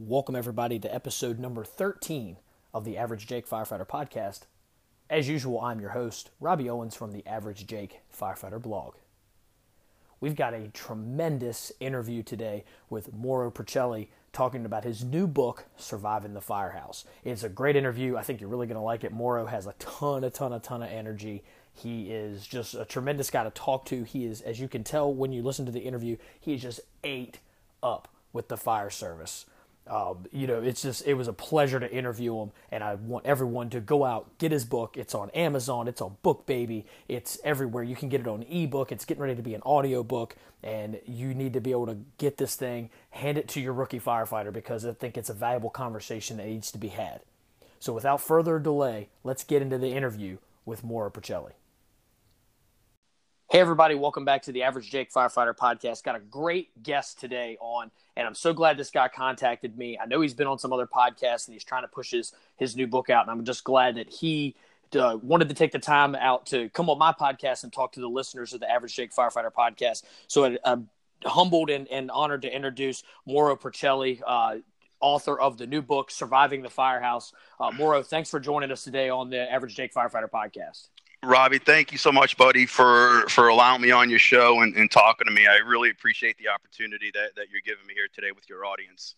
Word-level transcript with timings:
Welcome, 0.00 0.36
everybody, 0.36 0.78
to 0.78 0.94
episode 0.94 1.40
number 1.40 1.64
13 1.64 2.36
of 2.72 2.84
the 2.84 2.96
Average 2.96 3.26
Jake 3.26 3.48
Firefighter 3.48 3.84
podcast. 3.84 4.42
As 5.10 5.28
usual, 5.28 5.60
I'm 5.60 5.80
your 5.80 5.90
host, 5.90 6.30
Robbie 6.38 6.70
Owens 6.70 6.94
from 6.94 7.10
the 7.10 7.26
Average 7.26 7.66
Jake 7.66 7.98
Firefighter 8.16 8.62
blog. 8.62 8.94
We've 10.20 10.36
got 10.36 10.54
a 10.54 10.68
tremendous 10.68 11.72
interview 11.80 12.22
today 12.22 12.64
with 12.88 13.12
Mauro 13.12 13.50
Porcelli 13.50 14.06
talking 14.32 14.64
about 14.64 14.84
his 14.84 15.02
new 15.02 15.26
book, 15.26 15.64
Surviving 15.76 16.34
the 16.34 16.40
Firehouse. 16.40 17.04
It's 17.24 17.42
a 17.42 17.48
great 17.48 17.74
interview. 17.74 18.16
I 18.16 18.22
think 18.22 18.40
you're 18.40 18.50
really 18.50 18.68
going 18.68 18.76
to 18.76 18.80
like 18.80 19.02
it. 19.02 19.10
Mauro 19.10 19.46
has 19.46 19.66
a 19.66 19.74
ton, 19.80 20.22
a 20.22 20.30
ton, 20.30 20.52
a 20.52 20.60
ton 20.60 20.80
of 20.80 20.90
energy. 20.90 21.42
He 21.72 22.12
is 22.12 22.46
just 22.46 22.74
a 22.74 22.84
tremendous 22.84 23.30
guy 23.30 23.42
to 23.42 23.50
talk 23.50 23.84
to. 23.86 24.04
He 24.04 24.26
is, 24.26 24.42
as 24.42 24.60
you 24.60 24.68
can 24.68 24.84
tell 24.84 25.12
when 25.12 25.32
you 25.32 25.42
listen 25.42 25.66
to 25.66 25.72
the 25.72 25.80
interview, 25.80 26.18
he 26.38 26.54
is 26.54 26.62
just 26.62 26.82
ate 27.02 27.40
up 27.82 28.06
with 28.32 28.46
the 28.46 28.56
fire 28.56 28.90
service. 28.90 29.44
Um, 29.88 30.26
you 30.32 30.46
know, 30.46 30.60
it's 30.60 30.82
just 30.82 31.06
it 31.06 31.14
was 31.14 31.28
a 31.28 31.32
pleasure 31.32 31.80
to 31.80 31.90
interview 31.90 32.38
him, 32.40 32.52
and 32.70 32.84
I 32.84 32.94
want 32.96 33.26
everyone 33.26 33.70
to 33.70 33.80
go 33.80 34.04
out 34.04 34.38
get 34.38 34.52
his 34.52 34.64
book. 34.64 34.96
It's 34.96 35.14
on 35.14 35.30
Amazon, 35.30 35.88
it's 35.88 36.00
on 36.00 36.16
BookBaby, 36.22 36.84
it's 37.08 37.38
everywhere. 37.42 37.82
You 37.82 37.96
can 37.96 38.08
get 38.08 38.20
it 38.20 38.28
on 38.28 38.42
ebook. 38.42 38.92
It's 38.92 39.04
getting 39.04 39.22
ready 39.22 39.36
to 39.36 39.42
be 39.42 39.54
an 39.54 39.62
audio 39.64 40.02
book, 40.02 40.36
and 40.62 41.00
you 41.06 41.34
need 41.34 41.54
to 41.54 41.60
be 41.60 41.70
able 41.70 41.86
to 41.86 41.98
get 42.18 42.36
this 42.36 42.54
thing, 42.54 42.90
hand 43.10 43.38
it 43.38 43.48
to 43.48 43.60
your 43.60 43.72
rookie 43.72 44.00
firefighter 44.00 44.52
because 44.52 44.84
I 44.84 44.92
think 44.92 45.16
it's 45.16 45.30
a 45.30 45.34
valuable 45.34 45.70
conversation 45.70 46.36
that 46.36 46.46
needs 46.46 46.70
to 46.72 46.78
be 46.78 46.88
had. 46.88 47.20
So, 47.80 47.92
without 47.92 48.20
further 48.20 48.58
delay, 48.58 49.08
let's 49.24 49.44
get 49.44 49.62
into 49.62 49.78
the 49.78 49.92
interview 49.92 50.38
with 50.64 50.84
Mauro 50.84 51.10
Porcelli. 51.10 51.52
Hey, 53.50 53.60
everybody, 53.60 53.94
welcome 53.94 54.26
back 54.26 54.42
to 54.42 54.52
the 54.52 54.64
Average 54.64 54.90
Jake 54.90 55.10
Firefighter 55.10 55.56
podcast. 55.56 56.02
Got 56.04 56.16
a 56.16 56.20
great 56.20 56.82
guest 56.82 57.18
today 57.18 57.56
on, 57.62 57.90
and 58.14 58.26
I'm 58.26 58.34
so 58.34 58.52
glad 58.52 58.76
this 58.76 58.90
guy 58.90 59.08
contacted 59.08 59.78
me. 59.78 59.98
I 59.98 60.04
know 60.04 60.20
he's 60.20 60.34
been 60.34 60.46
on 60.46 60.58
some 60.58 60.70
other 60.70 60.86
podcasts 60.86 61.46
and 61.46 61.54
he's 61.54 61.64
trying 61.64 61.80
to 61.80 61.88
push 61.88 62.10
his, 62.10 62.34
his 62.58 62.76
new 62.76 62.86
book 62.86 63.08
out, 63.08 63.22
and 63.22 63.30
I'm 63.30 63.46
just 63.46 63.64
glad 63.64 63.94
that 63.94 64.10
he 64.10 64.54
uh, 64.94 65.16
wanted 65.22 65.48
to 65.48 65.54
take 65.54 65.72
the 65.72 65.78
time 65.78 66.14
out 66.14 66.44
to 66.48 66.68
come 66.68 66.90
on 66.90 66.98
my 66.98 67.14
podcast 67.18 67.64
and 67.64 67.72
talk 67.72 67.92
to 67.92 68.00
the 68.00 68.06
listeners 68.06 68.52
of 68.52 68.60
the 68.60 68.70
Average 68.70 68.94
Jake 68.94 69.14
Firefighter 69.14 69.50
podcast. 69.50 70.02
So 70.26 70.44
I, 70.44 70.58
I'm 70.62 70.90
humbled 71.24 71.70
and, 71.70 71.88
and 71.88 72.10
honored 72.10 72.42
to 72.42 72.54
introduce 72.54 73.02
Mauro 73.24 73.56
Porcelli, 73.56 74.20
uh, 74.26 74.56
author 75.00 75.40
of 75.40 75.56
the 75.56 75.66
new 75.66 75.80
book, 75.80 76.10
Surviving 76.10 76.60
the 76.60 76.68
Firehouse. 76.68 77.32
Uh, 77.58 77.70
Mauro, 77.70 78.02
thanks 78.02 78.28
for 78.28 78.40
joining 78.40 78.70
us 78.70 78.84
today 78.84 79.08
on 79.08 79.30
the 79.30 79.50
Average 79.50 79.74
Jake 79.74 79.94
Firefighter 79.94 80.28
podcast. 80.28 80.88
Robbie, 81.24 81.58
thank 81.58 81.90
you 81.90 81.98
so 81.98 82.12
much, 82.12 82.36
buddy, 82.36 82.64
for 82.64 83.24
for 83.28 83.48
allowing 83.48 83.82
me 83.82 83.90
on 83.90 84.08
your 84.08 84.20
show 84.20 84.60
and, 84.60 84.76
and 84.76 84.90
talking 84.90 85.26
to 85.26 85.32
me. 85.32 85.46
I 85.46 85.56
really 85.56 85.90
appreciate 85.90 86.38
the 86.38 86.48
opportunity 86.48 87.10
that, 87.12 87.34
that 87.36 87.46
you're 87.50 87.60
giving 87.64 87.86
me 87.86 87.94
here 87.94 88.06
today 88.14 88.30
with 88.30 88.48
your 88.48 88.64
audience. 88.64 89.14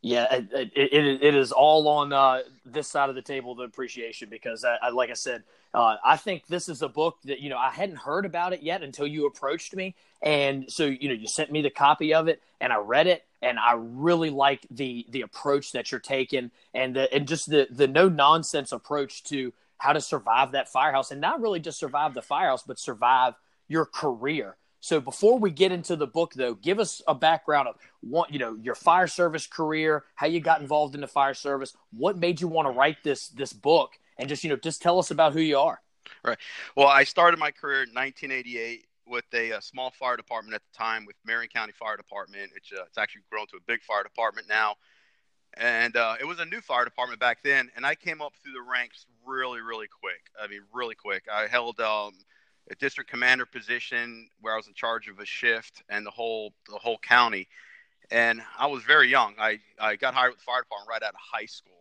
Yeah, 0.00 0.32
it, 0.32 0.72
it, 0.76 1.22
it 1.22 1.34
is 1.34 1.50
all 1.50 1.88
on 1.88 2.12
uh, 2.12 2.42
this 2.64 2.86
side 2.86 3.08
of 3.08 3.16
the 3.16 3.22
table, 3.22 3.56
the 3.56 3.64
appreciation, 3.64 4.28
because 4.30 4.64
I, 4.64 4.76
I 4.80 4.88
like 4.90 5.10
I 5.10 5.14
said, 5.14 5.42
uh, 5.74 5.96
I 6.04 6.16
think 6.16 6.46
this 6.46 6.68
is 6.68 6.82
a 6.82 6.88
book 6.88 7.18
that, 7.24 7.40
you 7.40 7.50
know, 7.50 7.58
I 7.58 7.70
hadn't 7.70 7.96
heard 7.96 8.24
about 8.24 8.52
it 8.52 8.62
yet 8.62 8.82
until 8.82 9.08
you 9.08 9.26
approached 9.26 9.74
me. 9.74 9.96
And 10.22 10.70
so, 10.70 10.86
you 10.86 11.08
know, 11.08 11.14
you 11.14 11.26
sent 11.26 11.50
me 11.50 11.62
the 11.62 11.70
copy 11.70 12.14
of 12.14 12.28
it 12.28 12.40
and 12.60 12.72
I 12.72 12.76
read 12.76 13.08
it 13.08 13.24
and 13.42 13.58
I 13.58 13.74
really 13.76 14.30
like 14.30 14.66
the, 14.70 15.04
the 15.10 15.22
approach 15.22 15.72
that 15.72 15.90
you're 15.90 16.00
taking 16.00 16.52
and 16.74 16.94
the, 16.94 17.12
and 17.12 17.26
just 17.26 17.50
the, 17.50 17.66
the 17.68 17.88
no 17.88 18.08
nonsense 18.08 18.72
approach 18.72 19.24
to, 19.24 19.52
how 19.78 19.92
to 19.92 20.00
survive 20.00 20.52
that 20.52 20.68
firehouse 20.68 21.10
and 21.10 21.20
not 21.20 21.40
really 21.40 21.60
just 21.60 21.78
survive 21.78 22.14
the 22.14 22.22
firehouse, 22.22 22.62
but 22.66 22.78
survive 22.78 23.34
your 23.68 23.86
career. 23.86 24.56
So 24.80 25.00
before 25.00 25.38
we 25.38 25.50
get 25.50 25.72
into 25.72 25.96
the 25.96 26.06
book, 26.06 26.34
though, 26.34 26.54
give 26.54 26.78
us 26.78 27.02
a 27.08 27.14
background 27.14 27.68
of 27.68 27.76
what 28.00 28.32
you 28.32 28.38
know 28.38 28.56
your 28.62 28.74
fire 28.74 29.08
service 29.08 29.46
career, 29.46 30.04
how 30.14 30.26
you 30.26 30.40
got 30.40 30.60
involved 30.60 30.94
in 30.94 31.00
the 31.00 31.08
fire 31.08 31.34
service, 31.34 31.74
what 31.92 32.16
made 32.16 32.40
you 32.40 32.48
want 32.48 32.66
to 32.66 32.70
write 32.70 32.98
this 33.02 33.28
this 33.28 33.52
book, 33.52 33.98
and 34.18 34.28
just 34.28 34.44
you 34.44 34.50
know 34.50 34.56
just 34.56 34.80
tell 34.80 34.98
us 34.98 35.10
about 35.10 35.32
who 35.32 35.40
you 35.40 35.58
are. 35.58 35.80
Right. 36.24 36.38
Well, 36.76 36.86
I 36.86 37.04
started 37.04 37.38
my 37.38 37.50
career 37.50 37.82
in 37.82 37.90
1988 37.90 38.86
with 39.06 39.24
a, 39.34 39.50
a 39.50 39.62
small 39.62 39.90
fire 39.90 40.16
department 40.16 40.54
at 40.54 40.62
the 40.62 40.78
time 40.78 41.06
with 41.06 41.16
Marion 41.24 41.50
County 41.52 41.72
Fire 41.72 41.96
Department. 41.96 42.50
It's, 42.54 42.70
uh, 42.72 42.84
it's 42.86 42.98
actually 42.98 43.22
grown 43.30 43.46
to 43.48 43.56
a 43.56 43.60
big 43.66 43.82
fire 43.82 44.02
department 44.02 44.48
now 44.48 44.76
and 45.58 45.96
uh, 45.96 46.14
it 46.20 46.24
was 46.24 46.38
a 46.38 46.44
new 46.44 46.60
fire 46.60 46.84
department 46.84 47.18
back 47.20 47.42
then. 47.42 47.68
And 47.74 47.84
I 47.84 47.96
came 47.96 48.22
up 48.22 48.32
through 48.42 48.52
the 48.52 48.62
ranks 48.62 49.06
really, 49.26 49.60
really 49.60 49.88
quick. 49.88 50.30
I 50.40 50.46
mean, 50.46 50.60
really 50.72 50.94
quick. 50.94 51.24
I 51.32 51.48
held 51.48 51.80
um, 51.80 52.12
a 52.70 52.76
district 52.76 53.10
commander 53.10 53.44
position 53.44 54.28
where 54.40 54.54
I 54.54 54.56
was 54.56 54.68
in 54.68 54.74
charge 54.74 55.08
of 55.08 55.18
a 55.18 55.24
shift 55.24 55.82
and 55.88 56.06
the 56.06 56.10
whole 56.10 56.52
the 56.68 56.78
whole 56.78 56.98
county. 56.98 57.48
And 58.10 58.40
I 58.56 58.68
was 58.68 58.84
very 58.84 59.08
young. 59.08 59.34
I, 59.38 59.58
I 59.80 59.96
got 59.96 60.14
hired 60.14 60.30
with 60.30 60.38
the 60.38 60.44
fire 60.44 60.62
department 60.62 60.88
right 60.88 61.02
out 61.02 61.14
of 61.14 61.20
high 61.20 61.46
school. 61.46 61.72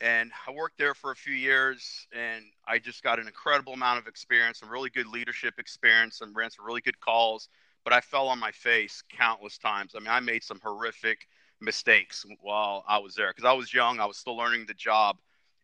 And 0.00 0.32
I 0.48 0.50
worked 0.50 0.78
there 0.78 0.94
for 0.94 1.12
a 1.12 1.16
few 1.16 1.34
years, 1.34 2.08
and 2.12 2.42
I 2.66 2.80
just 2.80 3.04
got 3.04 3.20
an 3.20 3.28
incredible 3.28 3.74
amount 3.74 4.00
of 4.00 4.08
experience, 4.08 4.58
some 4.58 4.68
really 4.68 4.90
good 4.90 5.06
leadership 5.06 5.54
experience, 5.58 6.20
and 6.20 6.34
ran 6.34 6.50
some 6.50 6.66
really 6.66 6.80
good 6.80 6.98
calls. 6.98 7.48
But 7.84 7.92
I 7.92 8.00
fell 8.00 8.26
on 8.26 8.40
my 8.40 8.50
face 8.50 9.04
countless 9.08 9.56
times. 9.56 9.92
I 9.94 10.00
mean, 10.00 10.08
I 10.08 10.20
made 10.20 10.42
some 10.42 10.58
horrific– 10.64 11.28
mistakes 11.64 12.24
while 12.40 12.84
I 12.86 12.98
was 12.98 13.14
there 13.14 13.30
because 13.30 13.48
I 13.48 13.52
was 13.52 13.72
young. 13.72 14.00
I 14.00 14.06
was 14.06 14.16
still 14.16 14.36
learning 14.36 14.66
the 14.66 14.74
job, 14.74 15.16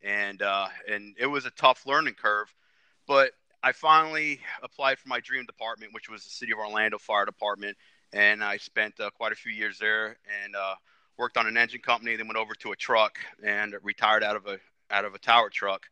and 0.02 0.40
uh, 0.42 0.68
and 0.90 1.14
it 1.18 1.26
was 1.26 1.46
a 1.46 1.50
tough 1.50 1.86
learning 1.86 2.14
curve. 2.14 2.52
But 3.06 3.32
I 3.62 3.72
finally 3.72 4.40
applied 4.62 4.98
for 4.98 5.08
my 5.08 5.20
dream 5.20 5.44
department, 5.44 5.92
which 5.92 6.08
was 6.08 6.24
the 6.24 6.30
City 6.30 6.52
of 6.52 6.58
Orlando 6.58 6.98
Fire 6.98 7.26
Department, 7.26 7.76
and 8.12 8.42
I 8.42 8.56
spent 8.56 8.98
uh, 9.00 9.10
quite 9.10 9.32
a 9.32 9.36
few 9.36 9.52
years 9.52 9.78
there 9.78 10.16
and 10.44 10.56
uh, 10.56 10.74
worked 11.18 11.36
on 11.36 11.46
an 11.46 11.56
engine 11.56 11.80
company. 11.80 12.16
Then 12.16 12.26
went 12.26 12.38
over 12.38 12.54
to 12.54 12.72
a 12.72 12.76
truck 12.76 13.18
and 13.44 13.74
retired 13.82 14.24
out 14.24 14.36
of 14.36 14.46
a 14.46 14.58
out 14.90 15.04
of 15.04 15.14
a 15.14 15.18
tower 15.18 15.50
truck. 15.50 15.86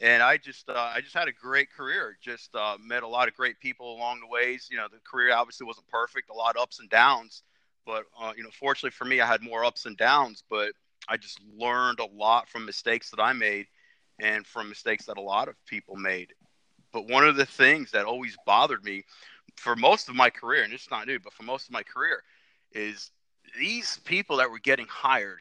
And 0.00 0.22
I 0.22 0.36
just 0.36 0.68
uh, 0.68 0.92
I 0.94 1.00
just 1.00 1.14
had 1.14 1.28
a 1.28 1.32
great 1.32 1.72
career. 1.72 2.16
Just 2.22 2.54
uh, 2.54 2.76
met 2.80 3.02
a 3.02 3.08
lot 3.08 3.28
of 3.28 3.34
great 3.34 3.58
people 3.58 3.96
along 3.96 4.20
the 4.20 4.28
ways. 4.28 4.68
You 4.70 4.76
know, 4.76 4.86
the 4.90 5.00
career 5.04 5.34
obviously 5.34 5.66
wasn't 5.66 5.88
perfect, 5.88 6.30
a 6.30 6.34
lot 6.34 6.56
of 6.56 6.62
ups 6.62 6.78
and 6.78 6.88
downs 6.88 7.42
but 7.88 8.04
uh, 8.20 8.34
you 8.36 8.42
know, 8.42 8.50
fortunately 8.52 8.90
for 8.90 9.06
me, 9.06 9.22
I 9.22 9.26
had 9.26 9.42
more 9.42 9.64
ups 9.64 9.86
and 9.86 9.96
downs. 9.96 10.44
But 10.48 10.72
I 11.08 11.16
just 11.16 11.40
learned 11.56 12.00
a 12.00 12.06
lot 12.06 12.48
from 12.48 12.66
mistakes 12.66 13.10
that 13.10 13.20
I 13.20 13.32
made, 13.32 13.66
and 14.20 14.46
from 14.46 14.68
mistakes 14.68 15.06
that 15.06 15.16
a 15.16 15.22
lot 15.22 15.48
of 15.48 15.54
people 15.66 15.96
made. 15.96 16.34
But 16.92 17.08
one 17.08 17.26
of 17.26 17.36
the 17.36 17.46
things 17.46 17.90
that 17.92 18.04
always 18.04 18.36
bothered 18.44 18.84
me 18.84 19.04
for 19.56 19.74
most 19.74 20.10
of 20.10 20.14
my 20.14 20.28
career, 20.28 20.64
and 20.64 20.72
it's 20.72 20.90
not 20.90 21.06
new, 21.06 21.18
but 21.18 21.32
for 21.32 21.44
most 21.44 21.66
of 21.66 21.72
my 21.72 21.82
career, 21.82 22.22
is 22.72 23.10
these 23.58 23.98
people 24.04 24.36
that 24.36 24.50
were 24.50 24.60
getting 24.60 24.86
hired 24.86 25.40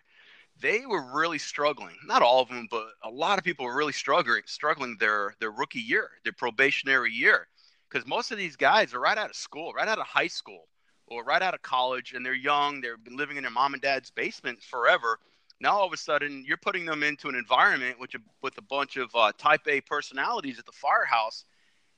they 0.59 0.87
were 0.87 1.13
really 1.13 1.37
struggling. 1.37 1.95
Not 2.05 2.23
all 2.23 2.41
of 2.41 2.49
them, 2.49 2.67
but 2.71 2.87
a 3.03 3.09
lot 3.09 3.37
of 3.37 3.43
people 3.43 3.65
were 3.65 3.75
really 3.75 3.93
struggling, 3.93 4.41
struggling 4.45 4.97
their 4.99 5.35
their 5.39 5.51
rookie 5.51 5.79
year, 5.79 6.09
their 6.23 6.33
probationary 6.33 7.11
year, 7.11 7.47
because 7.89 8.07
most 8.07 8.31
of 8.31 8.39
these 8.39 8.55
guys 8.55 8.93
are 8.93 8.99
right 8.99 9.17
out 9.17 9.29
of 9.29 9.35
school, 9.35 9.73
right 9.73 9.87
out 9.87 9.99
of 9.99 10.07
high 10.07 10.27
school, 10.27 10.67
or 11.07 11.23
right 11.23 11.41
out 11.41 11.53
of 11.53 11.61
college 11.61 12.13
and 12.13 12.25
they're 12.25 12.33
young, 12.33 12.81
they've 12.81 13.03
been 13.03 13.17
living 13.17 13.37
in 13.37 13.43
their 13.43 13.51
mom 13.51 13.73
and 13.73 13.81
dad's 13.81 14.11
basement 14.11 14.61
forever. 14.61 15.19
Now 15.59 15.77
all 15.77 15.87
of 15.87 15.93
a 15.93 15.97
sudden 15.97 16.43
you're 16.45 16.57
putting 16.57 16.85
them 16.85 17.03
into 17.03 17.29
an 17.29 17.35
environment 17.35 17.99
which 17.99 18.15
with 18.41 18.57
a 18.57 18.61
bunch 18.61 18.97
of 18.97 19.09
uh, 19.15 19.31
type 19.37 19.61
A 19.67 19.81
personalities 19.81 20.59
at 20.59 20.65
the 20.65 20.71
firehouse, 20.71 21.45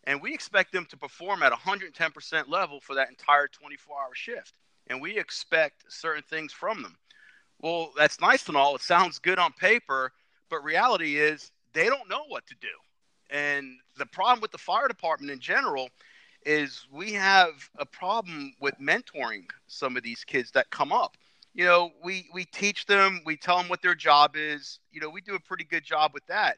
and 0.05 0.21
we 0.21 0.33
expect 0.33 0.71
them 0.71 0.85
to 0.85 0.97
perform 0.97 1.43
at 1.43 1.51
110% 1.51 2.47
level 2.47 2.79
for 2.79 2.95
that 2.95 3.09
entire 3.09 3.47
24-hour 3.47 4.13
shift, 4.13 4.53
and 4.87 5.01
we 5.01 5.17
expect 5.17 5.91
certain 5.91 6.23
things 6.23 6.53
from 6.53 6.81
them. 6.81 6.95
Well, 7.61 7.91
that's 7.97 8.21
nice 8.21 8.47
and 8.47 8.55
all. 8.55 8.75
It 8.75 8.81
sounds 8.81 9.19
good 9.19 9.37
on 9.37 9.51
paper, 9.51 10.13
but 10.49 10.63
reality 10.63 11.17
is 11.17 11.51
they 11.73 11.87
don't 11.87 12.09
know 12.09 12.23
what 12.27 12.47
to 12.47 12.55
do. 12.61 12.67
And 13.29 13.77
the 13.97 14.05
problem 14.05 14.41
with 14.41 14.51
the 14.51 14.57
fire 14.57 14.87
department 14.87 15.31
in 15.31 15.39
general 15.39 15.89
is 16.45 16.87
we 16.91 17.13
have 17.13 17.69
a 17.77 17.85
problem 17.85 18.53
with 18.59 18.75
mentoring 18.79 19.45
some 19.67 19.97
of 19.97 20.03
these 20.03 20.23
kids 20.23 20.51
that 20.51 20.69
come 20.69 20.91
up. 20.91 21.17
You 21.53 21.65
know, 21.65 21.91
we 22.03 22.29
we 22.33 22.45
teach 22.45 22.85
them, 22.85 23.21
we 23.25 23.35
tell 23.35 23.57
them 23.57 23.67
what 23.69 23.81
their 23.81 23.95
job 23.95 24.35
is. 24.35 24.79
You 24.91 25.01
know, 25.01 25.09
we 25.09 25.21
do 25.21 25.35
a 25.35 25.39
pretty 25.39 25.65
good 25.65 25.83
job 25.83 26.11
with 26.13 26.25
that. 26.27 26.57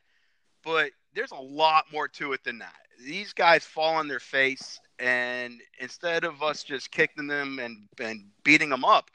But 0.63 0.91
there's 1.13 1.31
a 1.31 1.35
lot 1.41 1.85
more 1.91 2.07
to 2.09 2.33
it 2.33 2.43
than 2.43 2.59
that. 2.59 2.75
These 3.03 3.33
guys 3.33 3.65
fall 3.65 3.95
on 3.95 4.07
their 4.07 4.19
face 4.19 4.79
and 4.99 5.59
instead 5.79 6.23
of 6.23 6.43
us 6.43 6.63
just 6.63 6.91
kicking 6.91 7.27
them 7.27 7.59
and 7.59 7.87
and 7.99 8.29
beating 8.43 8.69
them 8.69 8.85
up, 8.85 9.09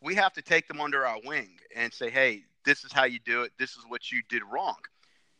we 0.00 0.14
have 0.14 0.32
to 0.34 0.42
take 0.42 0.66
them 0.68 0.80
under 0.80 1.06
our 1.06 1.18
wing 1.24 1.58
and 1.74 1.92
say, 1.92 2.10
"Hey, 2.10 2.44
this 2.64 2.84
is 2.84 2.92
how 2.92 3.04
you 3.04 3.18
do 3.20 3.42
it. 3.42 3.52
This 3.58 3.72
is 3.76 3.84
what 3.88 4.10
you 4.10 4.22
did 4.28 4.42
wrong." 4.44 4.78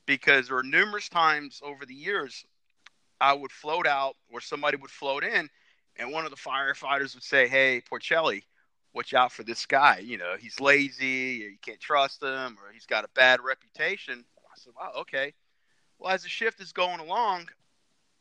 Because 0.06 0.48
there 0.48 0.58
are 0.58 0.62
numerous 0.62 1.08
times 1.08 1.60
over 1.64 1.86
the 1.86 1.94
years 1.94 2.44
I 3.20 3.32
would 3.32 3.52
float 3.52 3.86
out 3.86 4.16
or 4.30 4.40
somebody 4.40 4.76
would 4.76 4.90
float 4.90 5.24
in, 5.24 5.48
and 5.96 6.12
one 6.12 6.24
of 6.24 6.30
the 6.30 6.36
firefighters 6.36 7.14
would 7.14 7.22
say, 7.22 7.48
"Hey, 7.48 7.80
Porcelli, 7.80 8.44
watch 8.92 9.14
out 9.14 9.32
for 9.32 9.42
this 9.42 9.66
guy. 9.66 9.98
You 9.98 10.18
know, 10.18 10.36
he's 10.36 10.60
lazy, 10.60 11.48
you 11.50 11.58
can't 11.62 11.80
trust 11.80 12.22
him, 12.22 12.58
or 12.62 12.72
he's 12.72 12.86
got 12.86 13.04
a 13.04 13.08
bad 13.14 13.40
reputation." 13.40 14.24
I 14.38 14.58
said, 14.58 14.72
"Wow, 14.74 14.92
okay." 14.96 15.34
Well, 15.98 16.12
as 16.12 16.22
the 16.22 16.28
shift 16.28 16.60
is 16.60 16.72
going 16.72 17.00
along, 17.00 17.48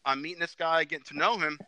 I'm 0.06 0.22
meeting 0.22 0.40
this 0.40 0.56
guy, 0.56 0.84
getting 0.86 1.06
to 1.06 1.18
know 1.18 1.38
him. 1.38 1.60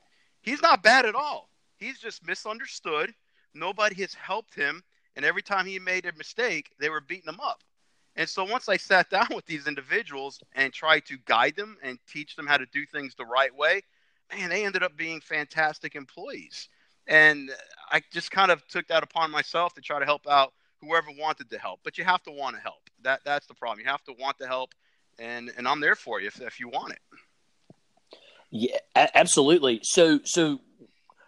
He's 0.41 0.61
not 0.61 0.83
bad 0.83 1.05
at 1.05 1.15
all. 1.15 1.49
He's 1.75 1.99
just 1.99 2.25
misunderstood. 2.25 3.13
Nobody 3.53 4.01
has 4.01 4.13
helped 4.13 4.55
him 4.55 4.83
and 5.17 5.25
every 5.25 5.41
time 5.41 5.65
he 5.65 5.79
made 5.79 6.05
a 6.05 6.13
mistake, 6.13 6.69
they 6.79 6.89
were 6.89 7.01
beating 7.01 7.27
him 7.27 7.39
up. 7.39 7.63
And 8.17 8.27
so 8.27 8.43
once 8.43 8.67
I 8.67 8.77
sat 8.77 9.09
down 9.11 9.27
with 9.33 9.45
these 9.45 9.67
individuals 9.67 10.41
and 10.55 10.73
tried 10.73 11.05
to 11.05 11.17
guide 11.25 11.55
them 11.55 11.77
and 11.83 11.99
teach 12.11 12.35
them 12.35 12.47
how 12.47 12.57
to 12.57 12.65
do 12.73 12.85
things 12.85 13.13
the 13.15 13.25
right 13.25 13.55
way, 13.55 13.81
man, 14.35 14.49
they 14.49 14.65
ended 14.65 14.83
up 14.83 14.97
being 14.97 15.21
fantastic 15.21 15.95
employees. 15.95 16.67
And 17.07 17.51
I 17.91 18.01
just 18.11 18.31
kind 18.31 18.51
of 18.51 18.67
took 18.67 18.87
that 18.87 19.03
upon 19.03 19.31
myself 19.31 19.73
to 19.75 19.81
try 19.81 19.99
to 19.99 20.05
help 20.05 20.27
out 20.27 20.53
whoever 20.81 21.07
wanted 21.17 21.49
to 21.51 21.59
help. 21.59 21.79
But 21.83 21.97
you 21.97 22.03
have 22.03 22.23
to 22.23 22.31
want 22.31 22.55
to 22.55 22.61
help. 22.61 22.89
That 23.03 23.21
that's 23.23 23.45
the 23.45 23.53
problem. 23.53 23.79
You 23.79 23.91
have 23.91 24.03
to 24.05 24.13
want 24.19 24.39
to 24.39 24.47
help, 24.47 24.73
and 25.19 25.51
and 25.55 25.67
I'm 25.67 25.79
there 25.79 25.95
for 25.95 26.19
you 26.19 26.27
if 26.27 26.41
if 26.41 26.59
you 26.59 26.67
want 26.67 26.93
it. 26.93 26.99
Yeah, 28.49 28.77
absolutely. 28.95 29.79
So 29.83 30.19
so 30.23 30.59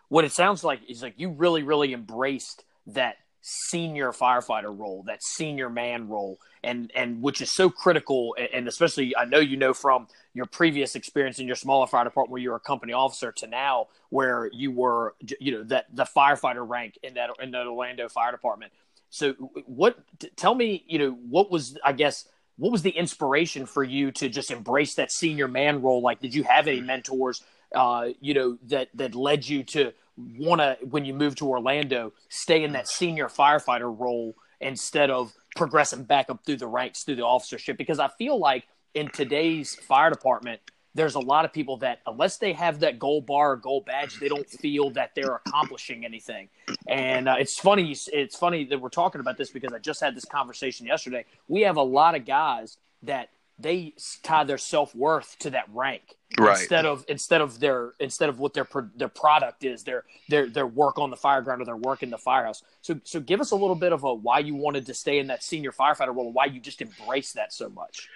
what 0.10 0.26
it 0.26 0.32
sounds 0.32 0.64
like 0.64 0.82
is 0.90 1.04
like 1.04 1.14
you 1.18 1.30
really 1.30 1.64
really 1.64 1.94
embraced 1.94 2.66
that 2.88 3.18
senior 3.42 4.12
firefighter 4.12 4.78
role, 4.78 5.04
that 5.08 5.24
senior 5.24 5.70
man 5.70 6.08
role, 6.08 6.40
and 6.64 6.92
and 6.96 7.22
which 7.22 7.42
is 7.42 7.52
so 7.52 7.70
critical. 7.70 8.36
And 8.54 8.68
especially, 8.68 9.16
I 9.16 9.26
know 9.26 9.40
you 9.40 9.58
know 9.58 9.74
from 9.74 10.08
your 10.34 10.46
previous 10.46 10.96
experience 10.96 11.40
in 11.40 11.48
your 11.48 11.56
smaller 11.56 11.88
fire 11.88 12.04
department 12.04 12.32
where 12.32 12.42
you 12.42 12.50
were 12.50 12.58
a 12.58 12.62
company 12.62 12.94
officer 12.94 13.32
to 13.34 13.48
now 13.48 13.88
where 14.10 14.50
you 14.54 14.72
were, 14.72 15.16
you 15.40 15.52
know, 15.52 15.64
that 15.64 15.86
the 15.94 16.06
firefighter 16.06 16.68
rank 16.68 16.98
in 17.04 17.16
that 17.16 17.30
in 17.42 17.52
that 17.52 17.68
Orlando 17.68 18.10
fire 18.10 18.32
department. 18.32 18.72
So, 19.10 19.34
what? 19.66 19.98
Tell 20.36 20.54
me, 20.54 20.84
you 20.88 21.00
know, 21.00 21.12
what 21.12 21.50
was 21.50 21.78
I 21.84 21.94
guess 21.94 22.28
what 22.58 22.72
was 22.72 22.82
the 22.82 22.92
inspiration 22.92 23.66
for 23.66 23.84
you 23.84 24.12
to 24.12 24.28
just 24.28 24.52
embrace 24.52 24.96
that 24.96 25.12
senior 25.12 25.48
man 25.48 25.82
role? 25.82 26.02
Like, 26.02 26.20
did 26.20 26.36
you 26.36 26.44
have 26.44 26.68
any 26.68 26.82
mentors? 26.82 27.42
Uh, 27.74 28.10
you 28.20 28.34
know 28.34 28.58
that 28.64 28.90
that 28.96 29.16
led 29.16 29.48
you 29.48 29.64
to 29.64 29.94
want 30.38 30.62
to 30.62 30.78
when 30.86 31.06
you 31.06 31.14
move 31.14 31.36
to 31.36 31.48
Orlando 31.48 32.14
stay 32.30 32.64
in 32.64 32.74
that 32.74 32.88
senior 32.88 33.28
firefighter 33.28 33.94
role 33.98 34.36
instead 34.62 35.10
of 35.10 35.34
progressing 35.56 36.04
back 36.04 36.30
up 36.30 36.46
through 36.46 36.58
the 36.58 36.68
ranks 36.68 37.04
through 37.04 37.16
the 37.16 37.26
officership. 37.26 37.78
Because 37.78 38.00
I 38.00 38.10
feel 38.18 38.38
like 38.38 38.66
in 38.94 39.10
today's 39.10 39.76
fire 39.76 40.10
department 40.10 40.62
there's 40.96 41.16
a 41.16 41.20
lot 41.20 41.46
of 41.46 41.54
people 41.54 41.78
that 41.78 42.00
unless 42.08 42.38
they 42.38 42.52
have 42.52 42.80
that 42.80 42.98
gold 42.98 43.26
bar 43.26 43.52
or 43.52 43.56
gold 43.56 43.86
badge 43.86 44.20
they 44.20 44.28
don't 44.28 44.50
feel 44.50 44.90
that 44.90 45.12
they're 45.16 45.36
accomplishing 45.36 46.04
anything. 46.04 46.50
And 46.88 47.30
uh, 47.30 47.36
it's 47.40 47.60
funny 47.60 47.96
it's 48.12 48.36
funny 48.36 48.66
that 48.66 48.82
we're 48.82 48.90
talking 48.90 49.22
about 49.22 49.38
this 49.38 49.50
because 49.50 49.72
I 49.74 49.80
just 49.80 50.02
had 50.02 50.16
this 50.16 50.26
conversation 50.26 50.86
yesterday. 50.86 51.26
We 51.48 51.62
have 51.62 51.78
a 51.78 51.84
lot 51.84 52.16
of 52.16 52.26
guys 52.26 52.78
that 53.04 53.30
they 53.60 53.94
tie 54.24 54.44
their 54.44 54.58
self-worth 54.58 55.38
to 55.40 55.50
that 55.50 55.66
rank 55.74 56.16
right. 56.40 56.60
instead 56.60 56.86
of 56.86 57.04
instead 57.08 57.42
of 57.42 57.60
their 57.60 57.94
instead 58.00 58.30
of 58.30 58.40
what 58.40 58.54
their 58.54 58.68
their 58.96 59.10
product 59.10 59.64
is 59.64 59.84
their 59.84 60.04
their 60.30 60.48
their 60.48 60.68
work 60.68 60.98
on 60.98 61.10
the 61.10 61.18
fire 61.18 61.42
ground 61.42 61.62
or 61.62 61.66
their 61.66 61.76
work 61.78 62.04
in 62.04 62.10
the 62.10 62.18
firehouse. 62.18 62.64
So 62.82 63.00
so 63.04 63.20
give 63.20 63.42
us 63.42 63.52
a 63.52 63.56
little 63.56 63.76
bit 63.76 63.94
of 63.94 64.04
a 64.04 64.14
why 64.14 64.40
you 64.40 64.56
wanted 64.56 64.86
to 64.86 64.94
stay 64.94 65.20
in 65.20 65.28
that 65.28 65.44
senior 65.44 65.72
firefighter 65.72 66.16
role, 66.16 66.28
and 66.28 66.36
why 66.36 66.46
you 66.46 66.60
just 66.60 66.82
embrace 66.82 67.34
that 67.34 67.54
so 67.54 67.70
much. 67.70 68.08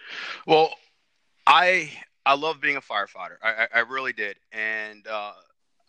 Well, 0.47 0.73
I 1.45 1.91
I 2.25 2.35
love 2.35 2.61
being 2.61 2.77
a 2.77 2.81
firefighter. 2.81 3.37
I 3.41 3.49
I, 3.63 3.67
I 3.75 3.79
really 3.79 4.13
did, 4.13 4.37
and. 4.51 5.05
uh 5.07 5.33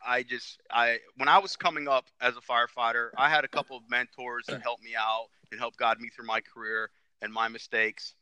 I 0.06 0.22
just 0.22 0.60
I 0.70 0.98
when 1.16 1.28
I 1.28 1.38
was 1.38 1.56
coming 1.56 1.88
up 1.88 2.04
as 2.20 2.34
a 2.36 2.40
firefighter, 2.42 3.08
I 3.16 3.30
had 3.30 3.42
a 3.46 3.48
couple 3.48 3.78
of 3.78 3.84
mentors 3.88 4.44
that 4.48 4.60
helped 4.60 4.84
me 4.84 4.94
out 4.94 5.28
and 5.50 5.58
helped 5.58 5.78
guide 5.78 5.98
me 5.98 6.10
through 6.10 6.26
my 6.26 6.42
career 6.42 6.90
and 7.22 7.32
my 7.32 7.48
mistakes. 7.48 8.14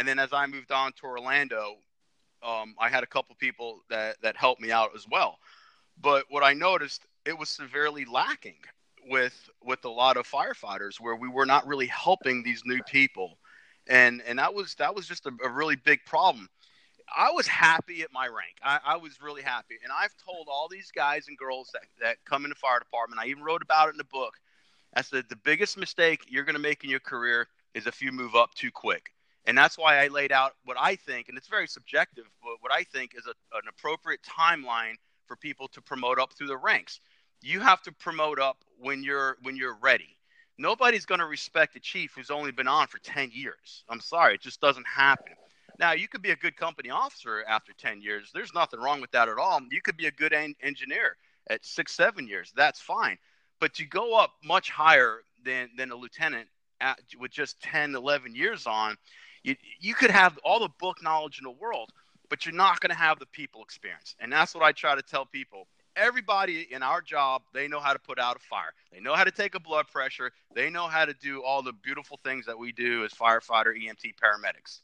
And 0.00 0.08
then 0.08 0.18
as 0.18 0.32
I 0.32 0.46
moved 0.46 0.72
on 0.72 0.92
to 0.94 1.04
Orlando, 1.04 1.76
um, 2.42 2.74
I 2.78 2.88
had 2.88 3.02
a 3.02 3.06
couple 3.06 3.36
people 3.38 3.82
that 3.90 4.16
that 4.22 4.34
helped 4.34 4.58
me 4.58 4.72
out 4.72 4.92
as 4.96 5.06
well. 5.06 5.38
But 6.00 6.24
what 6.30 6.42
I 6.42 6.54
noticed, 6.54 7.04
it 7.26 7.38
was 7.38 7.50
severely 7.50 8.06
lacking 8.06 8.56
with 9.10 9.50
with 9.62 9.84
a 9.84 9.90
lot 9.90 10.16
of 10.16 10.26
firefighters, 10.26 10.98
where 10.98 11.16
we 11.16 11.28
were 11.28 11.44
not 11.44 11.66
really 11.66 11.86
helping 11.86 12.42
these 12.42 12.62
new 12.64 12.82
people, 12.84 13.36
and 13.88 14.22
and 14.26 14.38
that 14.38 14.54
was 14.54 14.74
that 14.76 14.94
was 14.94 15.06
just 15.06 15.26
a, 15.26 15.32
a 15.44 15.50
really 15.50 15.76
big 15.76 16.02
problem. 16.06 16.48
I 17.14 17.30
was 17.32 17.46
happy 17.46 18.00
at 18.00 18.10
my 18.10 18.24
rank. 18.24 18.56
I, 18.62 18.78
I, 18.86 18.96
was 18.96 19.20
really 19.20 19.42
happy, 19.42 19.74
and 19.82 19.92
I've 19.92 20.14
told 20.24 20.46
all 20.48 20.66
these 20.70 20.90
guys 20.92 21.26
and 21.28 21.36
girls 21.36 21.68
that 21.74 21.82
that 22.00 22.16
come 22.24 22.46
in 22.46 22.48
the 22.48 22.54
fire 22.54 22.78
department. 22.78 23.20
I 23.20 23.26
even 23.26 23.42
wrote 23.42 23.60
about 23.60 23.88
it 23.88 23.92
in 23.92 23.98
the 23.98 24.04
book. 24.04 24.32
I 24.94 25.02
said 25.02 25.26
the 25.28 25.36
biggest 25.36 25.76
mistake 25.76 26.24
you're 26.26 26.44
going 26.44 26.54
to 26.54 26.62
make 26.62 26.84
in 26.84 26.90
your 26.90 27.00
career 27.00 27.48
is 27.74 27.86
if 27.86 28.00
you 28.00 28.12
move 28.12 28.34
up 28.34 28.54
too 28.54 28.70
quick. 28.70 29.12
And 29.46 29.56
that's 29.56 29.78
why 29.78 30.02
I 30.02 30.08
laid 30.08 30.32
out 30.32 30.52
what 30.64 30.76
I 30.78 30.96
think, 30.96 31.28
and 31.28 31.38
it's 31.38 31.48
very 31.48 31.66
subjective, 31.66 32.24
but 32.42 32.56
what 32.60 32.72
I 32.72 32.82
think 32.84 33.14
is 33.16 33.26
a, 33.26 33.30
an 33.56 33.62
appropriate 33.68 34.20
timeline 34.22 34.94
for 35.26 35.36
people 35.36 35.68
to 35.68 35.80
promote 35.80 36.18
up 36.18 36.32
through 36.34 36.48
the 36.48 36.56
ranks. 36.56 37.00
You 37.40 37.60
have 37.60 37.80
to 37.82 37.92
promote 37.92 38.38
up 38.38 38.58
when 38.78 39.02
you're 39.02 39.38
when 39.42 39.56
you're 39.56 39.76
ready. 39.80 40.18
Nobody's 40.58 41.06
going 41.06 41.20
to 41.20 41.26
respect 41.26 41.74
a 41.76 41.80
chief 41.80 42.12
who's 42.14 42.30
only 42.30 42.52
been 42.52 42.68
on 42.68 42.86
for 42.86 42.98
10 42.98 43.30
years. 43.32 43.82
I'm 43.88 44.00
sorry, 44.00 44.34
it 44.34 44.42
just 44.42 44.60
doesn't 44.60 44.86
happen. 44.86 45.32
Now, 45.78 45.92
you 45.92 46.06
could 46.06 46.20
be 46.20 46.32
a 46.32 46.36
good 46.36 46.54
company 46.54 46.90
officer 46.90 47.42
after 47.48 47.72
10 47.72 48.02
years. 48.02 48.30
There's 48.34 48.52
nothing 48.52 48.78
wrong 48.78 49.00
with 49.00 49.10
that 49.12 49.30
at 49.30 49.38
all. 49.38 49.58
You 49.70 49.80
could 49.80 49.96
be 49.96 50.06
a 50.06 50.10
good 50.10 50.34
en- 50.34 50.54
engineer 50.62 51.16
at 51.48 51.64
six, 51.64 51.94
seven 51.94 52.28
years. 52.28 52.52
That's 52.54 52.78
fine. 52.78 53.16
But 53.58 53.72
to 53.74 53.86
go 53.86 54.18
up 54.18 54.32
much 54.44 54.68
higher 54.70 55.20
than, 55.42 55.70
than 55.78 55.90
a 55.92 55.96
lieutenant 55.96 56.48
at, 56.82 56.98
with 57.18 57.30
just 57.30 57.58
10, 57.62 57.94
11 57.94 58.34
years 58.34 58.66
on, 58.66 58.96
you, 59.42 59.56
you 59.80 59.94
could 59.94 60.10
have 60.10 60.38
all 60.44 60.60
the 60.60 60.70
book 60.78 61.02
knowledge 61.02 61.38
in 61.38 61.44
the 61.44 61.50
world, 61.50 61.90
but 62.28 62.46
you're 62.46 62.54
not 62.54 62.80
going 62.80 62.90
to 62.90 62.96
have 62.96 63.18
the 63.18 63.26
people 63.26 63.62
experience. 63.62 64.14
And 64.20 64.32
that's 64.32 64.54
what 64.54 64.64
I 64.64 64.72
try 64.72 64.94
to 64.94 65.02
tell 65.02 65.26
people. 65.26 65.66
Everybody 65.96 66.68
in 66.70 66.82
our 66.82 67.00
job, 67.00 67.42
they 67.52 67.66
know 67.66 67.80
how 67.80 67.92
to 67.92 67.98
put 67.98 68.18
out 68.18 68.36
a 68.36 68.38
fire. 68.38 68.72
They 68.92 69.00
know 69.00 69.14
how 69.14 69.24
to 69.24 69.30
take 69.30 69.54
a 69.54 69.60
blood 69.60 69.86
pressure. 69.88 70.30
They 70.54 70.70
know 70.70 70.86
how 70.86 71.04
to 71.04 71.14
do 71.14 71.42
all 71.42 71.62
the 71.62 71.72
beautiful 71.72 72.18
things 72.22 72.46
that 72.46 72.58
we 72.58 72.72
do 72.72 73.04
as 73.04 73.12
firefighter, 73.12 73.74
EMT, 73.74 74.14
paramedics. 74.22 74.80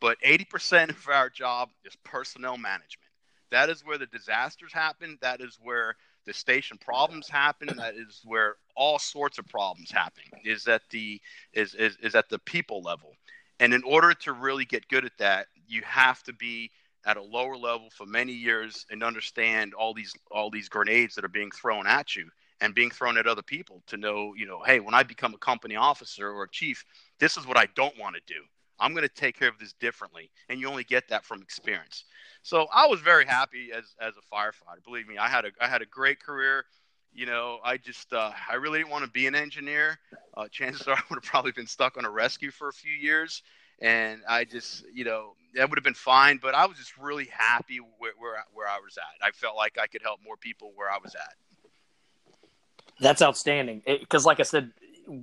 But 0.00 0.20
80% 0.20 0.90
of 0.90 1.08
our 1.08 1.28
job 1.28 1.70
is 1.84 1.96
personnel 2.04 2.56
management. 2.56 3.08
That 3.50 3.68
is 3.68 3.84
where 3.84 3.98
the 3.98 4.06
disasters 4.06 4.72
happen. 4.72 5.18
That 5.20 5.40
is 5.40 5.58
where 5.62 5.96
the 6.26 6.32
station 6.32 6.78
problems 6.78 7.28
happen. 7.28 7.68
That 7.76 7.94
is 7.94 8.20
where 8.24 8.56
all 8.74 8.98
sorts 8.98 9.38
of 9.38 9.46
problems 9.48 9.90
happen. 9.90 10.24
Is 10.44 10.66
at 10.66 10.82
the 10.90 11.20
is, 11.52 11.74
is, 11.74 11.96
is 12.02 12.14
at 12.14 12.28
the 12.28 12.38
people 12.40 12.82
level. 12.82 13.14
And 13.60 13.72
in 13.72 13.82
order 13.84 14.14
to 14.14 14.32
really 14.32 14.64
get 14.64 14.88
good 14.88 15.04
at 15.04 15.16
that, 15.18 15.46
you 15.66 15.82
have 15.82 16.22
to 16.24 16.32
be 16.32 16.70
at 17.06 17.16
a 17.16 17.22
lower 17.22 17.56
level 17.56 17.90
for 17.90 18.06
many 18.06 18.32
years 18.32 18.86
and 18.90 19.02
understand 19.02 19.74
all 19.74 19.94
these 19.94 20.12
all 20.30 20.50
these 20.50 20.68
grenades 20.68 21.14
that 21.14 21.24
are 21.24 21.28
being 21.28 21.50
thrown 21.50 21.86
at 21.86 22.16
you 22.16 22.28
and 22.60 22.74
being 22.74 22.90
thrown 22.90 23.18
at 23.18 23.26
other 23.26 23.42
people 23.42 23.82
to 23.86 23.96
know, 23.96 24.32
you 24.36 24.46
know, 24.46 24.62
hey, 24.64 24.80
when 24.80 24.94
I 24.94 25.02
become 25.02 25.34
a 25.34 25.38
company 25.38 25.76
officer 25.76 26.30
or 26.30 26.44
a 26.44 26.50
chief, 26.50 26.84
this 27.18 27.36
is 27.36 27.46
what 27.46 27.58
I 27.58 27.66
don't 27.74 27.98
want 27.98 28.16
to 28.16 28.22
do. 28.26 28.40
I'm 28.80 28.92
going 28.92 29.06
to 29.06 29.14
take 29.14 29.38
care 29.38 29.48
of 29.48 29.58
this 29.58 29.72
differently, 29.74 30.30
and 30.48 30.58
you 30.58 30.68
only 30.68 30.84
get 30.84 31.08
that 31.08 31.24
from 31.24 31.42
experience. 31.42 32.04
So 32.42 32.66
I 32.72 32.86
was 32.86 33.00
very 33.00 33.24
happy 33.24 33.70
as 33.72 33.94
as 34.00 34.14
a 34.16 34.34
firefighter. 34.34 34.82
Believe 34.84 35.06
me, 35.06 35.16
I 35.18 35.28
had 35.28 35.44
a 35.44 35.50
I 35.60 35.68
had 35.68 35.82
a 35.82 35.86
great 35.86 36.20
career. 36.20 36.64
You 37.14 37.26
know, 37.26 37.60
I 37.64 37.76
just 37.76 38.12
uh, 38.12 38.32
I 38.50 38.54
really 38.54 38.80
didn't 38.80 38.90
want 38.90 39.04
to 39.04 39.10
be 39.10 39.26
an 39.26 39.34
engineer. 39.34 39.98
Uh, 40.36 40.48
chances 40.50 40.86
are 40.88 40.96
I 40.96 41.02
would 41.08 41.16
have 41.16 41.24
probably 41.24 41.52
been 41.52 41.66
stuck 41.66 41.96
on 41.96 42.04
a 42.04 42.10
rescue 42.10 42.50
for 42.50 42.68
a 42.68 42.72
few 42.72 42.92
years, 42.92 43.42
and 43.80 44.20
I 44.28 44.44
just 44.44 44.84
you 44.92 45.04
know 45.04 45.34
that 45.54 45.70
would 45.70 45.78
have 45.78 45.84
been 45.84 45.94
fine. 45.94 46.38
But 46.42 46.54
I 46.54 46.66
was 46.66 46.76
just 46.76 46.98
really 46.98 47.28
happy 47.30 47.78
where 47.98 48.12
where, 48.18 48.44
where 48.52 48.68
I 48.68 48.80
was 48.84 48.98
at. 48.98 49.26
I 49.26 49.30
felt 49.30 49.56
like 49.56 49.78
I 49.80 49.86
could 49.86 50.02
help 50.02 50.20
more 50.24 50.36
people 50.36 50.72
where 50.74 50.90
I 50.90 50.98
was 51.02 51.14
at. 51.14 51.34
That's 53.00 53.22
outstanding. 53.22 53.82
Because, 53.86 54.24
like 54.24 54.40
I 54.40 54.44
said 54.44 54.72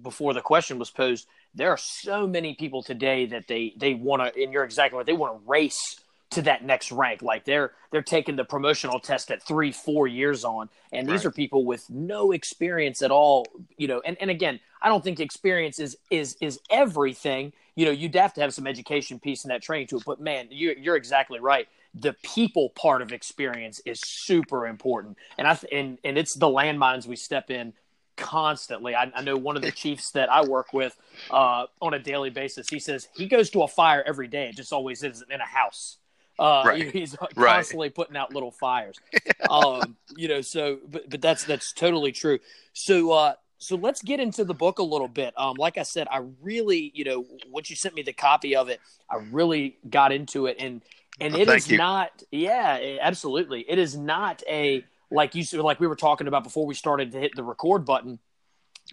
before, 0.01 0.33
the 0.33 0.41
question 0.41 0.79
was 0.79 0.89
posed. 0.89 1.27
There 1.53 1.69
are 1.69 1.77
so 1.77 2.27
many 2.27 2.55
people 2.55 2.83
today 2.83 3.25
that 3.27 3.47
they 3.47 3.73
they 3.75 3.93
want 3.93 4.21
to, 4.21 4.41
and 4.41 4.53
you're 4.53 4.63
exactly 4.63 4.97
right. 4.97 5.05
They 5.05 5.13
want 5.13 5.43
to 5.43 5.49
race 5.49 5.99
to 6.31 6.41
that 6.43 6.63
next 6.63 6.91
rank. 6.91 7.21
Like 7.21 7.45
they're 7.45 7.71
they're 7.91 8.01
taking 8.01 8.35
the 8.35 8.43
promotional 8.43 8.99
test 8.99 9.31
at 9.31 9.43
three, 9.43 9.71
four 9.71 10.07
years 10.07 10.43
on, 10.43 10.69
and 10.91 11.07
these 11.07 11.19
right. 11.19 11.25
are 11.25 11.31
people 11.31 11.65
with 11.65 11.89
no 11.89 12.31
experience 12.31 13.01
at 13.01 13.11
all. 13.11 13.45
You 13.77 13.87
know, 13.87 14.01
and, 14.03 14.17
and 14.19 14.29
again, 14.29 14.59
I 14.81 14.89
don't 14.89 15.03
think 15.03 15.19
experience 15.19 15.79
is 15.79 15.97
is 16.09 16.37
is 16.41 16.59
everything. 16.69 17.53
You 17.75 17.85
know, 17.85 17.91
you'd 17.91 18.15
have 18.15 18.33
to 18.33 18.41
have 18.41 18.53
some 18.53 18.67
education 18.67 19.19
piece 19.19 19.45
in 19.45 19.49
that 19.49 19.61
training 19.61 19.87
to 19.87 19.97
it. 19.97 20.03
But 20.05 20.19
man, 20.19 20.47
you, 20.51 20.75
you're 20.77 20.97
exactly 20.97 21.39
right. 21.39 21.67
The 21.93 22.15
people 22.23 22.69
part 22.69 23.01
of 23.01 23.11
experience 23.11 23.81
is 23.85 23.99
super 24.01 24.65
important, 24.67 25.17
and 25.37 25.47
I 25.47 25.57
and 25.71 25.97
and 26.03 26.17
it's 26.17 26.35
the 26.35 26.47
landmines 26.47 27.05
we 27.05 27.17
step 27.17 27.51
in 27.51 27.73
constantly. 28.17 28.95
I, 28.95 29.11
I, 29.15 29.21
know 29.21 29.35
one 29.35 29.55
of 29.55 29.63
the 29.63 29.71
chiefs 29.71 30.11
that 30.11 30.31
I 30.31 30.45
work 30.45 30.73
with 30.73 30.95
uh, 31.31 31.65
on 31.81 31.93
a 31.93 31.99
daily 31.99 32.29
basis. 32.29 32.69
He 32.69 32.79
says 32.79 33.09
he 33.15 33.25
goes 33.25 33.49
to 33.51 33.63
a 33.63 33.67
fire 33.67 34.03
every 34.05 34.27
day. 34.27 34.49
It 34.49 34.55
just 34.55 34.71
always 34.71 35.03
is 35.03 35.23
in 35.29 35.41
a 35.41 35.45
house. 35.45 35.97
Uh, 36.41 36.63
right. 36.65 36.91
He's 36.93 37.15
constantly 37.35 37.89
right. 37.89 37.95
putting 37.95 38.17
out 38.17 38.33
little 38.33 38.49
fires. 38.49 38.97
um, 39.49 39.95
you 40.17 40.27
know, 40.27 40.41
so 40.41 40.79
but 40.89 41.07
but 41.07 41.21
that's 41.21 41.43
that's 41.43 41.71
totally 41.71 42.11
true. 42.11 42.39
So 42.73 43.11
uh, 43.11 43.33
so 43.59 43.75
let's 43.75 44.01
get 44.01 44.19
into 44.19 44.43
the 44.43 44.55
book 44.55 44.79
a 44.79 44.83
little 44.83 45.07
bit. 45.07 45.35
Um, 45.37 45.55
like 45.59 45.77
I 45.77 45.83
said, 45.83 46.07
I 46.09 46.23
really, 46.41 46.91
you 46.95 47.03
know, 47.03 47.25
once 47.47 47.69
you 47.69 47.75
sent 47.75 47.93
me 47.93 48.01
the 48.01 48.11
copy 48.11 48.55
of 48.55 48.69
it, 48.69 48.81
I 49.07 49.17
really 49.31 49.77
got 49.87 50.11
into 50.11 50.47
it, 50.47 50.57
and 50.59 50.81
and 51.19 51.35
it 51.35 51.47
is 51.47 51.69
you. 51.69 51.77
not, 51.77 52.23
yeah, 52.31 52.97
absolutely, 52.99 53.63
it 53.69 53.77
is 53.77 53.95
not 53.95 54.41
a 54.49 54.83
like 55.11 55.35
you 55.35 55.45
like 55.61 55.79
we 55.79 55.85
were 55.85 55.95
talking 55.95 56.25
about 56.25 56.43
before 56.43 56.65
we 56.65 56.73
started 56.73 57.11
to 57.11 57.19
hit 57.19 57.35
the 57.35 57.43
record 57.43 57.85
button. 57.85 58.17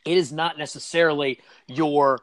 it 0.04 0.18
is 0.18 0.32
not 0.32 0.58
necessarily 0.58 1.40
your, 1.66 2.20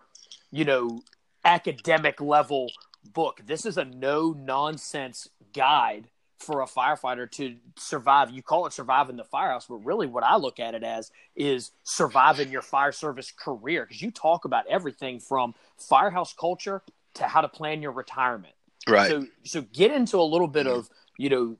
you 0.51 0.65
know, 0.65 1.01
academic 1.43 2.21
level 2.21 2.69
book. 3.05 3.41
This 3.45 3.65
is 3.65 3.77
a 3.77 3.85
no 3.85 4.31
nonsense 4.31 5.29
guide 5.53 6.09
for 6.39 6.61
a 6.61 6.65
firefighter 6.65 7.29
to 7.31 7.55
survive. 7.77 8.29
You 8.29 8.41
call 8.41 8.65
it 8.65 8.73
surviving 8.73 9.15
the 9.15 9.23
firehouse, 9.23 9.65
but 9.67 9.77
really 9.77 10.07
what 10.07 10.23
I 10.23 10.35
look 10.35 10.59
at 10.59 10.75
it 10.75 10.83
as 10.83 11.11
is 11.35 11.71
surviving 11.83 12.51
your 12.51 12.61
fire 12.61 12.91
service 12.91 13.31
career 13.31 13.85
because 13.85 14.01
you 14.01 14.11
talk 14.11 14.45
about 14.45 14.65
everything 14.67 15.19
from 15.19 15.55
firehouse 15.77 16.33
culture 16.33 16.81
to 17.15 17.23
how 17.23 17.41
to 17.41 17.47
plan 17.47 17.81
your 17.81 17.91
retirement. 17.91 18.53
Right. 18.87 19.09
So 19.09 19.25
so 19.43 19.61
get 19.61 19.91
into 19.91 20.19
a 20.19 20.23
little 20.23 20.47
bit 20.47 20.67
mm-hmm. 20.67 20.79
of, 20.79 20.89
you 21.17 21.29
know, 21.29 21.57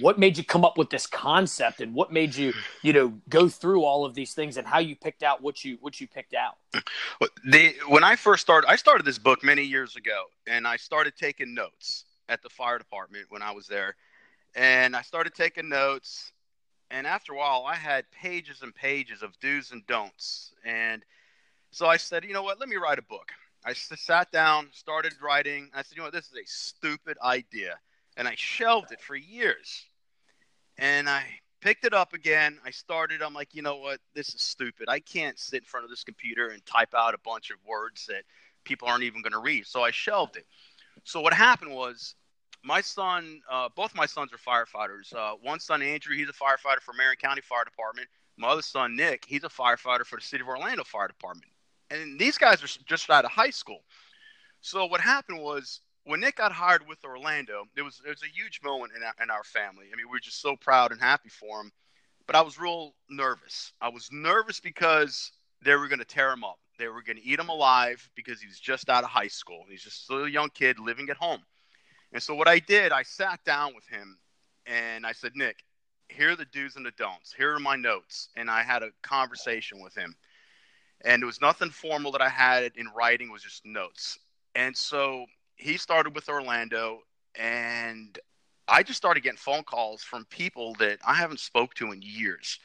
what 0.00 0.18
made 0.18 0.36
you 0.36 0.44
come 0.44 0.64
up 0.64 0.76
with 0.76 0.90
this 0.90 1.06
concept 1.06 1.80
and 1.80 1.94
what 1.94 2.12
made 2.12 2.34
you, 2.34 2.52
you 2.82 2.92
know, 2.92 3.14
go 3.28 3.48
through 3.48 3.84
all 3.84 4.04
of 4.04 4.14
these 4.14 4.34
things 4.34 4.56
and 4.56 4.66
how 4.66 4.78
you 4.78 4.94
picked 4.94 5.22
out 5.22 5.42
what 5.42 5.64
you 5.64 5.78
what 5.80 6.00
you 6.00 6.06
picked 6.06 6.34
out. 6.34 6.56
The 7.44 7.74
when 7.88 8.04
I 8.04 8.16
first 8.16 8.42
started 8.42 8.68
I 8.68 8.76
started 8.76 9.06
this 9.06 9.18
book 9.18 9.42
many 9.42 9.62
years 9.62 9.96
ago 9.96 10.24
and 10.46 10.66
I 10.66 10.76
started 10.76 11.14
taking 11.16 11.54
notes 11.54 12.04
at 12.28 12.42
the 12.42 12.48
fire 12.48 12.78
department 12.78 13.26
when 13.30 13.42
I 13.42 13.52
was 13.52 13.66
there. 13.66 13.96
And 14.54 14.94
I 14.94 15.02
started 15.02 15.34
taking 15.34 15.68
notes. 15.68 16.32
And 16.90 17.06
after 17.06 17.32
a 17.32 17.36
while, 17.36 17.64
I 17.66 17.74
had 17.74 18.10
pages 18.10 18.62
and 18.62 18.74
pages 18.74 19.22
of 19.22 19.38
do's 19.40 19.72
and 19.72 19.86
don'ts. 19.86 20.52
And 20.64 21.04
so 21.70 21.86
I 21.86 21.96
said, 21.98 22.24
you 22.24 22.32
know 22.32 22.42
what? 22.42 22.58
Let 22.58 22.68
me 22.68 22.76
write 22.76 22.98
a 22.98 23.02
book. 23.02 23.30
I 23.64 23.72
sat 23.74 24.32
down, 24.32 24.68
started 24.72 25.12
writing. 25.22 25.68
I 25.74 25.82
said, 25.82 25.96
you 25.96 25.98
know 25.98 26.04
what? 26.04 26.14
This 26.14 26.26
is 26.26 26.36
a 26.36 26.46
stupid 26.46 27.18
idea. 27.22 27.78
And 28.18 28.28
I 28.28 28.34
shelved 28.36 28.92
it 28.92 29.00
for 29.00 29.16
years. 29.16 29.86
And 30.76 31.08
I 31.08 31.24
picked 31.60 31.84
it 31.86 31.94
up 31.94 32.12
again. 32.12 32.58
I 32.64 32.70
started. 32.70 33.22
I'm 33.22 33.32
like, 33.32 33.54
you 33.54 33.62
know 33.62 33.76
what? 33.76 34.00
This 34.14 34.34
is 34.34 34.42
stupid. 34.42 34.88
I 34.88 35.00
can't 35.00 35.38
sit 35.38 35.62
in 35.62 35.64
front 35.64 35.84
of 35.84 35.90
this 35.90 36.04
computer 36.04 36.48
and 36.48 36.64
type 36.66 36.94
out 36.94 37.14
a 37.14 37.18
bunch 37.24 37.50
of 37.50 37.56
words 37.66 38.06
that 38.06 38.24
people 38.64 38.88
aren't 38.88 39.04
even 39.04 39.22
going 39.22 39.32
to 39.32 39.38
read. 39.38 39.66
So 39.66 39.82
I 39.82 39.90
shelved 39.90 40.36
it. 40.36 40.44
So 41.04 41.20
what 41.20 41.32
happened 41.32 41.72
was 41.72 42.14
my 42.64 42.80
son, 42.80 43.40
uh, 43.50 43.68
both 43.74 43.94
my 43.94 44.06
sons 44.06 44.30
are 44.32 44.36
firefighters. 44.36 45.14
Uh, 45.14 45.36
one 45.40 45.60
son, 45.60 45.80
Andrew, 45.80 46.14
he's 46.14 46.28
a 46.28 46.32
firefighter 46.32 46.80
for 46.80 46.92
Marion 46.92 47.16
County 47.16 47.40
Fire 47.40 47.64
Department. 47.64 48.08
My 48.36 48.48
other 48.48 48.62
son, 48.62 48.94
Nick, 48.94 49.24
he's 49.26 49.44
a 49.44 49.48
firefighter 49.48 50.04
for 50.04 50.16
the 50.16 50.22
City 50.22 50.42
of 50.42 50.48
Orlando 50.48 50.84
Fire 50.84 51.08
Department. 51.08 51.50
And 51.90 52.18
these 52.18 52.36
guys 52.36 52.62
are 52.62 52.84
just 52.86 53.08
out 53.10 53.24
of 53.24 53.30
high 53.30 53.50
school. 53.50 53.82
So 54.60 54.86
what 54.86 55.00
happened 55.00 55.40
was 55.40 55.80
when 56.08 56.20
Nick 56.20 56.36
got 56.36 56.52
hired 56.52 56.88
with 56.88 57.04
Orlando, 57.04 57.64
it 57.76 57.82
was 57.82 58.00
it 58.04 58.08
was 58.08 58.22
a 58.22 58.34
huge 58.34 58.60
moment 58.64 58.92
in 58.96 59.02
our, 59.02 59.12
in 59.22 59.30
our 59.30 59.44
family. 59.44 59.86
I 59.92 59.96
mean, 59.96 60.06
we 60.06 60.16
were 60.16 60.20
just 60.20 60.40
so 60.40 60.56
proud 60.56 60.90
and 60.90 61.00
happy 61.00 61.28
for 61.28 61.60
him. 61.60 61.70
But 62.26 62.34
I 62.34 62.40
was 62.40 62.58
real 62.58 62.94
nervous. 63.10 63.72
I 63.80 63.88
was 63.88 64.08
nervous 64.10 64.58
because 64.58 65.32
they 65.62 65.74
were 65.74 65.86
going 65.86 65.98
to 65.98 66.06
tear 66.06 66.32
him 66.32 66.44
up. 66.44 66.58
They 66.78 66.88
were 66.88 67.02
going 67.02 67.16
to 67.16 67.24
eat 67.24 67.38
him 67.38 67.50
alive 67.50 68.08
because 68.14 68.40
he 68.40 68.46
was 68.46 68.58
just 68.58 68.88
out 68.88 69.04
of 69.04 69.10
high 69.10 69.28
school. 69.28 69.64
He's 69.68 69.82
just 69.82 70.10
a 70.10 70.30
young 70.30 70.48
kid 70.50 70.78
living 70.78 71.10
at 71.10 71.16
home. 71.16 71.40
And 72.12 72.22
so 72.22 72.34
what 72.34 72.48
I 72.48 72.58
did, 72.58 72.90
I 72.90 73.02
sat 73.02 73.44
down 73.44 73.74
with 73.74 73.86
him 73.86 74.18
and 74.66 75.06
I 75.06 75.12
said, 75.12 75.32
Nick, 75.34 75.56
here 76.08 76.30
are 76.30 76.36
the 76.36 76.46
do's 76.46 76.76
and 76.76 76.86
the 76.86 76.92
don'ts. 76.92 77.34
Here 77.34 77.54
are 77.54 77.60
my 77.60 77.76
notes. 77.76 78.28
And 78.36 78.50
I 78.50 78.62
had 78.62 78.82
a 78.82 78.90
conversation 79.02 79.82
with 79.82 79.94
him. 79.94 80.14
And 81.04 81.22
it 81.22 81.26
was 81.26 81.40
nothing 81.40 81.70
formal 81.70 82.12
that 82.12 82.22
I 82.22 82.30
had 82.30 82.72
in 82.76 82.88
writing, 82.96 83.28
it 83.28 83.32
was 83.32 83.42
just 83.42 83.66
notes. 83.66 84.18
And 84.54 84.76
so 84.76 85.26
he 85.58 85.76
started 85.76 86.14
with 86.14 86.28
Orlando 86.28 87.02
and 87.34 88.18
I 88.66 88.82
just 88.82 88.96
started 88.96 89.22
getting 89.22 89.38
phone 89.38 89.62
calls 89.64 90.02
from 90.02 90.24
people 90.26 90.74
that 90.78 90.98
I 91.06 91.14
haven't 91.14 91.40
spoke 91.40 91.74
to 91.74 91.92
in 91.92 92.02
years. 92.02 92.58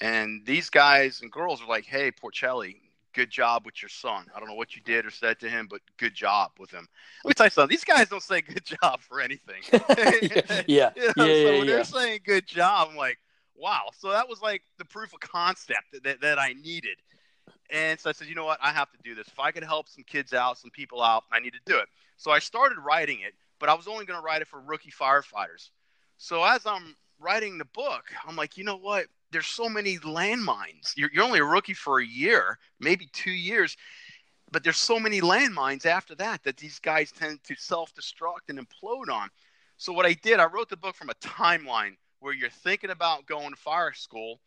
And 0.00 0.44
these 0.44 0.68
guys 0.68 1.22
and 1.22 1.32
girls 1.32 1.62
are 1.62 1.68
like, 1.68 1.86
"Hey, 1.86 2.10
Porcelli, 2.12 2.76
good 3.16 3.30
job 3.30 3.64
with 3.64 3.80
your 3.80 3.88
son. 3.88 4.26
I 4.34 4.38
don't 4.38 4.48
know 4.48 4.54
what 4.54 4.76
you 4.76 4.82
did 4.82 5.06
or 5.06 5.10
said 5.10 5.40
to 5.40 5.48
him, 5.48 5.66
but 5.70 5.80
good 5.96 6.14
job 6.14 6.50
with 6.58 6.70
him. 6.70 6.86
Let 7.24 7.30
me 7.30 7.34
tell 7.34 7.46
you 7.46 7.50
something. 7.50 7.74
These 7.74 7.84
guys 7.84 8.10
don't 8.10 8.22
say 8.22 8.42
good 8.42 8.64
job 8.64 9.00
for 9.00 9.20
anything. 9.20 9.62
yeah, 10.68 10.90
you 10.94 11.12
know, 11.16 11.24
yeah, 11.24 11.24
so 11.24 11.24
yeah, 11.24 11.44
when 11.50 11.58
yeah. 11.60 11.64
they're 11.64 11.84
saying 11.84 12.20
good 12.24 12.46
job, 12.46 12.88
I'm 12.90 12.96
like, 12.96 13.18
wow. 13.56 13.88
So 13.96 14.10
that 14.10 14.28
was 14.28 14.42
like 14.42 14.62
the 14.78 14.84
proof 14.84 15.14
of 15.14 15.20
concept 15.20 15.92
that, 15.92 16.04
that, 16.04 16.20
that 16.20 16.38
I 16.38 16.52
needed. 16.52 16.98
And 17.70 17.98
so 17.98 18.10
I 18.10 18.12
said, 18.12 18.28
you 18.28 18.34
know 18.34 18.44
what? 18.44 18.58
I 18.62 18.70
have 18.70 18.90
to 18.92 18.98
do 19.02 19.14
this. 19.14 19.26
If 19.28 19.38
I 19.38 19.50
could 19.50 19.64
help 19.64 19.88
some 19.88 20.04
kids 20.04 20.32
out, 20.32 20.58
some 20.58 20.70
people 20.70 21.02
out, 21.02 21.24
I 21.32 21.40
need 21.40 21.52
to 21.52 21.60
do 21.64 21.78
it. 21.78 21.88
So 22.16 22.30
I 22.30 22.38
started 22.38 22.78
writing 22.78 23.20
it, 23.20 23.34
but 23.58 23.68
I 23.68 23.74
was 23.74 23.88
only 23.88 24.04
going 24.04 24.18
to 24.18 24.24
write 24.24 24.42
it 24.42 24.48
for 24.48 24.60
rookie 24.60 24.90
firefighters. 24.90 25.70
So 26.16 26.44
as 26.44 26.66
I'm 26.66 26.94
writing 27.18 27.58
the 27.58 27.64
book, 27.66 28.04
I'm 28.26 28.36
like, 28.36 28.56
you 28.56 28.64
know 28.64 28.76
what? 28.76 29.06
There's 29.32 29.46
so 29.46 29.68
many 29.68 29.98
landmines. 29.98 30.92
You're, 30.96 31.10
you're 31.12 31.24
only 31.24 31.40
a 31.40 31.44
rookie 31.44 31.74
for 31.74 32.00
a 32.00 32.06
year, 32.06 32.58
maybe 32.78 33.08
two 33.12 33.32
years, 33.32 33.76
but 34.52 34.62
there's 34.62 34.78
so 34.78 35.00
many 35.00 35.20
landmines 35.20 35.84
after 35.84 36.14
that 36.14 36.44
that 36.44 36.56
these 36.56 36.78
guys 36.78 37.10
tend 37.10 37.42
to 37.44 37.54
self-destruct 37.56 38.48
and 38.48 38.58
implode 38.58 39.12
on. 39.12 39.28
So 39.76 39.92
what 39.92 40.06
I 40.06 40.14
did, 40.14 40.38
I 40.38 40.46
wrote 40.46 40.68
the 40.68 40.76
book 40.76 40.94
from 40.94 41.10
a 41.10 41.14
timeline 41.14 41.96
where 42.20 42.32
you're 42.32 42.48
thinking 42.48 42.90
about 42.90 43.26
going 43.26 43.50
to 43.50 43.56
fire 43.56 43.92
school 43.92 44.40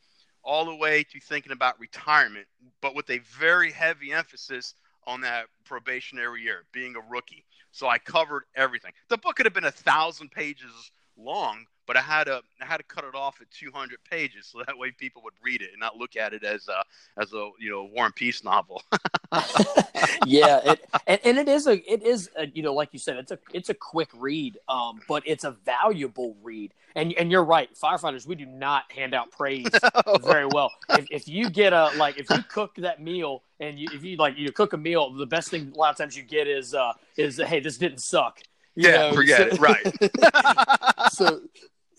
all 0.50 0.66
the 0.66 0.74
way 0.74 1.04
to 1.04 1.20
thinking 1.20 1.52
about 1.52 1.80
retirement, 1.80 2.48
but 2.82 2.96
with 2.96 3.08
a 3.12 3.20
very 3.20 3.72
heavy 3.72 4.12
emphasis 4.12 4.74
on 5.06 5.22
that 5.22 5.46
probationary 5.64 6.42
year, 6.42 6.66
being 6.72 6.96
a 6.96 7.02
rookie. 7.08 7.46
So 7.72 7.88
I 7.88 8.00
covered 8.00 8.46
everything. 8.56 8.92
The 9.10 9.20
book 9.20 9.36
could 9.36 9.46
have 9.46 9.54
been 9.54 9.66
a 9.66 9.72
thousand 9.72 10.32
pages 10.32 10.92
long, 11.16 11.68
but 11.90 11.98
I 11.98 12.02
had 12.02 12.26
to 12.26 12.44
I 12.62 12.66
had 12.66 12.78
to 12.78 12.84
cut 12.84 13.04
it 13.04 13.16
off 13.16 13.42
at 13.42 13.50
200 13.50 13.98
pages 14.08 14.46
so 14.46 14.62
that 14.68 14.78
way 14.78 14.92
people 14.92 15.24
would 15.24 15.34
read 15.42 15.64
it 15.64 15.70
and 15.72 15.80
not 15.80 15.98
look 15.98 16.16
at 16.16 16.36
it 16.36 16.44
as 16.44 16.68
a 16.68 16.84
as 17.20 17.34
a 17.34 17.50
you 17.60 17.72
know 17.72 17.90
War 17.92 18.06
and 18.06 18.14
Peace 18.16 18.44
novel. 18.44 18.84
yeah, 20.28 20.60
it, 20.66 20.86
and, 21.08 21.20
and 21.24 21.38
it 21.40 21.48
is 21.50 21.66
a 21.66 21.92
it 21.92 22.04
is 22.04 22.30
a, 22.38 22.46
you 22.46 22.62
know 22.62 22.76
like 22.76 22.90
you 22.92 23.00
said 23.00 23.18
it's 23.18 23.32
a 23.32 23.40
it's 23.56 23.70
a 23.70 23.74
quick 23.74 24.10
read, 24.16 24.60
um, 24.70 25.02
but 25.08 25.24
it's 25.26 25.44
a 25.46 25.52
valuable 25.66 26.38
read. 26.44 26.76
And 26.96 27.12
and 27.14 27.32
you're 27.32 27.44
right, 27.44 27.70
firefighters 27.74 28.28
we 28.28 28.36
do 28.36 28.46
not 28.46 28.92
hand 28.92 29.16
out 29.16 29.32
praise 29.32 29.66
very 30.24 30.46
well. 30.46 30.72
If, 30.90 31.08
if 31.10 31.28
you 31.28 31.50
get 31.50 31.74
a 31.74 31.90
like 31.98 32.20
if 32.20 32.30
you 32.30 32.44
cook 32.44 32.76
that 32.78 33.02
meal 33.02 33.42
and 33.60 33.80
you 33.80 33.88
if 33.92 34.04
you 34.04 34.16
like 34.18 34.38
you 34.38 34.52
cook 34.52 34.74
a 34.74 34.78
meal, 34.78 35.12
the 35.12 35.26
best 35.26 35.50
thing 35.50 35.72
a 35.74 35.78
lot 35.80 35.90
of 35.90 35.98
times 35.98 36.16
you 36.16 36.22
get 36.22 36.48
is 36.48 36.76
uh 36.76 36.94
is 37.18 37.38
hey 37.38 37.60
this 37.60 37.80
didn't 37.80 38.02
suck. 38.02 38.42
You 38.76 38.90
yeah, 38.90 38.98
know, 39.10 39.14
forget 39.14 39.50
so- 39.50 39.56
it. 39.56 39.60
Right. 39.60 41.12
so 41.12 41.42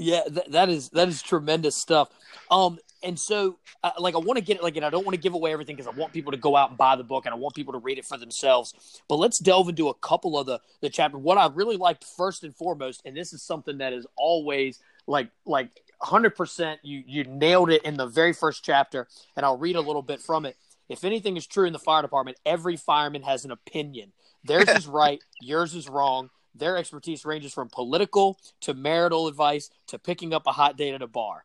yeah 0.00 0.23
th- 0.25 0.47
that 0.49 0.69
is 0.69 0.88
that 0.90 1.09
is 1.09 1.23
tremendous 1.23 1.76
stuff. 1.76 2.09
Um 2.50 2.78
and 3.02 3.19
so 3.19 3.59
uh, 3.83 3.90
like 3.99 4.14
i 4.14 4.19
want 4.19 4.37
to 4.37 4.45
get 4.45 4.57
it 4.57 4.62
like 4.62 4.76
and 4.76 4.85
i 4.85 4.90
don't 4.90 5.04
want 5.04 5.14
to 5.14 5.21
give 5.21 5.35
away 5.35 5.52
everything 5.52 5.75
because 5.75 5.87
i 5.87 5.99
want 5.99 6.12
people 6.12 6.33
to 6.33 6.38
go 6.38 6.57
out 6.57 6.69
and 6.69 6.78
buy 6.78 6.97
the 6.97 7.04
book 7.04 7.25
and 7.26 7.35
i 7.35 7.37
want 7.37 7.54
people 7.54 7.73
to 7.73 7.78
read 7.78 7.99
it 7.99 8.04
for 8.04 8.19
themselves. 8.19 9.02
But 9.09 9.16
let's 9.16 9.38
delve 9.38 9.69
into 9.69 9.88
a 9.88 9.95
couple 9.95 10.38
of 10.38 10.47
the 10.47 10.61
the 10.80 10.90
chapter 10.90 11.19
what 11.19 11.38
i 11.38 11.47
really 11.47 11.76
liked 11.76 12.04
first 12.04 12.45
and 12.45 12.54
foremost 12.54 13.02
and 13.04 13.16
this 13.16 13.33
is 13.33 13.42
something 13.42 13.78
that 13.78 13.92
is 13.92 14.07
always 14.16 14.78
like 15.07 15.30
like 15.47 15.71
100% 16.02 16.76
you 16.83 17.02
you 17.07 17.25
nailed 17.25 17.71
it 17.71 17.83
in 17.85 17.97
the 17.97 18.07
very 18.07 18.33
first 18.33 18.64
chapter 18.64 19.07
and 19.37 19.45
i'll 19.45 19.59
read 19.59 19.76
a 19.76 19.80
little 19.80 20.02
bit 20.02 20.21
from 20.21 20.47
it. 20.47 20.57
If 20.88 21.04
anything 21.04 21.37
is 21.37 21.47
true 21.47 21.66
in 21.66 21.73
the 21.73 21.78
fire 21.78 22.02
department 22.02 22.38
every 22.45 22.76
fireman 22.76 23.23
has 23.23 23.45
an 23.45 23.50
opinion. 23.50 24.12
Theirs 24.45 24.69
is 24.69 24.87
right 25.00 25.23
yours 25.40 25.75
is 25.75 25.88
wrong 25.88 26.30
their 26.54 26.76
expertise 26.76 27.25
ranges 27.25 27.52
from 27.52 27.69
political 27.69 28.38
to 28.61 28.75
marital 28.75 29.28
advice 29.28 29.71
to 29.88 29.99
picking 29.99 30.33
up 30.33 30.47
a 30.47 30.52
hot 30.52 30.76
date 30.76 30.95
at 30.95 31.02
a 31.02 31.07
bar. 31.07 31.45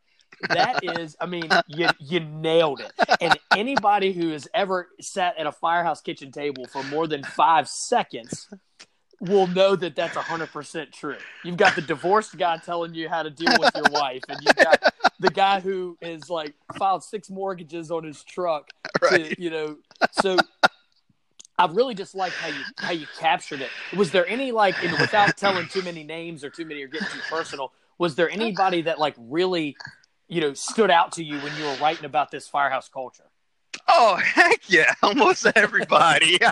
That 0.50 0.84
is, 1.00 1.16
I 1.20 1.26
mean, 1.26 1.50
you 1.68 1.88
you 2.00 2.20
nailed 2.20 2.82
it. 2.82 2.92
And 3.22 3.38
anybody 3.56 4.14
who 4.14 4.30
has 4.30 4.48
ever 4.54 4.90
sat 5.00 5.38
at 5.38 5.48
a 5.48 5.52
firehouse 5.52 6.02
kitchen 6.02 6.32
table 6.32 6.66
for 6.66 6.84
more 6.84 7.08
than 7.08 7.24
five 7.24 7.68
seconds 7.68 8.50
will 9.22 9.48
know 9.48 9.76
that 9.76 9.96
that's 9.96 10.16
hundred 10.16 10.52
percent 10.52 10.92
true. 10.92 11.18
You've 11.44 11.58
got 11.58 11.76
the 11.76 11.82
divorced 11.82 12.38
guy 12.38 12.58
telling 12.58 12.94
you 12.94 13.10
how 13.10 13.24
to 13.24 13.30
deal 13.30 13.54
with 13.60 13.72
your 13.76 13.90
wife, 13.92 14.24
and 14.28 14.40
you've 14.42 14.56
got 14.56 14.94
the 15.20 15.30
guy 15.30 15.60
who 15.60 15.98
is 16.02 16.30
like 16.30 16.54
filed 16.78 17.04
six 17.04 17.30
mortgages 17.30 17.92
on 17.92 18.04
his 18.04 18.24
truck. 18.24 18.70
Right. 19.02 19.36
To, 19.36 19.42
you 19.42 19.50
know, 19.50 19.78
so 20.12 20.38
I 21.58 21.68
really 21.68 21.96
just 21.96 22.16
like 22.16 22.36
how 22.36 22.48
you 22.48 22.66
how 22.78 22.92
you 22.92 23.08
captured 23.08 23.62
it. 23.62 23.72
Was 23.94 24.12
there 24.12 24.28
any 24.28 24.52
like, 24.52 24.82
without 24.82 25.38
telling 25.38 25.68
too 25.68 25.82
many 25.82 26.04
names 26.04 26.44
or 26.44 26.50
too 26.50 26.66
many 26.66 26.84
or 26.84 26.88
getting 26.88 27.08
too 27.08 27.22
personal, 27.30 27.72
was 27.98 28.16
there 28.16 28.30
anybody 28.30 28.82
that 28.84 29.00
like 29.00 29.16
really, 29.18 29.78
you 30.28 30.42
know, 30.42 30.54
stood 30.54 30.92
out 30.92 31.14
to 31.14 31.24
you 31.24 31.40
when 31.40 31.56
you 31.56 31.64
were 31.64 31.76
writing 31.76 32.06
about 32.06 32.32
this 32.32 32.48
firehouse 32.48 32.90
culture? 32.90 33.24
Oh 33.88 34.16
heck 34.16 34.70
yeah, 34.70 34.94
almost 35.04 35.46
everybody. 35.56 36.38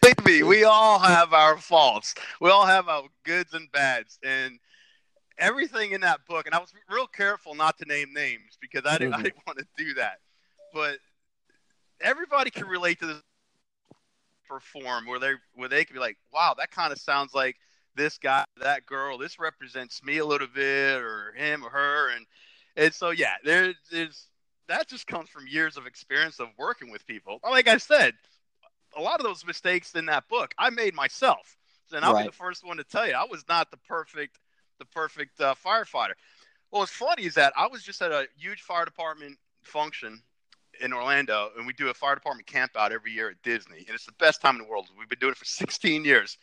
Believe 0.00 0.24
me, 0.24 0.42
we 0.42 0.64
all 0.64 0.98
have 0.98 1.32
our 1.32 1.56
faults. 1.56 2.14
We 2.40 2.50
all 2.50 2.66
have 2.66 2.88
our 2.88 3.04
goods 3.24 3.54
and 3.54 3.70
bads, 3.72 4.18
and 4.22 4.58
everything 5.38 5.92
in 5.92 6.02
that 6.02 6.24
book. 6.26 6.46
And 6.46 6.54
I 6.54 6.58
was 6.58 6.72
real 6.88 7.06
careful 7.06 7.54
not 7.54 7.78
to 7.78 7.84
name 7.86 8.12
names 8.12 8.58
because 8.60 8.82
I 8.86 8.98
didn't, 8.98 9.14
I 9.14 9.18
Mhm. 9.18 9.24
didn't 9.24 9.46
want 9.46 9.58
to 9.58 9.66
do 9.76 9.94
that. 9.94 10.20
But 10.72 10.98
everybody 12.04 12.50
can 12.50 12.66
relate 12.66 13.00
to 13.00 13.06
this 13.06 13.22
perform 14.48 15.06
where 15.06 15.18
they 15.18 15.32
where 15.54 15.68
they 15.68 15.84
can 15.84 15.94
be 15.94 16.00
like, 16.00 16.18
wow, 16.32 16.54
that 16.58 16.70
kind 16.70 16.92
of 16.92 16.98
sounds 17.00 17.34
like 17.34 17.56
this 17.96 18.18
guy, 18.18 18.44
that 18.60 18.86
girl. 18.86 19.18
This 19.18 19.38
represents 19.38 20.02
me 20.04 20.18
a 20.18 20.26
little 20.26 20.46
bit, 20.46 21.00
or 21.00 21.32
him 21.32 21.64
or 21.64 21.70
her, 21.70 22.10
and 22.10 22.26
and 22.76 22.94
so 22.94 23.10
yeah, 23.10 23.34
there, 23.44 23.74
there's 23.90 24.28
that 24.68 24.88
just 24.88 25.06
comes 25.06 25.28
from 25.28 25.46
years 25.48 25.76
of 25.76 25.86
experience 25.86 26.38
of 26.38 26.48
working 26.58 26.90
with 26.90 27.06
people. 27.06 27.40
Like 27.42 27.68
I 27.68 27.78
said, 27.78 28.14
a 28.96 29.00
lot 29.00 29.20
of 29.20 29.24
those 29.24 29.44
mistakes 29.44 29.94
in 29.94 30.06
that 30.06 30.28
book 30.28 30.54
I 30.58 30.70
made 30.70 30.94
myself, 30.94 31.56
and 31.92 32.04
I'll 32.04 32.12
right. 32.12 32.24
be 32.24 32.28
the 32.28 32.36
first 32.36 32.66
one 32.66 32.76
to 32.76 32.84
tell 32.84 33.06
you 33.06 33.14
I 33.14 33.24
was 33.24 33.44
not 33.48 33.70
the 33.70 33.78
perfect 33.88 34.38
the 34.78 34.86
perfect 34.86 35.40
uh, 35.40 35.54
firefighter. 35.64 36.14
Well, 36.70 36.80
what's 36.80 36.92
funny 36.92 37.24
is 37.24 37.34
that 37.34 37.52
I 37.56 37.68
was 37.68 37.82
just 37.82 38.02
at 38.02 38.10
a 38.10 38.26
huge 38.36 38.62
fire 38.62 38.84
department 38.84 39.38
function 39.62 40.20
in 40.80 40.92
Orlando, 40.92 41.50
and 41.56 41.66
we 41.66 41.72
do 41.72 41.88
a 41.88 41.94
fire 41.94 42.14
department 42.14 42.46
camp 42.46 42.72
out 42.76 42.92
every 42.92 43.12
year 43.12 43.30
at 43.30 43.42
Disney, 43.42 43.78
and 43.78 43.90
it's 43.90 44.06
the 44.06 44.12
best 44.12 44.40
time 44.40 44.56
in 44.56 44.62
the 44.62 44.68
world. 44.68 44.88
We've 44.98 45.08
been 45.08 45.18
doing 45.18 45.32
it 45.32 45.38
for 45.38 45.44
16 45.46 46.04
years. 46.04 46.38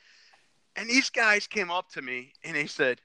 And 0.75 0.89
these 0.89 1.09
guys 1.09 1.47
came 1.47 1.69
up 1.69 1.89
to 1.91 2.01
me 2.01 2.33
and 2.43 2.55
they 2.55 2.65
said, 2.65 3.01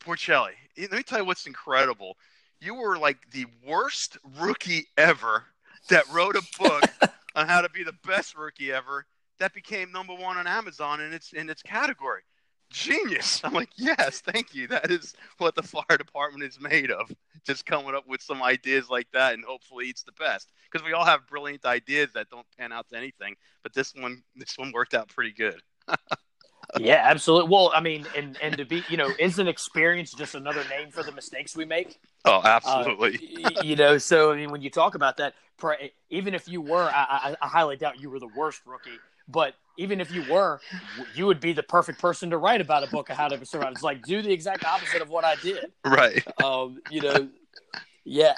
Porcelli, 0.00 0.52
eh, 0.76 0.82
let 0.90 0.92
me 0.92 1.02
tell 1.02 1.18
you 1.20 1.24
what's 1.24 1.46
incredible. 1.46 2.16
You 2.60 2.74
were 2.74 2.98
like 2.98 3.30
the 3.30 3.46
worst 3.66 4.18
rookie 4.38 4.86
ever 4.98 5.44
that 5.88 6.04
wrote 6.12 6.36
a 6.36 6.42
book 6.58 6.84
on 7.34 7.48
how 7.48 7.62
to 7.62 7.70
be 7.70 7.82
the 7.82 7.94
best 8.06 8.36
rookie 8.36 8.70
ever 8.70 9.06
that 9.38 9.54
became 9.54 9.90
number 9.90 10.14
one 10.14 10.36
on 10.36 10.46
Amazon 10.46 11.00
in 11.00 11.14
its 11.14 11.32
in 11.32 11.48
its 11.48 11.62
category 11.62 12.20
genius. 12.70 13.40
I'm 13.44 13.52
like, 13.52 13.70
yes, 13.76 14.20
thank 14.20 14.54
you. 14.54 14.68
That 14.68 14.90
is 14.90 15.14
what 15.38 15.54
the 15.54 15.62
fire 15.62 15.98
department 15.98 16.44
is 16.44 16.60
made 16.60 16.90
of. 16.90 17.12
Just 17.44 17.66
coming 17.66 17.94
up 17.94 18.06
with 18.06 18.22
some 18.22 18.42
ideas 18.42 18.88
like 18.88 19.08
that, 19.12 19.34
and 19.34 19.44
hopefully 19.44 19.86
it's 19.86 20.02
the 20.02 20.12
best. 20.12 20.50
Because 20.70 20.86
we 20.86 20.92
all 20.92 21.04
have 21.04 21.26
brilliant 21.26 21.64
ideas 21.64 22.10
that 22.14 22.30
don't 22.30 22.46
pan 22.58 22.72
out 22.72 22.88
to 22.90 22.96
anything, 22.96 23.34
but 23.62 23.72
this 23.74 23.94
one, 23.94 24.22
this 24.36 24.56
one 24.56 24.72
worked 24.72 24.94
out 24.94 25.08
pretty 25.08 25.32
good. 25.32 25.60
yeah, 26.78 27.02
absolutely. 27.04 27.50
Well, 27.50 27.72
I 27.74 27.80
mean, 27.80 28.06
and 28.16 28.36
and 28.42 28.56
to 28.58 28.64
be, 28.64 28.84
you 28.88 28.96
know, 28.96 29.10
isn't 29.18 29.48
experience 29.48 30.12
just 30.12 30.34
another 30.34 30.64
name 30.68 30.90
for 30.90 31.02
the 31.02 31.12
mistakes 31.12 31.56
we 31.56 31.64
make? 31.64 31.98
Oh, 32.24 32.40
absolutely. 32.44 33.20
Uh, 33.44 33.62
you 33.62 33.76
know, 33.76 33.98
so 33.98 34.32
I 34.32 34.36
mean, 34.36 34.50
when 34.50 34.62
you 34.62 34.70
talk 34.70 34.94
about 34.94 35.16
that, 35.16 35.34
even 36.10 36.34
if 36.34 36.48
you 36.48 36.60
were, 36.60 36.88
I, 36.88 37.34
I, 37.34 37.36
I 37.42 37.48
highly 37.48 37.76
doubt 37.76 38.00
you 38.00 38.10
were 38.10 38.18
the 38.18 38.30
worst 38.36 38.62
rookie 38.66 39.00
but 39.30 39.54
even 39.76 40.00
if 40.00 40.12
you 40.12 40.24
were, 40.30 40.60
you 41.14 41.26
would 41.26 41.40
be 41.40 41.52
the 41.52 41.62
perfect 41.62 41.98
person 41.98 42.30
to 42.30 42.38
write 42.38 42.60
about 42.60 42.84
a 42.84 42.86
book 42.88 43.08
of 43.08 43.16
how 43.16 43.28
to 43.28 43.44
survive. 43.46 43.72
It's 43.72 43.82
like 43.82 44.02
do 44.02 44.20
the 44.20 44.32
exact 44.32 44.64
opposite 44.64 45.00
of 45.00 45.08
what 45.08 45.24
I 45.24 45.36
did. 45.36 45.72
Right. 45.84 46.22
Um, 46.42 46.80
you 46.90 47.00
know, 47.00 47.28
yeah, 48.04 48.34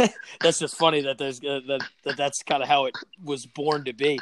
that's 0.40 0.58
just 0.58 0.76
funny 0.76 1.02
that 1.02 1.18
there's 1.18 1.38
uh, 1.40 1.60
that, 1.66 1.80
that 2.04 2.16
that's 2.16 2.42
kind 2.42 2.62
of 2.62 2.68
how 2.68 2.86
it 2.86 2.94
was 3.24 3.46
born 3.46 3.84
to 3.84 3.92
be. 3.92 4.18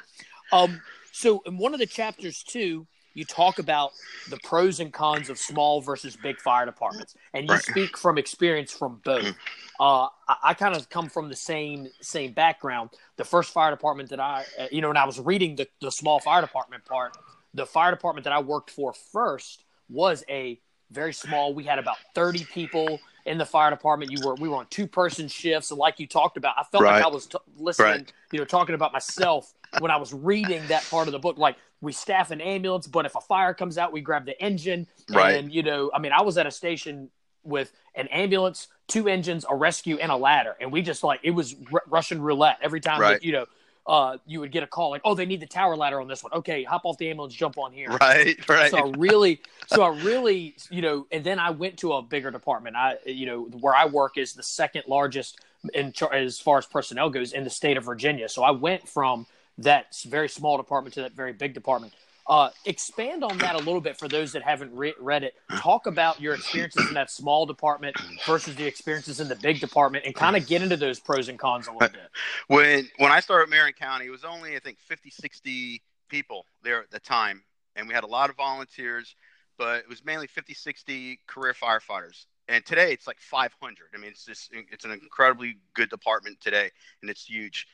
Um, 0.53 0.81
so 1.13 1.43
in 1.47 1.59
one 1.59 1.75
of 1.75 1.81
the 1.81 1.87
chapters 1.87 2.43
too, 2.43 2.87
you 3.21 3.27
talk 3.27 3.59
about 3.59 3.93
the 4.31 4.39
pros 4.39 4.81
and 4.81 4.93
cons 4.93 5.29
of 5.29 5.39
small 5.39 5.81
versus 5.81 6.17
big 6.17 6.41
fire 6.41 6.65
departments, 6.65 7.15
and 7.35 7.47
you 7.47 7.55
right. 7.55 7.63
speak 7.63 7.97
from 7.97 8.19
experience 8.19 8.73
from 8.73 9.01
both. 9.05 9.25
Mm. 9.25 9.35
Uh, 9.79 10.09
I, 10.27 10.37
I 10.43 10.55
kind 10.55 10.75
of 10.75 10.89
come 10.89 11.09
from 11.09 11.29
the 11.29 11.37
same 11.37 11.89
same 12.01 12.33
background. 12.33 12.91
The 13.17 13.25
first 13.25 13.53
fire 13.53 13.71
department 13.71 14.09
that 14.09 14.21
I, 14.21 14.45
uh, 14.59 14.67
you 14.73 14.81
know, 14.81 14.89
when 14.89 14.97
I 14.97 15.05
was 15.05 15.21
reading 15.21 15.55
the, 15.55 15.69
the 15.81 15.93
small 15.93 16.19
fire 16.19 16.41
department 16.41 16.85
part, 16.85 17.17
the 17.55 17.67
fire 17.67 17.91
department 17.91 18.25
that 18.25 18.33
I 18.33 18.41
worked 18.41 18.71
for 18.71 18.93
first 19.13 19.65
was 19.89 20.25
a 20.29 20.59
very 20.91 21.13
small. 21.13 21.55
We 21.55 21.65
had 21.65 21.79
about 21.79 21.99
thirty 22.15 22.45
people 22.45 22.99
in 23.27 23.37
the 23.37 23.47
fire 23.47 23.71
department. 23.71 24.11
You 24.11 24.27
were 24.27 24.35
we 24.37 24.49
were 24.49 24.57
on 24.57 24.67
two 24.71 24.87
person 24.87 25.29
shifts, 25.29 25.71
and 25.71 25.79
like 25.79 26.01
you 26.01 26.07
talked 26.07 26.39
about, 26.39 26.55
I 26.59 26.65
felt 26.65 26.85
right. 26.85 26.95
like 26.95 27.05
I 27.05 27.09
was 27.09 27.27
t- 27.27 27.39
listening, 27.59 27.91
right. 27.91 28.13
you 28.33 28.39
know, 28.39 28.47
talking 28.47 28.75
about 28.75 28.93
myself 28.95 29.53
when 29.79 29.91
I 29.91 29.97
was 29.97 30.13
reading 30.13 30.67
that 30.69 30.85
part 30.91 31.09
of 31.09 31.13
the 31.13 31.19
book. 31.19 31.39
Like 31.39 31.57
we 31.81 31.93
staff 31.93 32.31
an 32.31 32.41
ambulance, 32.41 32.87
but 32.87 33.07
if 33.07 33.15
a 33.15 33.21
fire 33.21 33.55
comes 33.55 33.79
out, 33.79 33.93
we 33.93 34.01
grab 34.01 34.27
the 34.27 34.41
engine. 34.43 34.87
Right. 35.09 35.37
And 35.37 35.53
you 35.53 35.63
know, 35.63 35.91
I 35.95 35.99
mean, 35.99 36.13
I 36.13 36.23
was 36.23 36.39
at 36.39 36.47
a 36.47 36.51
station 36.51 37.11
with 37.43 37.73
an 37.95 38.09
ambulance, 38.09 38.69
two 38.87 39.09
engines, 39.09 39.45
a 39.49 39.55
rescue, 39.55 39.99
and 39.99 40.13
a 40.13 40.17
ladder, 40.17 40.57
and 40.61 40.73
we 40.73 40.83
just 40.83 41.03
like 41.03 41.21
it 41.23 41.31
was 41.31 41.55
r- 41.73 41.83
Russian 41.87 42.21
roulette 42.21 42.59
every 42.63 42.81
time. 42.81 43.01
Right. 43.01 43.13
That, 43.15 43.25
you 43.25 43.33
know, 43.33 43.47
uh, 43.87 44.19
you 44.27 44.41
would 44.41 44.53
get 44.53 44.63
a 44.63 44.67
call 44.67 44.91
like, 44.91 45.01
"Oh, 45.05 45.15
they 45.15 45.27
need 45.27 45.41
the 45.41 45.47
tower 45.47 45.77
ladder 45.77 46.01
on 46.01 46.09
this 46.09 46.23
one." 46.23 46.33
Okay, 46.33 46.63
hop 46.65 46.83
off 46.85 46.99
the 46.99 47.09
ambulance, 47.09 47.35
jump 47.35 47.59
on 47.59 47.73
here. 47.73 47.91
Right, 47.91 48.37
right. 48.49 48.71
So 48.71 48.79
I 48.79 48.93
really, 48.97 49.41
so 49.69 49.83
I 49.83 49.89
really, 50.03 50.55
you 50.71 50.83
know, 50.83 51.07
and 51.11 51.25
then 51.25 51.39
I 51.39 51.51
went 51.51 51.79
to 51.79 51.95
a 51.95 52.03
bigger 52.03 52.31
department. 52.31 52.77
I, 52.77 52.99
you 53.07 53.27
know, 53.27 53.45
where 53.45 53.75
I 53.75 53.87
work 53.87 54.19
is 54.19 54.35
the 54.35 54.43
second 54.43 54.85
largest 54.87 55.41
in 55.75 55.93
as 56.13 56.39
far 56.39 56.59
as 56.59 56.67
personnel 56.67 57.11
goes 57.11 57.33
in 57.33 57.45
the 57.45 57.51
state 57.51 57.77
of 57.77 57.85
Virginia. 57.85 58.29
So 58.29 58.43
I 58.43 58.51
went 58.51 58.89
from 58.89 59.27
that 59.63 59.97
very 60.07 60.29
small 60.29 60.57
department 60.57 60.95
to 60.95 61.03
that 61.03 61.13
very 61.13 61.33
big 61.33 61.55
department. 61.55 61.93
Uh, 62.27 62.51
expand 62.65 63.25
on 63.25 63.37
that 63.39 63.57
a 63.57 63.59
little 63.59 63.81
bit 63.81 63.99
for 63.99 64.07
those 64.07 64.33
that 64.33 64.43
haven't 64.43 64.73
re- 64.73 64.95
read 65.01 65.25
it. 65.25 65.35
Talk 65.57 65.87
about 65.87 66.21
your 66.21 66.35
experiences 66.35 66.87
in 66.87 66.95
that 66.95 67.11
small 67.11 67.45
department 67.45 67.97
versus 68.25 68.55
the 68.55 68.65
experiences 68.65 69.19
in 69.19 69.29
the 69.29 69.35
big 69.37 69.59
department, 69.59 70.05
and 70.05 70.15
kind 70.15 70.37
of 70.37 70.47
get 70.47 70.63
into 70.63 70.77
those 70.77 71.01
pros 71.01 71.29
and 71.29 71.39
cons 71.39 71.67
a 71.67 71.73
little 71.73 71.89
bit. 71.89 72.09
When 72.47 72.89
when 72.99 73.11
I 73.11 73.21
started 73.21 73.51
Marion 73.51 73.75
County, 73.75 74.07
it 74.07 74.11
was 74.11 74.25
only 74.25 74.55
I 74.55 74.61
think 74.61 74.79
50, 74.79 75.11
60 75.11 75.83
people 76.09 76.47
there 76.63 76.81
at 76.81 76.91
the 76.91 77.01
time, 77.01 77.43
and 77.75 77.89
we 77.89 77.95
had 77.95 78.05
a 78.05 78.09
lot 78.09 78.31
of 78.31 78.37
volunteers, 78.37 79.17
but 79.59 79.79
it 79.79 79.89
was 79.89 80.05
mainly 80.05 80.29
50, 80.29 80.55
60 80.55 81.19
career 81.27 81.55
firefighters. 81.55 82.27
And 82.49 82.65
today 82.65 82.93
it's 82.93 83.07
like 83.09 83.21
500. 83.21 83.77
I 83.93 83.99
mean, 83.99 84.11
it's 84.11 84.25
just 84.25 84.51
it's 84.53 84.85
an 84.85 84.93
incredibly 84.93 85.57
good 85.75 85.91
department 85.91 86.41
today, 86.41 86.71
and 87.03 87.11
it's 87.11 87.25
huge. 87.25 87.67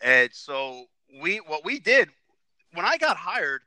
And 0.00 0.30
so 0.32 0.84
we 1.20 1.38
what 1.38 1.64
we 1.64 1.78
did 1.78 2.10
when 2.76 2.84
I 2.84 2.96
got 2.98 3.16
hired, 3.16 3.62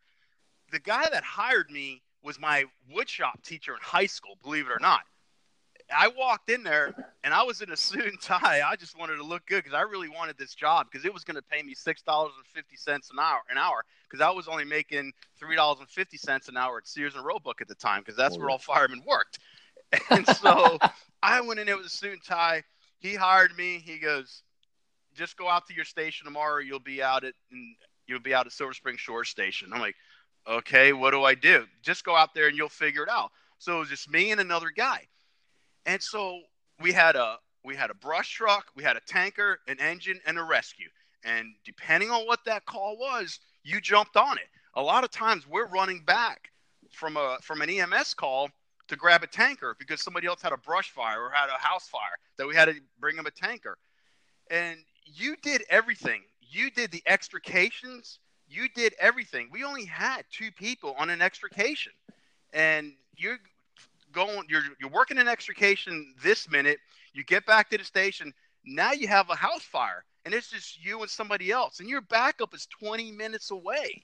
the 0.71 0.79
guy 0.79 1.07
that 1.11 1.23
hired 1.23 1.69
me 1.71 2.01
was 2.23 2.39
my 2.39 2.65
woodshop 2.93 3.41
teacher 3.43 3.73
in 3.73 3.79
high 3.81 4.05
school. 4.05 4.35
Believe 4.43 4.67
it 4.67 4.71
or 4.71 4.79
not, 4.79 5.01
I 5.95 6.09
walked 6.09 6.49
in 6.49 6.63
there 6.63 6.93
and 7.23 7.33
I 7.33 7.43
was 7.43 7.61
in 7.61 7.71
a 7.71 7.77
suit 7.77 8.05
and 8.05 8.21
tie. 8.21 8.61
I 8.65 8.75
just 8.75 8.97
wanted 8.97 9.17
to 9.17 9.23
look 9.23 9.45
good 9.47 9.63
because 9.63 9.73
I 9.73 9.81
really 9.81 10.09
wanted 10.09 10.37
this 10.37 10.53
job 10.53 10.87
because 10.91 11.05
it 11.05 11.13
was 11.13 11.23
going 11.23 11.35
to 11.35 11.41
pay 11.41 11.63
me 11.63 11.73
six 11.73 12.01
dollars 12.01 12.33
and 12.37 12.45
fifty 12.45 12.77
cents 12.77 13.09
an 13.11 13.19
hour. 13.19 13.39
An 13.49 13.57
hour 13.57 13.83
because 14.09 14.21
I 14.21 14.29
was 14.29 14.47
only 14.47 14.65
making 14.65 15.11
three 15.39 15.55
dollars 15.55 15.79
and 15.79 15.89
fifty 15.89 16.17
cents 16.17 16.47
an 16.47 16.57
hour 16.57 16.77
at 16.77 16.87
Sears 16.87 17.15
and 17.15 17.25
Roebuck 17.25 17.61
at 17.61 17.67
the 17.67 17.75
time 17.75 18.01
because 18.01 18.15
that's 18.15 18.37
where 18.37 18.49
all 18.49 18.59
firemen 18.59 19.01
worked. 19.05 19.39
And 20.11 20.27
so 20.37 20.77
I 21.23 21.41
went 21.41 21.59
in 21.59 21.65
there 21.65 21.75
with 21.75 21.87
a 21.87 21.89
suit 21.89 22.11
and 22.11 22.23
tie. 22.23 22.61
He 22.99 23.15
hired 23.15 23.57
me. 23.57 23.81
He 23.83 23.97
goes, 23.97 24.43
just 25.15 25.37
go 25.37 25.49
out 25.49 25.67
to 25.67 25.73
your 25.73 25.85
station 25.85 26.25
tomorrow. 26.25 26.59
You'll 26.59 26.79
be 26.79 27.01
out 27.01 27.23
at 27.23 27.33
and 27.51 27.75
you'll 28.07 28.19
be 28.19 28.33
out 28.33 28.45
at 28.45 28.51
Silver 28.51 28.73
Spring 28.73 28.97
Shore 28.97 29.23
Station. 29.23 29.71
I'm 29.73 29.79
like, 29.79 29.95
okay, 30.47 30.93
what 30.93 31.11
do 31.11 31.23
I 31.23 31.35
do? 31.35 31.65
Just 31.81 32.03
go 32.03 32.15
out 32.15 32.33
there 32.33 32.47
and 32.47 32.57
you'll 32.57 32.69
figure 32.69 33.03
it 33.03 33.09
out. 33.09 33.31
So 33.59 33.77
it 33.77 33.79
was 33.79 33.89
just 33.89 34.09
me 34.09 34.31
and 34.31 34.39
another 34.39 34.71
guy, 34.75 35.05
and 35.85 36.01
so 36.01 36.39
we 36.81 36.93
had 36.93 37.15
a 37.15 37.37
we 37.63 37.75
had 37.75 37.89
a 37.89 37.95
brush 37.95 38.31
truck, 38.33 38.67
we 38.75 38.83
had 38.83 38.95
a 38.95 39.01
tanker, 39.01 39.59
an 39.67 39.79
engine, 39.79 40.19
and 40.25 40.37
a 40.37 40.43
rescue. 40.43 40.87
And 41.25 41.53
depending 41.65 42.09
on 42.09 42.25
what 42.25 42.39
that 42.45 42.65
call 42.65 42.97
was, 42.97 43.39
you 43.63 43.81
jumped 43.81 44.15
on 44.15 44.37
it. 44.37 44.47
A 44.75 44.81
lot 44.81 45.03
of 45.03 45.11
times 45.11 45.45
we're 45.47 45.67
running 45.67 46.03
back 46.05 46.51
from 46.91 47.17
a 47.17 47.37
from 47.41 47.61
an 47.61 47.69
EMS 47.69 48.13
call 48.13 48.49
to 48.87 48.95
grab 48.95 49.23
a 49.23 49.27
tanker 49.27 49.75
because 49.77 50.01
somebody 50.01 50.27
else 50.27 50.41
had 50.41 50.53
a 50.53 50.57
brush 50.57 50.89
fire 50.91 51.21
or 51.21 51.29
had 51.29 51.49
a 51.49 51.61
house 51.61 51.87
fire 51.87 52.17
that 52.37 52.47
we 52.47 52.55
had 52.55 52.65
to 52.65 52.75
bring 52.99 53.15
them 53.15 53.25
a 53.25 53.31
tanker. 53.31 53.77
And 54.49 54.77
you 55.15 55.35
did 55.41 55.63
everything. 55.69 56.21
You 56.41 56.71
did 56.71 56.91
the 56.91 57.03
extrications. 57.05 58.19
You 58.47 58.67
did 58.75 58.93
everything. 58.99 59.49
We 59.51 59.63
only 59.63 59.85
had 59.85 60.23
two 60.31 60.51
people 60.51 60.95
on 60.97 61.09
an 61.09 61.21
extrication, 61.21 61.93
and 62.53 62.93
you're 63.15 63.39
going. 64.11 64.43
You're 64.49 64.63
you're 64.79 64.89
working 64.89 65.17
an 65.17 65.27
extrication 65.27 66.13
this 66.23 66.49
minute. 66.49 66.79
You 67.13 67.23
get 67.23 67.45
back 67.45 67.69
to 67.69 67.77
the 67.77 67.83
station. 67.83 68.33
Now 68.65 68.91
you 68.91 69.07
have 69.07 69.29
a 69.29 69.35
house 69.35 69.63
fire, 69.63 70.03
and 70.25 70.33
it's 70.33 70.49
just 70.49 70.83
you 70.83 71.01
and 71.01 71.09
somebody 71.09 71.51
else, 71.51 71.79
and 71.79 71.89
your 71.89 72.01
backup 72.01 72.53
is 72.53 72.67
20 72.79 73.11
minutes 73.11 73.51
away. 73.51 74.03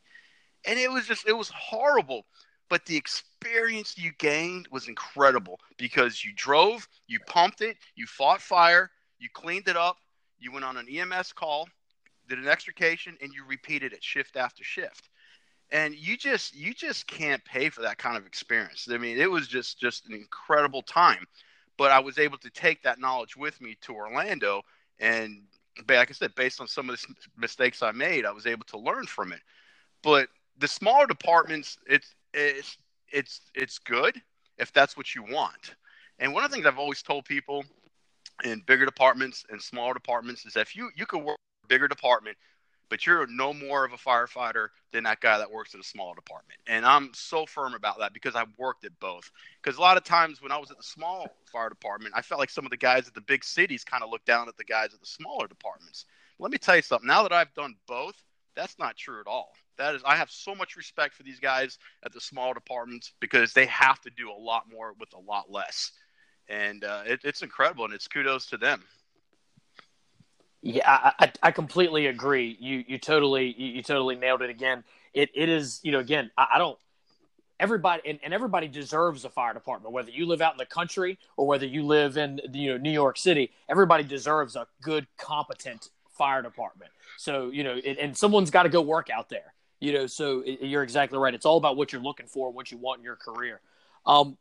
And 0.67 0.79
it 0.79 0.91
was 0.91 1.05
just 1.07 1.27
it 1.27 1.33
was 1.37 1.49
horrible 1.49 2.25
but 2.69 2.85
the 2.85 2.97
experience 2.97 3.97
you 3.97 4.11
gained 4.17 4.67
was 4.71 4.87
incredible 4.87 5.59
because 5.77 6.23
you 6.23 6.31
drove, 6.35 6.87
you 7.07 7.19
pumped 7.27 7.61
it, 7.61 7.77
you 7.95 8.07
fought 8.07 8.41
fire, 8.41 8.89
you 9.19 9.29
cleaned 9.33 9.67
it 9.67 9.77
up, 9.77 9.97
you 10.39 10.51
went 10.51 10.65
on 10.65 10.77
an 10.77 10.87
EMS 10.89 11.33
call, 11.33 11.67
did 12.27 12.39
an 12.39 12.47
extrication, 12.47 13.17
and 13.21 13.33
you 13.33 13.43
repeated 13.47 13.93
it 13.93 14.03
shift 14.03 14.35
after 14.35 14.63
shift. 14.63 15.09
And 15.71 15.95
you 15.95 16.15
just 16.17 16.55
you 16.55 16.73
just 16.73 17.07
can't 17.07 17.43
pay 17.43 17.69
for 17.69 17.81
that 17.81 17.97
kind 17.97 18.17
of 18.17 18.25
experience. 18.25 18.87
I 18.91 18.97
mean, 18.97 19.17
it 19.17 19.29
was 19.29 19.47
just 19.47 19.79
just 19.79 20.05
an 20.07 20.13
incredible 20.13 20.83
time. 20.83 21.25
But 21.77 21.91
I 21.91 21.99
was 21.99 22.19
able 22.19 22.37
to 22.37 22.49
take 22.51 22.83
that 22.83 22.99
knowledge 22.99 23.35
with 23.35 23.59
me 23.59 23.75
to 23.81 23.93
Orlando, 23.93 24.61
and 24.99 25.41
like 25.89 26.09
I 26.09 26.13
said, 26.13 26.33
based 26.35 26.61
on 26.61 26.67
some 26.67 26.89
of 26.89 26.99
the 26.99 27.07
mistakes 27.37 27.83
I 27.83 27.91
made, 27.91 28.25
I 28.25 28.31
was 28.31 28.47
able 28.47 28.65
to 28.65 28.77
learn 28.77 29.05
from 29.05 29.33
it. 29.33 29.41
But 30.01 30.29
the 30.57 30.67
smaller 30.67 31.05
departments, 31.05 31.77
it's 31.87 32.15
it's 32.33 32.77
it's 33.11 33.41
it's 33.53 33.79
good 33.79 34.21
if 34.57 34.71
that's 34.71 34.95
what 34.95 35.15
you 35.15 35.23
want. 35.23 35.75
And 36.19 36.33
one 36.33 36.43
of 36.45 36.49
the 36.49 36.55
things 36.55 36.65
I've 36.65 36.79
always 36.79 37.01
told 37.01 37.25
people 37.25 37.65
in 38.43 38.61
bigger 38.65 38.85
departments 38.85 39.45
and 39.49 39.61
smaller 39.61 39.93
departments 39.93 40.45
is 40.45 40.53
that 40.53 40.61
if 40.61 40.75
you 40.75 40.89
you 40.95 41.05
could 41.05 41.23
work 41.23 41.37
a 41.63 41.67
bigger 41.67 41.87
department 41.87 42.37
but 42.89 43.05
you're 43.05 43.25
no 43.27 43.53
more 43.53 43.85
of 43.85 43.93
a 43.93 43.97
firefighter 43.97 44.69
than 44.91 45.03
that 45.03 45.19
guy 45.19 45.37
that 45.37 45.51
works 45.51 45.73
at 45.73 45.81
a 45.81 45.83
small 45.83 46.13
department. 46.13 46.59
And 46.67 46.85
I'm 46.85 47.11
so 47.13 47.45
firm 47.45 47.73
about 47.73 47.99
that 47.99 48.13
because 48.13 48.35
I've 48.35 48.53
worked 48.57 48.85
at 48.85 48.97
both. 48.99 49.31
Because 49.61 49.77
a 49.77 49.81
lot 49.81 49.97
of 49.97 50.03
times 50.03 50.41
when 50.41 50.51
I 50.51 50.57
was 50.57 50.71
at 50.71 50.77
the 50.77 50.83
small 50.83 51.27
fire 51.51 51.69
department, 51.69 52.13
I 52.15 52.21
felt 52.21 52.39
like 52.39 52.49
some 52.49 52.65
of 52.65 52.71
the 52.71 52.77
guys 52.77 53.07
at 53.07 53.13
the 53.13 53.21
big 53.21 53.43
cities 53.43 53.83
kind 53.83 54.03
of 54.03 54.09
looked 54.09 54.27
down 54.27 54.47
at 54.47 54.57
the 54.57 54.63
guys 54.63 54.93
at 54.93 54.99
the 54.99 55.05
smaller 55.05 55.47
departments. 55.47 56.05
Let 56.39 56.51
me 56.51 56.57
tell 56.57 56.75
you 56.75 56.81
something. 56.81 57.07
Now 57.07 57.23
that 57.23 57.33
I've 57.33 57.53
done 57.53 57.75
both, 57.87 58.15
that's 58.55 58.77
not 58.79 58.97
true 58.97 59.19
at 59.19 59.27
all. 59.27 59.51
That 59.77 59.95
is, 59.95 60.01
I 60.05 60.15
have 60.15 60.31
so 60.31 60.55
much 60.55 60.77
respect 60.77 61.13
for 61.13 61.23
these 61.23 61.39
guys 61.39 61.77
at 62.03 62.13
the 62.13 62.21
small 62.21 62.53
departments 62.53 63.11
because 63.19 63.51
they 63.51 63.65
have 63.65 63.99
to 64.01 64.09
do 64.09 64.31
a 64.31 64.39
lot 64.39 64.71
more 64.71 64.93
with 64.99 65.13
a 65.13 65.19
lot 65.19 65.51
less, 65.51 65.91
and 66.49 66.83
uh, 66.83 67.03
it, 67.05 67.21
it's 67.23 67.41
incredible, 67.41 67.85
and 67.85 67.93
it's 67.93 68.07
kudos 68.07 68.45
to 68.47 68.57
them. 68.57 68.83
Yeah, 70.61 71.11
I, 71.19 71.31
I 71.43 71.51
completely 71.51 72.07
agree. 72.07 72.57
You 72.59 72.83
you 72.87 72.97
totally 72.97 73.53
you, 73.55 73.67
you, 73.67 73.83
totally 73.83 74.15
nailed 74.15 74.41
it 74.41 74.49
again. 74.49 74.83
It 75.13 75.29
it 75.35 75.47
is 75.47 75.79
you 75.83 75.91
know 75.91 75.99
again 75.99 76.31
I, 76.35 76.47
I 76.55 76.57
don't 76.57 76.77
everybody 77.59 78.01
and, 78.09 78.19
and, 78.23 78.33
everybody 78.33 78.67
deserves 78.67 79.25
a 79.25 79.29
fire 79.29 79.53
department 79.53 79.93
whether 79.93 80.09
you 80.09 80.25
live 80.25 80.41
out 80.41 80.53
in 80.53 80.57
the 80.57 80.65
country 80.65 81.19
or 81.37 81.45
whether 81.45 81.67
you 81.67 81.85
live 81.85 82.17
in 82.17 82.41
you 82.51 82.71
know 82.71 82.77
New 82.77 82.91
York 82.91 83.17
City. 83.17 83.51
Everybody 83.69 84.03
deserves 84.03 84.55
a 84.55 84.65
good 84.81 85.05
competent 85.17 85.89
fire 86.09 86.41
department. 86.41 86.91
So 87.17 87.51
you 87.51 87.63
know 87.63 87.79
it, 87.83 87.99
and 87.99 88.17
someone's 88.17 88.49
got 88.49 88.63
to 88.63 88.69
go 88.69 88.81
work 88.81 89.11
out 89.11 89.29
there. 89.29 89.53
You 89.79 89.93
know, 89.93 90.07
so 90.07 90.41
it, 90.47 90.63
you're 90.63 90.81
exactly 90.81 91.19
right. 91.19 91.33
It's 91.35 91.45
all 91.45 91.57
about 91.57 91.77
what 91.77 91.93
you're 91.93 92.01
looking 92.01 92.25
for, 92.25 92.51
what 92.51 92.71
you 92.71 92.79
want 92.79 92.99
in 92.99 93.03
your 93.03 93.17
career. 93.17 93.61
Um, 94.07 94.35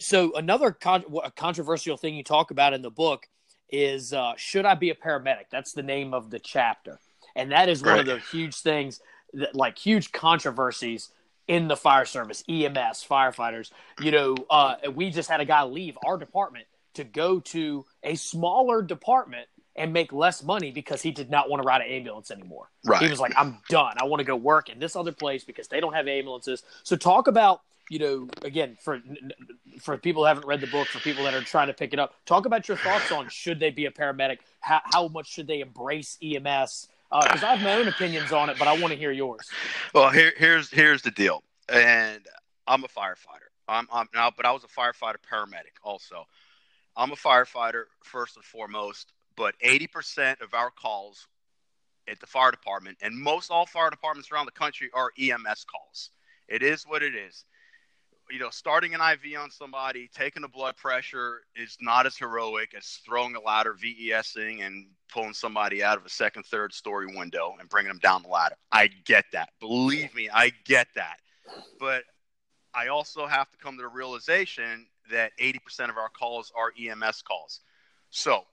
so 0.00 0.34
another 0.34 0.72
con- 0.72 1.04
controversial 1.36 1.96
thing 1.96 2.14
you 2.14 2.24
talk 2.24 2.50
about 2.50 2.72
in 2.72 2.82
the 2.82 2.90
book 2.90 3.28
is 3.70 4.12
uh, 4.12 4.32
should 4.36 4.64
I 4.64 4.74
be 4.74 4.90
a 4.90 4.94
paramedic? 4.94 5.46
That's 5.50 5.72
the 5.72 5.82
name 5.82 6.14
of 6.14 6.30
the 6.30 6.38
chapter, 6.38 6.98
and 7.36 7.52
that 7.52 7.68
is 7.68 7.82
one 7.82 7.92
right. 7.92 8.00
of 8.00 8.06
the 8.06 8.18
huge 8.18 8.56
things 8.56 9.00
that 9.34 9.54
like 9.54 9.78
huge 9.78 10.10
controversies 10.12 11.10
in 11.46 11.68
the 11.68 11.76
fire 11.76 12.04
service, 12.04 12.42
EMS, 12.48 13.06
firefighters. 13.08 13.70
You 14.00 14.10
know, 14.10 14.36
uh, 14.50 14.76
we 14.94 15.10
just 15.10 15.28
had 15.28 15.40
a 15.40 15.44
guy 15.44 15.62
leave 15.64 15.96
our 16.04 16.16
department 16.16 16.66
to 16.94 17.04
go 17.04 17.40
to 17.40 17.84
a 18.02 18.14
smaller 18.14 18.82
department 18.82 19.46
and 19.76 19.92
make 19.92 20.12
less 20.12 20.42
money 20.42 20.70
because 20.70 21.00
he 21.00 21.10
did 21.10 21.30
not 21.30 21.48
want 21.48 21.62
to 21.62 21.66
ride 21.66 21.80
an 21.80 21.88
ambulance 21.88 22.30
anymore. 22.30 22.70
Right. 22.84 23.02
He 23.02 23.08
was 23.08 23.20
like, 23.20 23.32
I'm 23.36 23.58
done. 23.68 23.94
I 23.98 24.04
want 24.04 24.20
to 24.20 24.24
go 24.24 24.36
work 24.36 24.68
in 24.68 24.78
this 24.78 24.96
other 24.96 25.12
place 25.12 25.44
because 25.44 25.68
they 25.68 25.80
don't 25.80 25.92
have 25.92 26.08
ambulances. 26.08 26.62
So 26.82 26.96
talk 26.96 27.28
about 27.28 27.62
you 27.90 27.98
know, 27.98 28.28
again, 28.44 28.78
for 28.80 29.02
for 29.80 29.98
people 29.98 30.22
who 30.22 30.28
haven't 30.28 30.46
read 30.46 30.60
the 30.60 30.68
book, 30.68 30.86
for 30.86 31.00
people 31.00 31.24
that 31.24 31.34
are 31.34 31.42
trying 31.42 31.66
to 31.66 31.74
pick 31.74 31.92
it 31.92 31.98
up, 31.98 32.14
talk 32.24 32.46
about 32.46 32.68
your 32.68 32.76
thoughts 32.76 33.10
on 33.10 33.28
should 33.28 33.58
they 33.58 33.70
be 33.70 33.86
a 33.86 33.90
paramedic? 33.90 34.38
How, 34.60 34.80
how 34.84 35.08
much 35.08 35.28
should 35.28 35.48
they 35.48 35.60
embrace 35.60 36.16
EMS? 36.22 36.88
Because 37.10 37.42
uh, 37.42 37.46
I 37.48 37.56
have 37.56 37.62
my 37.62 37.74
own 37.74 37.88
opinions 37.88 38.30
on 38.30 38.48
it, 38.48 38.56
but 38.60 38.68
I 38.68 38.80
want 38.80 38.92
to 38.92 38.96
hear 38.96 39.10
yours. 39.10 39.40
Well, 39.92 40.10
here, 40.10 40.32
here's 40.36 40.70
here's 40.70 41.02
the 41.02 41.10
deal, 41.10 41.42
and 41.68 42.24
I'm 42.68 42.84
a 42.84 42.88
firefighter. 42.88 43.50
I'm, 43.66 43.88
I'm 43.92 44.08
now, 44.14 44.30
but 44.34 44.46
I 44.46 44.52
was 44.52 44.62
a 44.62 44.68
firefighter 44.68 45.16
paramedic 45.28 45.74
also. 45.82 46.26
I'm 46.96 47.10
a 47.10 47.16
firefighter 47.16 47.84
first 48.04 48.36
and 48.36 48.44
foremost, 48.44 49.12
but 49.36 49.54
80% 49.64 50.42
of 50.42 50.54
our 50.54 50.70
calls 50.70 51.26
at 52.08 52.20
the 52.20 52.26
fire 52.26 52.52
department, 52.52 52.98
and 53.02 53.16
most 53.16 53.50
all 53.50 53.66
fire 53.66 53.90
departments 53.90 54.30
around 54.30 54.46
the 54.46 54.52
country 54.52 54.90
are 54.94 55.10
EMS 55.18 55.64
calls. 55.64 56.10
It 56.46 56.62
is 56.62 56.84
what 56.84 57.02
it 57.02 57.16
is 57.16 57.44
you 58.30 58.38
know, 58.38 58.50
starting 58.50 58.94
an 58.94 59.00
IV 59.00 59.38
on 59.38 59.50
somebody, 59.50 60.08
taking 60.14 60.44
a 60.44 60.48
blood 60.48 60.76
pressure 60.76 61.40
is 61.56 61.76
not 61.80 62.06
as 62.06 62.16
heroic 62.16 62.74
as 62.76 63.00
throwing 63.04 63.34
a 63.34 63.40
ladder, 63.40 63.74
VESing, 63.74 64.64
and 64.64 64.86
pulling 65.12 65.34
somebody 65.34 65.82
out 65.82 65.98
of 65.98 66.06
a 66.06 66.08
second, 66.08 66.44
third 66.46 66.72
story 66.72 67.06
window 67.06 67.56
and 67.58 67.68
bringing 67.68 67.88
them 67.88 67.98
down 67.98 68.22
the 68.22 68.28
ladder. 68.28 68.54
I 68.70 68.88
get 69.04 69.24
that. 69.32 69.50
Believe 69.58 70.14
me, 70.14 70.28
I 70.32 70.52
get 70.64 70.88
that. 70.94 71.18
But 71.78 72.04
I 72.72 72.88
also 72.88 73.26
have 73.26 73.50
to 73.50 73.58
come 73.58 73.76
to 73.76 73.82
the 73.82 73.88
realization 73.88 74.86
that 75.10 75.32
80% 75.40 75.88
of 75.88 75.96
our 75.96 76.08
calls 76.08 76.52
are 76.56 76.72
EMS 76.78 77.22
calls. 77.22 77.60
So 78.10 78.44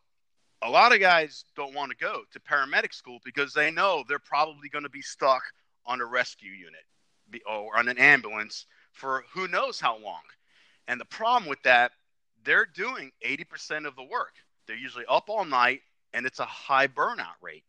a 0.64 0.70
lot 0.70 0.94
of 0.94 1.00
guys 1.00 1.46
don't 1.56 1.76
want 1.76 1.92
to 1.92 1.98
go 1.98 2.22
to 2.32 2.40
paramedic 2.40 2.94
school 2.94 3.20
because 3.24 3.54
they 3.54 3.70
know 3.70 4.04
they're 4.08 4.18
probably 4.18 4.70
going 4.70 4.84
to 4.84 4.90
be 4.90 5.02
stuck 5.02 5.44
on 5.86 6.02
a 6.02 6.06
rescue 6.06 6.52
unit 6.52 7.44
or 7.48 7.78
on 7.78 7.88
an 7.88 7.98
ambulance 7.98 8.66
for 8.98 9.24
who 9.34 9.48
knows 9.48 9.80
how 9.80 9.98
long. 9.98 10.22
And 10.88 11.00
the 11.00 11.06
problem 11.06 11.50
with 11.50 11.62
that, 11.64 11.92
they're 12.44 12.66
doing 12.66 13.12
80% 13.26 13.86
of 13.86 13.96
the 13.96 14.04
work. 14.04 14.34
They're 14.66 14.76
usually 14.76 15.06
up 15.08 15.30
all 15.30 15.46
night 15.46 15.82
and 16.14 16.26
it's 16.26 16.40
a 16.40 16.46
high 16.46 16.88
burnout 16.88 17.38
rate. 17.42 17.64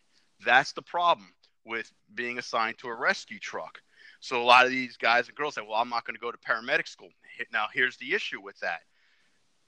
That's 0.44 0.72
the 0.72 0.82
problem 0.82 1.28
with 1.64 1.92
being 2.14 2.38
assigned 2.38 2.78
to 2.78 2.88
a 2.88 2.94
rescue 2.94 3.38
truck. 3.38 3.80
So 4.20 4.40
a 4.40 4.44
lot 4.44 4.64
of 4.64 4.70
these 4.70 4.96
guys 4.96 5.28
and 5.28 5.36
girls 5.36 5.54
say, 5.54 5.62
"Well, 5.62 5.78
I'm 5.78 5.90
not 5.90 6.04
going 6.04 6.14
to 6.16 6.20
go 6.20 6.32
to 6.32 6.38
paramedic 6.38 6.88
school." 6.88 7.10
Now, 7.52 7.66
here's 7.72 7.96
the 7.98 8.14
issue 8.14 8.40
with 8.40 8.58
that. 8.60 8.80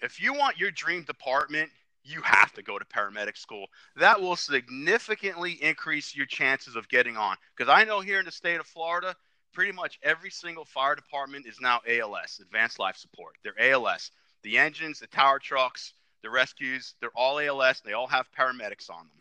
If 0.01 0.21
you 0.21 0.33
want 0.33 0.59
your 0.59 0.71
dream 0.71 1.05
department, 1.05 1.71
you 2.03 2.23
have 2.23 2.53
to 2.55 2.63
go 2.63 2.79
to 2.79 2.85
paramedic 2.85 3.37
school. 3.37 3.67
That 3.97 4.21
will 4.21 4.37
significantly 4.37 5.53
increase 5.63 6.17
your 6.17 6.27
chances 6.27 6.75
of 6.75 6.89
getting 6.89 7.17
on. 7.17 7.37
Because 7.57 7.71
I 7.71 7.85
know 7.85 8.01
here 8.01 8.19
in 8.19 8.25
the 8.25 8.33
state 8.33 8.59
of 8.59 8.67
Florida, 8.67 9.15
pretty 9.53 9.73
much 9.73 9.99
every 10.03 10.31
single 10.31 10.65
fire 10.65 10.95
department 10.95 11.47
is 11.47 11.61
now 11.61 11.81
ALS, 11.87 12.41
Advanced 12.41 12.79
Life 12.79 12.97
Support. 12.97 13.35
They're 13.43 13.73
ALS. 13.73 14.11
The 14.43 14.59
engines, 14.59 15.01
the 15.01 15.07
tower 15.07 15.39
trucks, 15.39 15.93
the 16.23 16.31
rescues, 16.31 16.95
they're 17.01 17.11
all 17.15 17.39
ALS. 17.39 17.83
They 17.85 17.93
all 17.93 18.07
have 18.07 18.27
paramedics 18.37 18.91
on 18.91 19.09
them. 19.09 19.19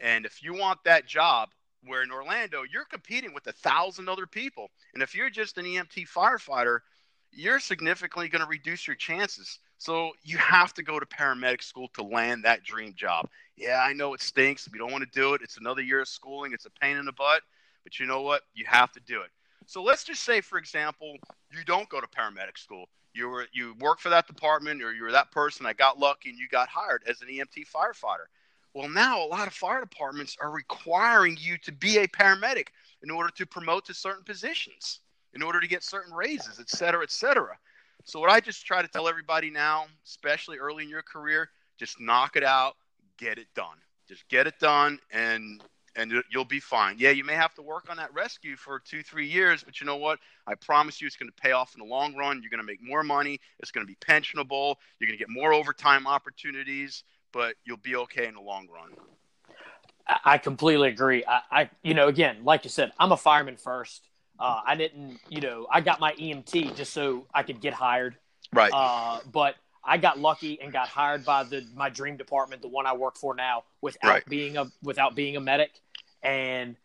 And 0.00 0.24
if 0.26 0.42
you 0.42 0.54
want 0.54 0.82
that 0.84 1.06
job, 1.06 1.50
where 1.84 2.02
in 2.02 2.10
Orlando, 2.10 2.62
you're 2.70 2.84
competing 2.84 3.32
with 3.32 3.46
a 3.46 3.52
thousand 3.52 4.08
other 4.08 4.26
people. 4.26 4.70
And 4.94 5.02
if 5.02 5.14
you're 5.14 5.30
just 5.30 5.58
an 5.58 5.64
EMT 5.64 6.08
firefighter, 6.08 6.80
you're 7.32 7.60
significantly 7.60 8.28
going 8.28 8.42
to 8.42 8.48
reduce 8.48 8.86
your 8.86 8.96
chances. 8.96 9.58
So 9.78 10.10
you 10.22 10.36
have 10.36 10.74
to 10.74 10.82
go 10.82 11.00
to 11.00 11.06
paramedic 11.06 11.62
school 11.62 11.88
to 11.94 12.02
land 12.02 12.44
that 12.44 12.64
dream 12.64 12.92
job. 12.94 13.28
Yeah, 13.56 13.82
I 13.82 13.92
know 13.92 14.14
it 14.14 14.20
stinks. 14.20 14.68
We 14.70 14.78
don't 14.78 14.92
want 14.92 15.04
to 15.04 15.18
do 15.18 15.34
it. 15.34 15.42
It's 15.42 15.56
another 15.56 15.80
year 15.80 16.00
of 16.00 16.08
schooling. 16.08 16.52
It's 16.52 16.66
a 16.66 16.70
pain 16.70 16.96
in 16.96 17.06
the 17.06 17.12
butt. 17.12 17.42
But 17.84 17.98
you 17.98 18.06
know 18.06 18.22
what? 18.22 18.42
You 18.54 18.64
have 18.66 18.92
to 18.92 19.00
do 19.00 19.22
it. 19.22 19.30
So 19.70 19.84
let's 19.84 20.02
just 20.02 20.24
say, 20.24 20.40
for 20.40 20.58
example, 20.58 21.16
you 21.52 21.62
don't 21.64 21.88
go 21.88 22.00
to 22.00 22.06
paramedic 22.08 22.58
school. 22.58 22.86
You 23.14 23.28
were 23.28 23.46
you 23.52 23.76
work 23.78 24.00
for 24.00 24.08
that 24.08 24.26
department, 24.26 24.82
or 24.82 24.92
you're 24.92 25.12
that 25.12 25.30
person 25.30 25.62
that 25.62 25.76
got 25.76 25.96
lucky 25.96 26.30
and 26.30 26.36
you 26.40 26.48
got 26.48 26.68
hired 26.68 27.04
as 27.06 27.22
an 27.22 27.28
EMT 27.28 27.68
firefighter. 27.72 28.26
Well, 28.74 28.88
now 28.88 29.24
a 29.24 29.28
lot 29.28 29.46
of 29.46 29.54
fire 29.54 29.78
departments 29.78 30.36
are 30.40 30.50
requiring 30.50 31.36
you 31.38 31.56
to 31.58 31.70
be 31.70 31.98
a 31.98 32.08
paramedic 32.08 32.66
in 33.04 33.12
order 33.12 33.30
to 33.36 33.46
promote 33.46 33.84
to 33.84 33.94
certain 33.94 34.24
positions, 34.24 34.98
in 35.34 35.42
order 35.42 35.60
to 35.60 35.68
get 35.68 35.84
certain 35.84 36.12
raises, 36.12 36.58
et 36.58 36.68
cetera, 36.68 37.04
et 37.04 37.12
cetera. 37.12 37.56
So 38.02 38.18
what 38.18 38.28
I 38.28 38.40
just 38.40 38.66
try 38.66 38.82
to 38.82 38.88
tell 38.88 39.06
everybody 39.06 39.50
now, 39.50 39.84
especially 40.04 40.58
early 40.58 40.82
in 40.82 40.90
your 40.90 41.02
career, 41.02 41.48
just 41.78 42.00
knock 42.00 42.34
it 42.34 42.42
out, 42.42 42.74
get 43.18 43.38
it 43.38 43.46
done. 43.54 43.76
Just 44.08 44.28
get 44.28 44.48
it 44.48 44.58
done, 44.58 44.98
and 45.12 45.62
and 45.96 46.12
you'll 46.30 46.44
be 46.44 46.60
fine. 46.60 46.96
Yeah, 46.98 47.10
you 47.10 47.24
may 47.24 47.34
have 47.34 47.54
to 47.54 47.62
work 47.62 47.90
on 47.90 47.96
that 47.96 48.12
rescue 48.14 48.56
for 48.56 48.78
two, 48.78 49.02
three 49.02 49.26
years, 49.26 49.62
but 49.64 49.80
you 49.80 49.86
know 49.86 49.96
what? 49.96 50.18
I 50.46 50.54
promise 50.54 51.00
you 51.00 51.06
it's 51.06 51.16
going 51.16 51.30
to 51.30 51.42
pay 51.42 51.52
off 51.52 51.74
in 51.74 51.80
the 51.80 51.90
long 51.90 52.14
run. 52.14 52.40
You're 52.42 52.50
going 52.50 52.60
to 52.60 52.66
make 52.66 52.82
more 52.82 53.02
money. 53.02 53.40
It's 53.58 53.70
going 53.70 53.86
to 53.86 53.90
be 53.90 53.96
pensionable. 53.96 54.76
You're 54.98 55.08
going 55.08 55.18
to 55.18 55.24
get 55.24 55.28
more 55.28 55.52
overtime 55.52 56.06
opportunities, 56.06 57.04
but 57.32 57.54
you'll 57.64 57.76
be 57.78 57.96
okay 57.96 58.26
in 58.26 58.34
the 58.34 58.40
long 58.40 58.68
run. 58.72 58.90
I 60.24 60.38
completely 60.38 60.88
agree. 60.88 61.24
I, 61.24 61.40
I 61.50 61.70
you 61.82 61.94
know, 61.94 62.08
again, 62.08 62.38
like 62.44 62.64
you 62.64 62.70
said, 62.70 62.92
I'm 62.98 63.12
a 63.12 63.16
fireman 63.16 63.56
first. 63.56 64.08
Uh, 64.38 64.60
I 64.66 64.74
didn't, 64.74 65.18
you 65.28 65.40
know, 65.40 65.66
I 65.70 65.80
got 65.80 66.00
my 66.00 66.12
EMT 66.12 66.74
just 66.74 66.92
so 66.92 67.26
I 67.34 67.42
could 67.42 67.60
get 67.60 67.74
hired. 67.74 68.16
Right. 68.52 68.72
Uh, 68.72 69.20
but 69.30 69.54
I 69.82 69.96
got 69.96 70.18
lucky 70.18 70.60
and 70.60 70.72
got 70.72 70.88
hired 70.88 71.24
by 71.24 71.44
the 71.44 71.64
my 71.74 71.88
dream 71.88 72.16
department, 72.16 72.62
the 72.62 72.68
one 72.68 72.86
I 72.86 72.94
work 72.94 73.16
for 73.16 73.34
now, 73.34 73.64
without 73.80 74.08
right. 74.08 74.26
being 74.26 74.56
a 74.56 74.66
without 74.82 75.14
being 75.14 75.36
a 75.36 75.40
medic. 75.40 75.70
And 76.22 76.76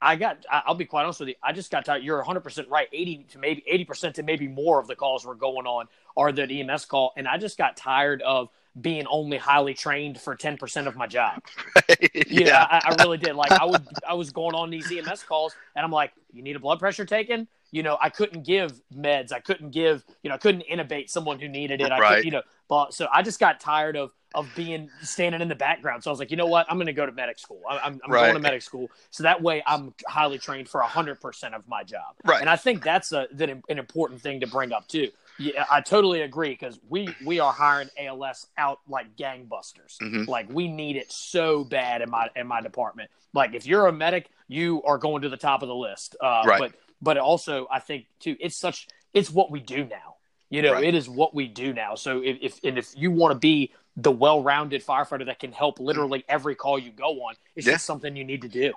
I 0.00 0.16
got 0.16 0.44
I'll 0.50 0.74
be 0.74 0.84
quite 0.84 1.04
honest 1.04 1.20
with 1.20 1.30
you, 1.30 1.36
I 1.42 1.52
just 1.52 1.70
got 1.70 1.84
tired. 1.84 2.02
You're 2.02 2.18
100 2.18 2.40
percent 2.40 2.68
right. 2.68 2.88
80 2.92 3.26
to 3.30 3.38
maybe 3.38 3.62
80 3.66 3.84
percent 3.84 4.14
to 4.16 4.22
maybe 4.22 4.48
more 4.48 4.80
of 4.80 4.86
the 4.86 4.96
calls 4.96 5.24
were 5.24 5.34
going 5.34 5.66
on 5.66 5.86
are 6.16 6.32
the 6.32 6.42
EMS 6.42 6.86
call, 6.86 7.12
and 7.16 7.28
I 7.28 7.38
just 7.38 7.56
got 7.56 7.76
tired 7.76 8.22
of 8.22 8.48
being 8.80 9.06
only 9.06 9.36
highly 9.36 9.72
trained 9.72 10.20
for 10.20 10.36
10% 10.36 10.86
of 10.86 10.96
my 10.96 11.06
job. 11.06 11.40
yeah, 11.88 12.22
yeah 12.26 12.66
I, 12.68 12.80
I, 12.90 13.02
really 13.02 13.18
did. 13.18 13.36
Like 13.36 13.52
I 13.52 13.64
would, 13.64 13.86
I 14.08 14.14
was 14.14 14.30
going 14.30 14.54
on 14.54 14.70
these 14.70 14.90
EMS 14.90 15.22
calls 15.22 15.54
and 15.76 15.84
I'm 15.84 15.92
like, 15.92 16.12
you 16.32 16.42
need 16.42 16.56
a 16.56 16.58
blood 16.58 16.80
pressure 16.80 17.04
taken? 17.04 17.46
You 17.74 17.82
know, 17.82 17.98
I 18.00 18.08
couldn't 18.08 18.44
give 18.44 18.80
meds. 18.96 19.32
I 19.32 19.40
couldn't 19.40 19.70
give, 19.70 20.04
you 20.22 20.28
know, 20.28 20.36
I 20.36 20.38
couldn't 20.38 20.62
intubate 20.70 21.10
someone 21.10 21.40
who 21.40 21.48
needed 21.48 21.80
it. 21.80 21.90
I 21.90 21.98
right. 21.98 22.16
could, 22.16 22.24
you 22.24 22.30
know, 22.30 22.42
but 22.68 22.94
so 22.94 23.08
I 23.12 23.20
just 23.22 23.40
got 23.40 23.58
tired 23.58 23.96
of 23.96 24.12
of 24.32 24.48
being 24.54 24.88
standing 25.02 25.40
in 25.40 25.48
the 25.48 25.56
background. 25.56 26.04
So 26.04 26.10
I 26.10 26.12
was 26.12 26.20
like, 26.20 26.30
you 26.30 26.36
know 26.36 26.46
what? 26.46 26.66
I'm 26.68 26.76
going 26.76 26.86
to 26.86 26.92
go 26.92 27.04
to 27.04 27.10
medic 27.12 27.38
school. 27.38 27.60
I'm, 27.68 28.00
I'm 28.04 28.10
right. 28.10 28.22
going 28.22 28.34
to 28.34 28.40
medic 28.40 28.62
school. 28.62 28.90
So 29.10 29.24
that 29.24 29.42
way 29.42 29.62
I'm 29.66 29.92
highly 30.06 30.38
trained 30.38 30.68
for 30.68 30.80
hundred 30.82 31.20
percent 31.20 31.54
of 31.54 31.66
my 31.66 31.82
job. 31.82 32.14
Right. 32.24 32.40
And 32.40 32.48
I 32.48 32.54
think 32.54 32.84
that's 32.84 33.10
a, 33.10 33.26
that 33.32 33.50
an 33.50 33.62
important 33.68 34.20
thing 34.20 34.38
to 34.40 34.46
bring 34.46 34.72
up 34.72 34.86
too. 34.86 35.10
Yeah, 35.40 35.64
I 35.68 35.80
totally 35.80 36.20
agree 36.20 36.50
because 36.50 36.78
we 36.88 37.08
we 37.24 37.40
are 37.40 37.52
hiring 37.52 37.88
ALS 37.98 38.46
out 38.56 38.78
like 38.88 39.16
gangbusters. 39.16 39.98
Mhm. 40.00 40.28
Like 40.28 40.46
we 40.48 40.68
need 40.68 40.94
it 40.94 41.10
so 41.10 41.64
bad 41.64 42.02
in 42.02 42.10
my 42.10 42.28
in 42.36 42.46
my 42.46 42.60
department. 42.60 43.10
Like 43.32 43.52
if 43.52 43.66
you're 43.66 43.88
a 43.88 43.92
medic, 43.92 44.30
you 44.46 44.80
are 44.84 44.96
going 44.96 45.22
to 45.22 45.28
the 45.28 45.36
top 45.36 45.62
of 45.62 45.68
the 45.68 45.74
list. 45.74 46.14
Uh, 46.20 46.44
Right. 46.46 46.60
But 46.60 46.74
but 47.04 47.18
also 47.18 47.66
I 47.70 47.78
think 47.78 48.06
too, 48.18 48.36
it's 48.40 48.56
such 48.56 48.88
it's 49.12 49.30
what 49.30 49.50
we 49.50 49.60
do 49.60 49.84
now. 49.84 50.16
You 50.50 50.62
know, 50.62 50.72
Right. 50.74 50.84
it 50.84 50.94
is 50.94 51.08
what 51.08 51.34
we 51.34 51.48
do 51.48 51.72
now. 51.72 51.94
So 51.94 52.20
if, 52.22 52.38
if 52.40 52.60
and 52.64 52.78
if 52.78 52.92
you 52.96 53.10
want 53.10 53.32
to 53.32 53.38
be 53.38 53.72
the 53.96 54.10
well-rounded 54.10 54.84
firefighter 54.84 55.26
that 55.26 55.38
can 55.38 55.52
help 55.52 55.78
literally 55.78 56.24
every 56.28 56.54
call 56.56 56.78
you 56.78 56.90
go 56.90 57.22
on, 57.26 57.34
it's 57.54 57.66
Yeah. 57.66 57.74
just 57.74 57.86
something 57.86 58.16
you 58.16 58.24
need 58.24 58.42
to 58.42 58.48
do. 58.48 58.72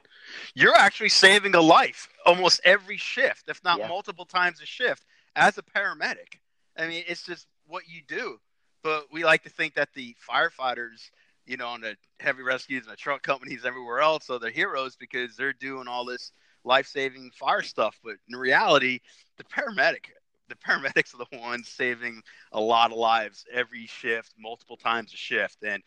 You're 0.54 0.76
actually 0.76 1.10
saving 1.10 1.56
a 1.56 1.62
life 1.62 2.08
almost 2.26 2.62
every 2.63 2.98
shift, 2.98 3.50
if 3.50 3.63
not 3.63 3.80
Yeah. 3.80 3.88
multiple 3.88 4.26
times 4.26 4.62
a 4.62 4.66
shift, 4.66 5.06
as 5.36 5.58
a 5.58 5.63
paramedic. 5.63 6.36
I 6.78 6.88
mean, 6.88 7.04
it's 7.08 7.24
just 7.24 7.48
what 7.66 7.88
you 7.88 8.02
do. 8.08 8.40
But 8.84 9.12
we 9.12 9.24
like 9.26 9.44
to 9.44 9.50
think 9.50 9.74
that 9.74 9.94
the 9.94 10.16
firefighters, 10.30 11.10
you 11.46 11.58
know, 11.58 11.68
on 11.68 11.82
the 11.82 11.98
heavy 12.20 12.44
rescues 12.44 12.84
and 12.84 12.92
the 12.92 12.98
truck 12.98 13.24
companies 13.24 13.66
everywhere 13.66 14.00
else 14.00 14.30
are 14.30 14.40
the 14.40 14.52
heroes 14.52 14.96
because 14.96 15.36
they're 15.36 15.54
doing 15.54 15.88
all 15.88 16.06
this 16.06 16.32
life-saving 16.63 17.32
fire 17.38 17.62
stuff. 17.62 17.98
But 18.04 18.15
in 18.30 18.36
reality, 18.36 19.00
the 19.38 19.43
paramedic, 19.43 20.06
the 20.50 20.56
paramedics 20.56 21.13
are 21.13 21.26
the 21.30 21.39
ones 21.39 21.67
saving 21.67 22.22
a 22.52 22.60
lot 22.60 22.91
of 22.91 22.98
lives 22.98 23.46
every 23.52 23.88
shift, 23.88 24.34
multiple 24.38 24.78
times 24.78 25.13
a 25.13 25.17
shift. 25.17 25.63
And 25.63 25.84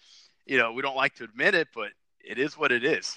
you 0.46 0.58
know, 0.58 0.72
we 0.72 0.82
don't 0.82 0.96
like 0.96 1.14
to 1.16 1.24
admit 1.24 1.54
it, 1.54 1.68
but 1.74 1.90
it 2.20 2.38
is 2.38 2.58
what 2.58 2.72
it 2.72 2.84
is. 2.84 3.16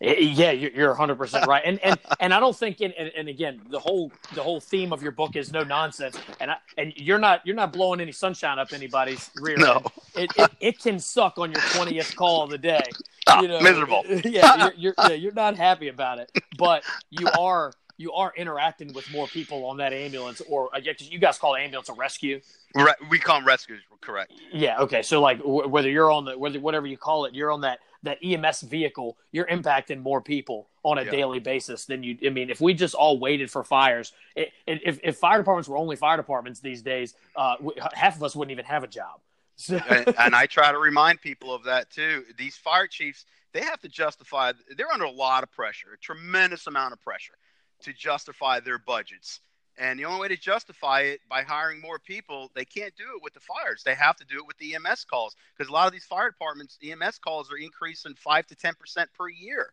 Eh, 0.00 0.14
Yeah, 0.20 0.50
you're 0.50 0.70
you're 0.72 0.88
100 0.88 1.16
percent 1.16 1.46
right, 1.46 1.62
and 1.64 1.78
and 1.84 1.98
and 2.20 2.34
I 2.34 2.40
don't 2.40 2.56
think, 2.56 2.80
and, 2.80 2.92
and, 2.94 3.28
again, 3.28 3.60
the 3.70 3.78
whole 3.78 4.10
the 4.34 4.42
whole 4.42 4.60
theme 4.60 4.92
of 4.92 5.02
your 5.02 5.12
book 5.12 5.36
is 5.36 5.52
no 5.52 5.62
nonsense, 5.62 6.18
and 6.40 6.50
I, 6.50 6.56
and 6.76 6.92
you're 6.96 7.18
not 7.18 7.46
you're 7.46 7.56
not 7.56 7.72
blowing 7.72 8.00
any 8.00 8.12
sunshine 8.12 8.58
up 8.58 8.72
anybody's 8.72 9.30
rear. 9.36 9.56
No. 9.58 9.74
end. 9.74 9.90
It, 10.16 10.30
it 10.36 10.50
it 10.60 10.78
can 10.80 10.98
suck 10.98 11.38
on 11.38 11.52
your 11.52 11.60
20th 11.60 12.16
call 12.16 12.44
of 12.44 12.50
the 12.50 12.58
day. 12.58 12.90
Ah, 13.26 13.40
You 13.40 13.48
know, 13.48 13.60
miserable. 13.60 14.04
Yeah, 14.24 14.56
you're, 14.56 14.72
you're 14.76 14.94
yeah, 14.98 15.14
you're 15.14 15.32
not 15.32 15.56
happy 15.56 15.88
about 15.88 16.18
it, 16.18 16.30
but 16.58 16.82
you 17.10 17.28
are 17.38 17.72
you 17.98 18.12
are 18.12 18.32
interacting 18.36 18.92
with 18.94 19.10
more 19.12 19.26
people 19.28 19.64
on 19.66 19.76
that 19.76 19.92
ambulance, 19.92 20.40
or 20.48 20.70
I 20.74 20.78
you 20.78 21.18
guys 21.18 21.38
call 21.38 21.54
ambulance 21.54 21.88
a 21.88 21.92
rescue. 21.92 22.40
Re- 22.74 22.94
we 23.10 23.18
call 23.18 23.36
them 23.38 23.46
rescues, 23.46 23.80
correct? 24.00 24.32
Yeah. 24.52 24.80
Okay. 24.80 25.02
So 25.02 25.20
like 25.20 25.38
w- 25.38 25.68
whether 25.68 25.88
you're 25.90 26.10
on 26.10 26.24
the 26.24 26.36
whether 26.38 26.58
whatever 26.58 26.86
you 26.86 26.96
call 26.96 27.26
it, 27.26 27.34
you're 27.34 27.50
on 27.52 27.60
that 27.60 27.78
that 28.02 28.18
EMS 28.24 28.62
vehicle. 28.62 29.16
You're 29.30 29.46
impacting 29.46 30.02
more 30.02 30.20
people 30.20 30.68
on 30.82 30.98
a 30.98 31.04
Yeah. 31.04 31.10
daily 31.12 31.38
basis 31.38 31.84
than 31.84 32.02
you. 32.02 32.18
I 32.26 32.30
mean, 32.30 32.50
if 32.50 32.60
we 32.60 32.74
just 32.74 32.94
all 32.96 33.18
waited 33.20 33.50
for 33.50 33.62
fires, 33.62 34.12
it, 34.34 34.50
it, 34.66 34.80
if 34.84 34.98
if 35.04 35.16
fire 35.18 35.38
departments 35.38 35.68
were 35.68 35.76
only 35.76 35.94
fire 35.94 36.16
departments 36.16 36.58
these 36.58 36.82
days, 36.82 37.14
uh, 37.36 37.54
half 37.92 38.16
of 38.16 38.22
us 38.24 38.34
wouldn't 38.34 38.50
even 38.50 38.64
have 38.64 38.82
a 38.82 38.88
job. 38.88 39.20
So, 39.62 39.76
and, 39.88 40.12
and 40.18 40.34
I 40.34 40.46
try 40.46 40.72
to 40.72 40.78
remind 40.78 41.20
people 41.20 41.54
of 41.54 41.62
that 41.64 41.88
too. 41.90 42.24
These 42.36 42.56
fire 42.56 42.88
chiefs, 42.88 43.24
they 43.52 43.60
have 43.62 43.80
to 43.82 43.88
justify. 43.88 44.52
They're 44.76 44.90
under 44.92 45.04
a 45.04 45.10
lot 45.10 45.44
of 45.44 45.52
pressure, 45.52 45.88
a 45.94 45.98
tremendous 45.98 46.66
amount 46.66 46.92
of 46.94 47.00
pressure, 47.00 47.34
to 47.82 47.92
justify 47.92 48.58
their 48.60 48.78
budgets. 48.78 49.40
And 49.78 49.98
the 49.98 50.04
only 50.04 50.20
way 50.20 50.28
to 50.28 50.36
justify 50.36 51.00
it 51.02 51.20
by 51.30 51.42
hiring 51.42 51.80
more 51.80 51.98
people, 51.98 52.50
they 52.54 52.64
can't 52.64 52.94
do 52.96 53.04
it 53.16 53.22
with 53.22 53.34
the 53.34 53.40
fires. 53.40 53.82
They 53.84 53.94
have 53.94 54.16
to 54.16 54.24
do 54.24 54.36
it 54.38 54.46
with 54.46 54.58
the 54.58 54.74
EMS 54.74 55.04
calls 55.04 55.34
because 55.56 55.70
a 55.70 55.72
lot 55.72 55.86
of 55.86 55.92
these 55.92 56.04
fire 56.04 56.28
departments, 56.30 56.76
EMS 56.82 57.18
calls 57.18 57.50
are 57.50 57.56
increasing 57.56 58.14
five 58.16 58.46
to 58.48 58.56
ten 58.56 58.74
percent 58.74 59.08
per 59.16 59.28
year, 59.28 59.72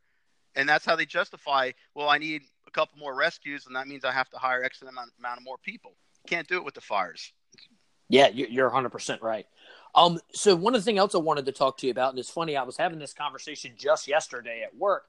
and 0.56 0.70
that's 0.70 0.86
how 0.86 0.96
they 0.96 1.06
justify. 1.06 1.72
Well, 1.96 2.10
I 2.10 2.18
need 2.20 2.44
a 2.68 2.72
couple 2.72 3.00
more 3.00 3.16
rescues, 3.16 3.66
and 3.66 3.76
that 3.76 3.88
means 3.88 4.06
I 4.06 4.12
have 4.12 4.30
to 4.30 4.38
hire 4.38 4.64
X 4.64 4.82
amount, 4.84 5.12
amount 5.18 5.40
of 5.40 5.44
more 5.44 5.58
people. 5.58 5.96
can't 6.28 6.48
do 6.48 6.58
it 6.58 6.64
with 6.64 6.76
the 6.76 6.82
fires. 6.82 7.34
Yeah, 8.10 8.28
you- 8.28 8.48
you're 8.48 8.70
100% 8.70 9.22
right. 9.22 9.46
Um, 9.96 10.20
so 10.34 10.56
one 10.56 10.76
of 10.76 10.82
the 10.82 10.86
things 10.86 11.00
else 11.00 11.16
I 11.16 11.20
wanted 11.20 11.46
to 11.46 11.52
talk 11.52 11.78
to 11.80 11.88
you 11.88 11.92
about, 11.92 12.12
and 12.12 12.20
it's 12.20 12.30
funny, 12.30 12.56
I 12.56 12.64
was 12.64 12.78
having 12.78 13.00
this 13.00 13.14
conversation 13.14 13.74
just 13.76 14.08
yesterday 14.08 14.62
at 14.64 14.76
work, 14.76 15.06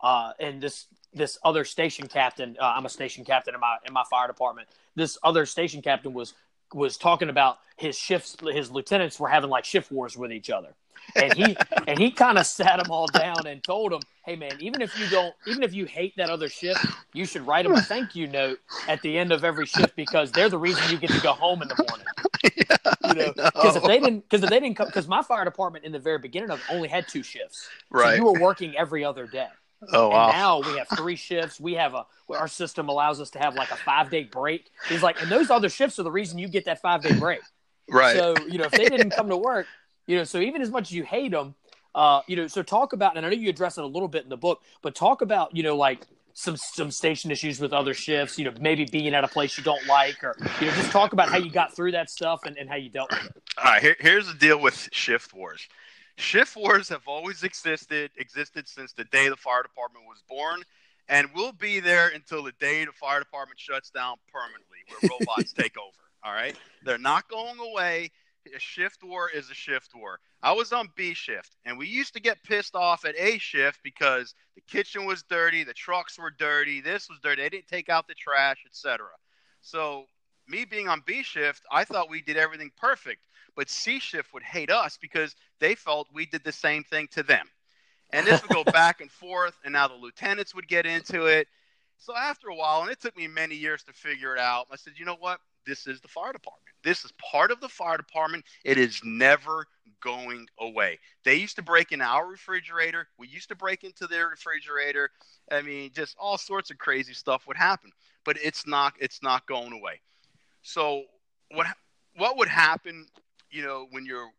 uh, 0.00 0.32
and 0.38 0.60
this 0.60 0.86
this 1.14 1.38
other 1.42 1.64
station 1.64 2.06
captain, 2.06 2.56
uh, 2.60 2.74
I'm 2.76 2.84
a 2.84 2.90
station 2.90 3.24
captain 3.24 3.54
in 3.54 3.60
my 3.60 3.76
in 3.86 3.92
my 3.92 4.04
fire 4.10 4.26
department. 4.26 4.68
This 4.94 5.18
other 5.22 5.46
station 5.46 5.82
captain 5.82 6.12
was 6.12 6.34
was 6.74 6.96
talking 6.96 7.30
about 7.30 7.58
his 7.76 7.96
shifts. 7.96 8.36
His 8.52 8.70
lieutenants 8.70 9.18
were 9.18 9.28
having 9.28 9.50
like 9.50 9.64
shift 9.64 9.90
wars 9.90 10.16
with 10.16 10.32
each 10.32 10.50
other, 10.50 10.74
and 11.16 11.32
he 11.32 11.56
and 11.88 11.98
he 11.98 12.10
kind 12.10 12.38
of 12.38 12.46
sat 12.46 12.78
them 12.78 12.90
all 12.90 13.06
down 13.06 13.46
and 13.46 13.62
told 13.64 13.92
them, 13.92 14.00
"Hey 14.24 14.36
man, 14.36 14.52
even 14.60 14.82
if 14.82 14.96
you 14.98 15.08
don't, 15.08 15.34
even 15.46 15.62
if 15.62 15.72
you 15.72 15.86
hate 15.86 16.14
that 16.18 16.30
other 16.30 16.48
shift, 16.48 16.84
you 17.14 17.24
should 17.24 17.46
write 17.46 17.64
them 17.64 17.72
a 17.72 17.82
thank 17.82 18.14
you 18.14 18.26
note 18.26 18.60
at 18.86 19.00
the 19.02 19.16
end 19.16 19.32
of 19.32 19.44
every 19.44 19.66
shift 19.66 19.96
because 19.96 20.30
they're 20.30 20.50
the 20.50 20.58
reason 20.58 20.82
you 20.90 20.98
get 20.98 21.10
to 21.10 21.20
go 21.20 21.32
home 21.32 21.62
in 21.62 21.68
the 21.68 21.86
morning." 21.88 22.06
you 23.08 23.14
know, 23.16 23.34
because 23.60 23.76
if 23.76 23.84
they 23.84 24.00
didn't, 24.00 24.20
because 24.28 24.42
if 24.44 24.50
they 24.50 24.60
didn't 24.60 24.76
come, 24.76 24.88
because 24.88 25.08
my 25.08 25.22
fire 25.22 25.44
department 25.44 25.84
in 25.84 25.92
the 25.92 25.98
very 25.98 26.18
beginning 26.18 26.50
of 26.50 26.62
only 26.68 26.88
had 26.88 27.08
two 27.08 27.22
shifts, 27.22 27.72
so 27.94 28.08
Right. 28.08 28.08
you 28.08 28.24
were 28.24 28.34
working 28.34 28.76
every 28.76 29.04
other 29.04 29.26
day. 29.26 29.48
Oh 29.92 30.08
And 30.10 30.10
wow. 30.10 30.26
now 30.26 30.60
we 30.60 30.76
have 30.76 30.88
three 30.90 31.16
shifts. 31.16 31.60
We 31.60 31.74
have 31.74 31.94
a 31.94 32.06
our 32.30 32.48
system 32.48 32.88
allows 32.88 33.20
us 33.20 33.30
to 33.30 33.38
have 33.38 33.54
like 33.56 33.70
a 33.72 33.76
five 33.76 34.10
day 34.10 34.24
break. 34.24 34.70
He's 34.86 35.02
like, 35.02 35.20
and 35.20 35.30
those 35.32 35.50
other 35.50 35.68
shifts 35.68 35.98
are 35.98 36.04
the 36.04 36.10
reason 36.12 36.38
you 36.38 36.48
get 36.48 36.66
that 36.66 36.80
five 36.82 37.02
day 37.02 37.12
break. 37.14 37.44
right. 37.88 38.14
So 38.14 38.46
you 38.46 38.58
know, 38.58 38.66
if 38.66 38.74
they 38.74 38.88
didn't 38.88 39.12
come 39.12 39.28
to 39.28 39.36
work, 39.36 39.70
you 40.06 40.16
know, 40.16 40.24
so 40.24 40.38
even 40.40 40.62
as 40.62 40.70
much 40.70 40.84
as 40.90 40.92
you 40.92 41.04
hate 41.04 41.32
them, 41.32 41.54
uh, 41.94 42.22
you 42.26 42.36
know, 42.36 42.46
so 42.46 42.62
talk 42.62 42.92
about, 42.92 43.16
and 43.16 43.26
I 43.26 43.30
know 43.30 43.36
you 43.36 43.48
address 43.50 43.78
it 43.78 43.84
a 43.84 43.86
little 43.86 44.08
bit 44.08 44.24
in 44.24 44.28
the 44.30 44.36
book, 44.36 44.62
but 44.82 44.94
talk 44.94 45.22
about, 45.22 45.56
you 45.56 45.62
know, 45.62 45.76
like 45.76 46.06
some 46.38 46.56
some 46.56 46.88
station 46.92 47.32
issues 47.32 47.58
with 47.58 47.72
other 47.72 47.92
shifts, 47.92 48.38
you 48.38 48.44
know, 48.44 48.52
maybe 48.60 48.84
being 48.84 49.12
at 49.12 49.24
a 49.24 49.28
place 49.28 49.58
you 49.58 49.64
don't 49.64 49.84
like, 49.88 50.22
or 50.22 50.36
you 50.60 50.68
know, 50.68 50.72
just 50.74 50.92
talk 50.92 51.12
about 51.12 51.28
how 51.28 51.36
you 51.36 51.50
got 51.50 51.74
through 51.74 51.90
that 51.90 52.08
stuff 52.08 52.42
and, 52.46 52.56
and 52.56 52.68
how 52.68 52.76
you 52.76 52.88
dealt 52.88 53.10
with 53.10 53.24
it. 53.24 53.42
All 53.58 53.64
right, 53.64 53.82
here, 53.82 53.96
here's 53.98 54.28
the 54.28 54.38
deal 54.38 54.60
with 54.60 54.88
shift 54.92 55.34
wars. 55.34 55.66
Shift 56.14 56.54
wars 56.56 56.88
have 56.90 57.02
always 57.06 57.42
existed, 57.42 58.12
existed 58.16 58.68
since 58.68 58.92
the 58.92 59.02
day 59.04 59.28
the 59.28 59.34
fire 59.34 59.64
department 59.64 60.04
was 60.06 60.22
born, 60.28 60.62
and 61.08 61.28
will 61.34 61.50
be 61.50 61.80
there 61.80 62.08
until 62.14 62.44
the 62.44 62.52
day 62.60 62.84
the 62.84 62.92
fire 62.92 63.18
department 63.18 63.58
shuts 63.58 63.90
down 63.90 64.14
permanently, 64.32 64.78
where 64.88 65.10
robots 65.20 65.52
take 65.52 65.76
over. 65.76 65.90
All 66.22 66.32
right, 66.32 66.54
they're 66.84 66.98
not 66.98 67.28
going 67.28 67.58
away. 67.58 68.12
A 68.54 68.58
shift 68.58 69.02
war 69.02 69.28
is 69.28 69.50
a 69.50 69.54
shift 69.54 69.94
war. 69.94 70.20
I 70.42 70.52
was 70.52 70.72
on 70.72 70.88
B 70.96 71.14
shift, 71.14 71.56
and 71.64 71.76
we 71.76 71.86
used 71.86 72.14
to 72.14 72.20
get 72.20 72.42
pissed 72.42 72.74
off 72.74 73.04
at 73.04 73.14
A 73.18 73.38
shift 73.38 73.80
because 73.82 74.34
the 74.54 74.62
kitchen 74.62 75.04
was 75.04 75.22
dirty, 75.24 75.64
the 75.64 75.74
trucks 75.74 76.18
were 76.18 76.30
dirty, 76.30 76.80
this 76.80 77.08
was 77.08 77.18
dirty, 77.20 77.42
they 77.42 77.48
didn't 77.48 77.68
take 77.68 77.88
out 77.88 78.08
the 78.08 78.14
trash, 78.14 78.64
etc. 78.66 79.08
So 79.60 80.06
me 80.46 80.64
being 80.64 80.88
on 80.88 81.02
B 81.04 81.22
shift, 81.22 81.62
I 81.70 81.84
thought 81.84 82.10
we 82.10 82.22
did 82.22 82.36
everything 82.36 82.70
perfect. 82.76 83.26
But 83.56 83.68
C 83.68 83.98
shift 83.98 84.32
would 84.32 84.42
hate 84.42 84.70
us 84.70 84.96
because 85.00 85.34
they 85.58 85.74
felt 85.74 86.08
we 86.12 86.26
did 86.26 86.44
the 86.44 86.52
same 86.52 86.84
thing 86.84 87.08
to 87.12 87.22
them. 87.22 87.46
And 88.12 88.26
this 88.26 88.40
would 88.42 88.50
go 88.50 88.64
back 88.72 89.00
and 89.00 89.10
forth, 89.10 89.54
and 89.64 89.72
now 89.72 89.88
the 89.88 89.94
lieutenants 89.94 90.54
would 90.54 90.68
get 90.68 90.86
into 90.86 91.26
it. 91.26 91.48
So 91.98 92.16
after 92.16 92.48
a 92.48 92.54
while, 92.54 92.82
and 92.82 92.90
it 92.90 93.00
took 93.00 93.16
me 93.16 93.26
many 93.26 93.56
years 93.56 93.82
to 93.84 93.92
figure 93.92 94.34
it 94.34 94.40
out, 94.40 94.68
I 94.70 94.76
said, 94.76 94.94
you 94.96 95.04
know 95.04 95.16
what? 95.18 95.40
This 95.66 95.86
is 95.86 96.00
the 96.00 96.08
fire 96.08 96.32
department. 96.32 96.64
This 96.82 97.04
is 97.04 97.12
part 97.12 97.50
of 97.50 97.60
the 97.60 97.68
fire 97.68 97.96
department. 97.96 98.44
It 98.64 98.78
is 98.78 99.00
never 99.04 99.66
going 100.00 100.46
away. 100.58 100.98
They 101.24 101.34
used 101.34 101.56
to 101.56 101.62
break 101.62 101.92
in 101.92 102.00
our 102.00 102.26
refrigerator. 102.26 103.08
We 103.18 103.28
used 103.28 103.48
to 103.48 103.56
break 103.56 103.84
into 103.84 104.06
their 104.06 104.28
refrigerator. 104.28 105.10
I 105.50 105.62
mean, 105.62 105.90
just 105.92 106.16
all 106.18 106.38
sorts 106.38 106.70
of 106.70 106.78
crazy 106.78 107.14
stuff 107.14 107.46
would 107.46 107.56
happen. 107.56 107.90
But 108.24 108.38
it's 108.42 108.66
not 108.66 108.94
it's 109.00 109.22
not 109.22 109.46
going 109.46 109.72
away. 109.72 110.00
So 110.62 111.04
what 111.50 111.66
what 112.16 112.36
would 112.36 112.48
happen, 112.48 113.06
you 113.50 113.62
know, 113.62 113.86
when 113.90 114.04
you're 114.04 114.30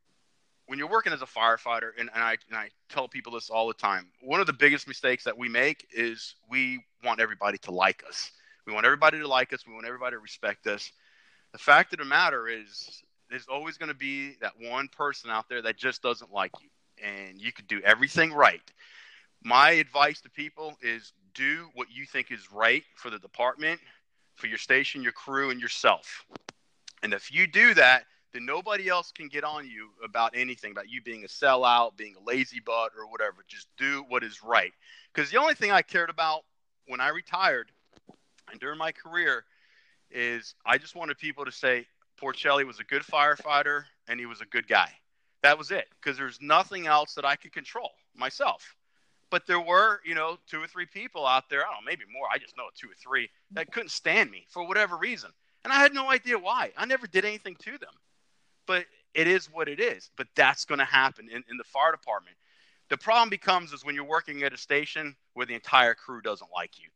when 0.68 0.78
you're 0.78 0.90
working 0.90 1.12
as 1.12 1.24
a 1.24 1.26
firefighter, 1.26 1.90
and, 1.98 2.10
and 2.14 2.24
I 2.24 2.38
and 2.48 2.58
I 2.58 2.70
tell 2.90 3.08
people 3.08 3.34
this 3.34 3.50
all 3.50 3.68
the 3.68 3.74
time. 3.74 4.08
One 4.22 4.40
of 4.40 4.48
the 4.48 4.54
biggest 4.54 4.88
mistakes 4.88 5.24
that 5.24 5.38
we 5.38 5.50
make 5.50 5.88
is 5.92 6.36
we 6.50 6.84
want 7.04 7.20
everybody 7.20 7.58
to 7.60 7.72
like 7.72 8.04
us. 8.08 8.32
We 8.68 8.74
want 8.74 8.86
everybody 8.86 9.20
to 9.20 9.28
like 9.28 9.52
us. 9.52 9.66
We 9.66 9.74
want 9.74 9.88
everybody 9.88 10.16
to 10.16 10.20
respect 10.20 10.68
us. 10.68 10.92
The 11.52 11.58
fact 11.58 11.94
of 11.94 12.00
the 12.00 12.06
matter 12.06 12.48
is, 12.48 13.04
there's 13.30 13.48
always 13.48 13.78
going 13.78 13.90
to 13.90 13.96
be 13.96 14.36
that 14.42 14.54
one 14.60 14.88
person 14.88 15.30
out 15.30 15.50
there 15.50 15.62
that 15.62 15.78
just 15.78 16.02
doesn't 16.02 16.32
like 16.32 16.52
you, 16.62 16.70
and 17.04 17.40
you 17.40 17.52
could 17.52 17.68
do 17.68 17.82
everything 17.84 18.34
right. 18.34 18.62
My 19.44 19.72
advice 19.72 20.22
to 20.22 20.30
people 20.30 20.78
is 20.82 21.14
do 21.34 21.70
what 21.74 21.88
you 21.92 22.06
think 22.06 22.32
is 22.32 22.52
right 22.52 22.84
for 22.96 23.10
the 23.10 23.20
department, 23.20 23.80
for 24.36 24.48
your 24.48 24.58
station, 24.58 25.04
your 25.04 25.12
crew, 25.12 25.50
and 25.50 25.62
yourself. 25.62 26.26
And 27.04 27.14
if 27.14 27.32
you 27.32 27.48
do 27.48 27.74
that, 27.76 28.04
then 28.34 28.46
nobody 28.46 28.90
else 28.90 29.12
can 29.12 29.28
get 29.28 29.44
on 29.44 29.68
you 29.68 29.90
about 30.04 30.34
anything, 30.36 30.72
about 30.72 30.90
you 30.90 31.02
being 31.02 31.24
a 31.24 31.28
sellout, 31.28 31.98
being 31.98 32.16
a 32.16 32.30
lazy 32.30 32.60
butt, 32.60 32.92
or 32.98 33.10
whatever. 33.10 33.38
Just 33.48 33.68
do 33.78 34.06
what 34.08 34.24
is 34.24 34.44
right. 34.44 34.74
Because 35.14 35.32
the 35.32 35.38
only 35.38 35.56
thing 35.56 35.72
I 35.72 35.82
cared 35.82 36.10
about 36.10 36.42
when 36.88 37.00
I 37.00 37.10
retired 37.10 37.72
and 38.52 38.60
during 38.60 38.78
my 38.78 38.92
career 38.92 39.46
is 40.12 40.56
I 40.66 40.78
just 40.78 40.96
wanted 40.96 41.18
people 41.18 41.46
to 41.46 41.52
say 41.52 41.86
Porcelli 42.22 42.66
was 42.66 42.80
a 42.80 42.84
good 42.84 43.04
firefighter 43.04 43.84
and 44.08 44.20
he 44.20 44.26
was 44.26 44.42
a 44.42 44.46
good 44.46 44.68
guy. 44.68 44.90
That 45.42 45.58
was 45.58 45.72
it. 45.72 45.88
Because 46.02 46.18
there's 46.18 46.40
nothing 46.42 46.88
else 46.88 47.14
that 47.16 47.26
I 47.26 47.36
could 47.36 47.54
control 47.54 47.92
myself. 48.16 48.76
But 49.30 49.46
there 49.46 49.60
were, 49.60 50.02
you 50.04 50.16
know, 50.16 50.38
two 50.50 50.62
or 50.62 50.68
three 50.68 50.88
people 50.88 51.26
out 51.26 51.50
there, 51.50 51.62
I 51.62 51.74
don't 51.74 51.86
know, 51.86 51.92
maybe 51.92 52.04
more. 52.12 52.28
I 52.32 52.40
just 52.40 52.58
know 52.58 52.64
two 52.76 52.88
or 52.88 52.96
three 53.02 53.30
that 53.52 53.72
couldn't 53.72 53.90
stand 53.90 54.32
me 54.32 54.46
for 54.50 54.68
whatever 54.68 54.98
reason. 54.98 55.30
And 55.64 55.72
I 55.72 55.78
had 55.78 55.94
no 55.94 56.10
idea 56.10 56.38
why. 56.38 56.72
I 56.76 56.86
never 56.86 57.06
did 57.06 57.26
anything 57.26 57.56
to 57.64 57.72
them. 57.78 57.94
But 58.66 58.86
it 59.14 59.28
is 59.28 59.48
what 59.52 59.68
it 59.68 59.80
is. 59.80 60.10
But 60.18 60.28
that's 60.36 60.66
going 60.66 60.80
to 60.80 60.86
happen 60.86 61.30
in, 61.30 61.44
in 61.50 61.58
the 61.58 61.64
fire 61.64 61.92
department. 61.92 62.36
The 62.90 62.98
problem 62.98 63.30
becomes 63.30 63.72
is 63.72 63.86
when 63.86 63.94
you're 63.94 64.04
working 64.04 64.44
at 64.44 64.54
a 64.54 64.58
station 64.58 65.16
where 65.34 65.46
the 65.46 65.54
entire 65.54 65.94
crew 65.94 66.22
doesn't 66.22 66.50
like 66.54 66.80
you. 66.80 66.90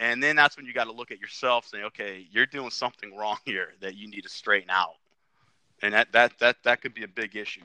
And 0.00 0.22
then 0.22 0.34
that's 0.34 0.56
when 0.56 0.64
you 0.64 0.72
got 0.72 0.84
to 0.84 0.92
look 0.92 1.10
at 1.10 1.20
yourself 1.20 1.66
saying, 1.66 1.84
okay, 1.84 2.26
you're 2.32 2.46
doing 2.46 2.70
something 2.70 3.14
wrong 3.14 3.36
here 3.44 3.74
that 3.80 3.94
you 3.94 4.08
need 4.08 4.22
to 4.22 4.30
straighten 4.30 4.70
out. 4.70 4.94
And 5.82 5.94
that, 5.94 6.10
that, 6.12 6.32
that, 6.40 6.56
that 6.64 6.82
could 6.82 6.94
be 6.94 7.04
a 7.04 7.08
big 7.08 7.36
issue. 7.36 7.62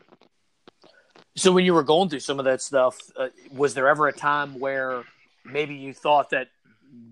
So 1.38 1.52
when 1.52 1.65
you 1.65 1.74
were 1.74 1.84
going 1.84 2.10
through 2.10 2.19
some 2.19 2.39
of 2.39 2.45
that 2.45 2.62
stuff, 2.62 2.98
uh, 3.17 3.30
was 3.52 3.74
there 3.74 3.88
ever 3.88 4.08
a 4.08 4.13
time 4.13 4.60
where 4.60 5.04
maybe 5.43 5.76
you 5.76 5.93
thought 5.93 6.30
that 6.30 6.50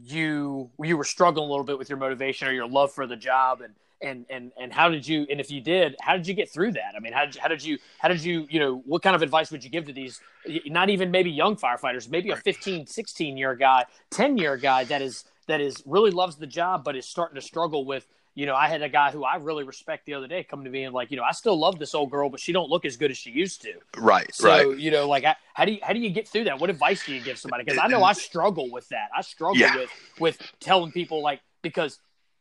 you 0.05 0.69
you 0.81 0.95
were 0.95 1.03
struggling 1.03 1.45
a 1.45 1.49
little 1.49 1.65
bit 1.65 1.77
with 1.77 1.89
your 1.89 1.97
motivation 1.97 2.47
or 2.47 2.51
your 2.51 2.67
love 2.67 2.93
for 2.93 3.05
the 3.05 3.17
job 3.17 3.59
and 3.59 3.73
and 4.03 4.25
and 4.29 4.51
and 4.59 4.71
how 4.73 4.89
did 4.89 5.07
you 5.07 5.25
and 5.29 5.39
if 5.39 5.49
you 5.49 5.61
did 5.61 5.95
how 6.01 6.15
did 6.15 6.27
you 6.27 6.33
get 6.33 6.51
through 6.51 6.71
that 6.71 6.93
i 6.95 6.99
mean 6.99 7.13
how 7.13 7.25
did, 7.25 7.35
how 7.37 7.47
did 7.47 7.63
you 7.63 7.77
how 7.99 8.07
did 8.07 8.23
you 8.23 8.45
you 8.49 8.59
know 8.59 8.81
what 8.85 9.01
kind 9.01 9.15
of 9.15 9.21
advice 9.21 9.51
would 9.51 9.63
you 9.63 9.69
give 9.69 9.85
to 9.85 9.93
these 9.93 10.19
not 10.65 10.89
even 10.89 11.09
maybe 11.09 11.31
young 11.31 11.55
firefighters 11.55 12.09
maybe 12.09 12.29
a 12.29 12.35
15 12.35 12.85
16 12.85 13.37
year 13.37 13.55
guy 13.55 13.85
10 14.11 14.37
year 14.37 14.57
guy 14.57 14.83
that 14.83 15.01
is 15.01 15.25
that 15.47 15.61
is 15.61 15.81
really 15.85 16.11
loves 16.11 16.35
the 16.35 16.47
job 16.47 16.83
but 16.83 16.95
is 16.95 17.05
starting 17.05 17.35
to 17.35 17.41
struggle 17.41 17.85
with 17.85 18.05
you 18.35 18.47
know, 18.47 18.55
I 18.55 18.67
had 18.67 18.81
a 18.81 18.89
guy 18.89 19.11
who 19.11 19.23
I 19.23 19.35
really 19.35 19.63
respect 19.63 20.05
the 20.05 20.15
other 20.15 20.27
day 20.27 20.43
come 20.43 20.63
to 20.63 20.69
me 20.69 20.83
and 20.85 20.93
like, 20.93 21.11
you 21.11 21.17
know, 21.17 21.23
I 21.23 21.31
still 21.33 21.57
love 21.57 21.77
this 21.77 21.93
old 21.93 22.09
girl, 22.09 22.29
but 22.29 22.39
she 22.39 22.51
don't 22.51 22.69
look 22.69 22.83
as 22.83 22.97
good 22.97 23.11
as 23.11 23.17
she 23.17 23.29
used 23.29 23.61
to. 23.61 23.73
Right. 23.95 24.33
So, 24.33 24.49
right. 24.49 24.79
you 24.79 24.89
know, 24.89 25.07
like, 25.07 25.23
how 25.53 25.65
do 25.65 25.73
you 25.73 25.79
how 25.83 25.93
do 25.93 25.99
you 25.99 26.09
get 26.09 26.27
through 26.27 26.45
that? 26.45 26.59
What 26.59 26.71
advice 26.71 27.05
do 27.05 27.13
you 27.13 27.21
give 27.21 27.37
somebody? 27.37 27.63
Because 27.63 27.79
I 27.79 27.87
know 27.87 28.03
I 28.03 28.13
struggle 28.13 28.71
with 28.71 28.89
that. 28.89 29.09
I 29.15 29.21
struggle 29.21 29.57
yeah. 29.57 29.75
with 29.75 29.89
with 30.19 30.51
telling 30.59 30.91
people 30.91 31.21
like 31.21 31.41
because 31.61 31.99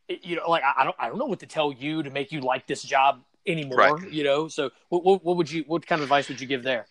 you 0.08 0.36
know, 0.36 0.48
like 0.48 0.62
I 0.64 0.84
don't 0.84 0.96
I 0.98 1.08
don't 1.08 1.18
know 1.18 1.26
what 1.26 1.40
to 1.40 1.46
tell 1.46 1.72
you 1.72 2.02
to 2.02 2.10
make 2.10 2.32
you 2.32 2.40
like 2.40 2.66
this 2.66 2.82
job 2.82 3.20
anymore. 3.46 3.78
Right. 3.78 4.10
You 4.10 4.24
know, 4.24 4.48
so 4.48 4.70
what, 4.88 5.04
what, 5.04 5.24
what 5.24 5.36
would 5.36 5.50
you 5.50 5.64
what 5.66 5.86
kind 5.86 6.00
of 6.00 6.04
advice 6.04 6.28
would 6.28 6.40
you 6.40 6.46
give 6.46 6.62
there? 6.62 6.86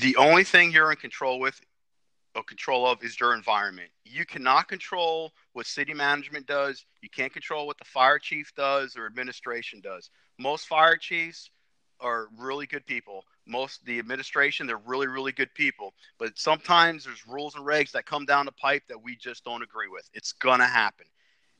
The 0.00 0.16
only 0.16 0.44
thing 0.44 0.72
you're 0.72 0.90
in 0.90 0.96
control 0.96 1.38
with 1.38 1.60
or 2.34 2.42
control 2.42 2.86
of 2.86 3.02
is 3.04 3.18
your 3.18 3.34
environment. 3.34 3.90
You 4.04 4.26
cannot 4.26 4.68
control 4.68 5.32
what 5.52 5.66
city 5.66 5.94
management 5.94 6.46
does. 6.46 6.84
You 7.00 7.08
can't 7.08 7.32
control 7.32 7.66
what 7.66 7.78
the 7.78 7.84
fire 7.84 8.18
chief 8.18 8.52
does 8.56 8.96
or 8.96 9.06
administration 9.06 9.80
does. 9.80 10.10
Most 10.38 10.66
fire 10.66 10.96
chiefs 10.96 11.50
are 12.00 12.26
really 12.36 12.66
good 12.66 12.84
people. 12.86 13.24
Most 13.46 13.84
the 13.84 13.98
administration, 13.98 14.66
they're 14.66 14.78
really, 14.78 15.06
really 15.06 15.32
good 15.32 15.52
people. 15.54 15.94
But 16.18 16.32
sometimes 16.36 17.04
there's 17.04 17.26
rules 17.26 17.54
and 17.54 17.64
regs 17.64 17.92
that 17.92 18.06
come 18.06 18.24
down 18.24 18.46
the 18.46 18.52
pipe 18.52 18.82
that 18.88 19.00
we 19.00 19.16
just 19.16 19.44
don't 19.44 19.62
agree 19.62 19.88
with. 19.88 20.08
It's 20.12 20.32
gonna 20.32 20.66
happen. 20.66 21.06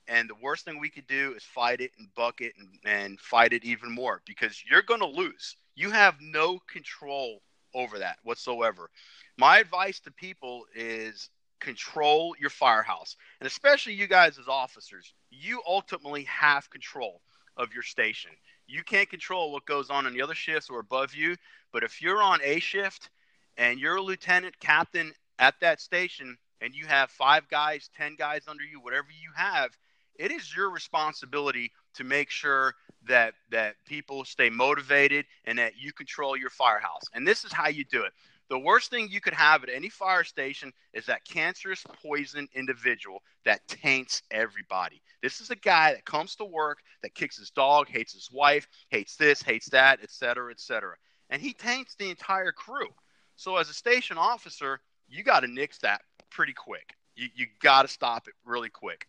And 0.09 0.29
the 0.29 0.35
worst 0.35 0.65
thing 0.65 0.79
we 0.79 0.91
could 0.91 1.07
do 1.07 1.35
is 1.37 1.43
fight 1.43 1.81
it 1.81 1.93
and 1.99 2.09
buck 2.15 2.41
it 2.41 2.53
and, 2.59 2.69
and 2.85 3.21
fight 3.21 3.53
it 3.53 3.65
even 3.65 3.91
more 3.91 4.23
because 4.27 4.63
you're 4.69 4.83
gonna 4.83 5.07
lose. 5.07 5.57
You 5.75 5.91
have 5.91 6.17
no 6.21 6.59
control 6.71 7.41
over 7.75 7.99
that 7.99 8.19
whatsoever. 8.23 8.91
My 9.37 9.59
advice 9.59 10.01
to 10.01 10.13
people 10.13 10.65
is 10.75 11.31
control 11.61 12.37
your 12.39 12.51
firehouse. 12.51 13.17
And 13.41 13.47
especially 13.47 13.95
you 13.95 14.07
guys 14.07 14.39
as 14.39 14.49
officers, 14.49 15.15
you 15.31 15.63
ultimately 15.67 16.25
have 16.25 16.71
control 16.71 17.21
of 17.57 17.73
your 17.73 17.83
station. 17.83 18.31
You 18.67 18.83
can't 18.83 19.09
control 19.09 19.53
what 19.53 19.67
goes 19.67 19.91
on 19.91 20.07
in 20.07 20.15
the 20.15 20.23
other 20.23 20.35
shifts 20.35 20.71
or 20.71 20.81
above 20.81 21.15
you, 21.15 21.37
but 21.73 21.83
if 21.83 22.01
you're 22.03 22.23
on 22.23 22.41
a 22.43 22.61
shift 22.61 23.11
and 23.57 23.79
you're 23.79 23.97
a 23.97 24.03
lieutenant 24.03 24.59
captain 24.61 25.13
at 25.39 25.55
that 25.61 25.81
station 25.81 26.37
and 26.61 26.75
you 26.75 26.87
have 26.87 27.11
5 27.11 27.49
guys, 27.49 27.91
10 27.97 28.17
guys 28.17 28.43
under 28.49 28.65
you, 28.65 28.81
whatever 28.81 29.09
you 29.11 29.31
have, 29.37 29.71
it 30.17 30.31
is 30.31 30.55
your 30.55 30.71
responsibility 30.71 31.73
to 31.95 32.05
make 32.05 32.31
sure 32.31 32.75
that 33.07 33.35
that 33.51 33.77
people 33.87 34.25
stay 34.25 34.51
motivated 34.51 35.27
and 35.45 35.59
that 35.59 35.77
you 35.77 35.93
control 35.93 36.37
your 36.37 36.51
firehouse. 36.51 37.03
And 37.13 37.27
this 37.27 37.45
is 37.45 37.53
how 37.53 37.69
you 37.69 37.85
do 37.85 38.03
it. 38.05 38.13
The 38.51 38.59
worst 38.59 38.91
thing 38.91 39.09
you 39.11 39.21
could 39.21 39.35
have 39.35 39.63
at 39.63 39.71
any 39.71 39.89
fire 39.89 40.25
station 40.25 40.73
is 40.93 41.07
that 41.07 41.25
cancerous 41.25 41.83
poison 42.03 42.47
individual 42.55 43.23
that 43.45 43.67
taints 43.69 44.23
everybody. 44.31 45.01
This 45.23 45.41
is 45.41 45.51
a 45.51 45.57
guy 45.57 45.95
that 45.95 46.05
comes 46.05 46.37
to 46.37 46.45
work, 46.45 46.81
that 47.03 47.15
kicks 47.15 47.39
his 47.39 47.51
dog, 47.51 47.89
hates 47.89 48.13
his 48.13 48.31
wife, 48.31 48.69
hates 48.91 49.17
this, 49.17 49.43
hates 49.43 49.71
that, 49.71 50.03
etc., 50.03 50.51
etc. 50.51 50.95
And 51.31 51.41
he 51.41 51.55
taints 51.55 51.95
the 51.95 52.11
entire 52.11 52.53
crew. 52.53 52.89
So 53.37 53.57
as 53.57 53.71
a 53.71 53.75
station 53.75 54.19
officer, 54.19 54.81
you 55.09 55.25
got 55.25 55.41
to 55.41 55.49
nix 55.49 55.79
that 55.79 56.03
pretty 56.31 56.53
quick. 56.53 56.95
You, 57.17 57.29
you 57.35 57.47
got 57.63 57.83
to 57.83 57.89
stop 57.89 58.29
it 58.29 58.35
really 58.45 58.69
quick. 58.69 59.07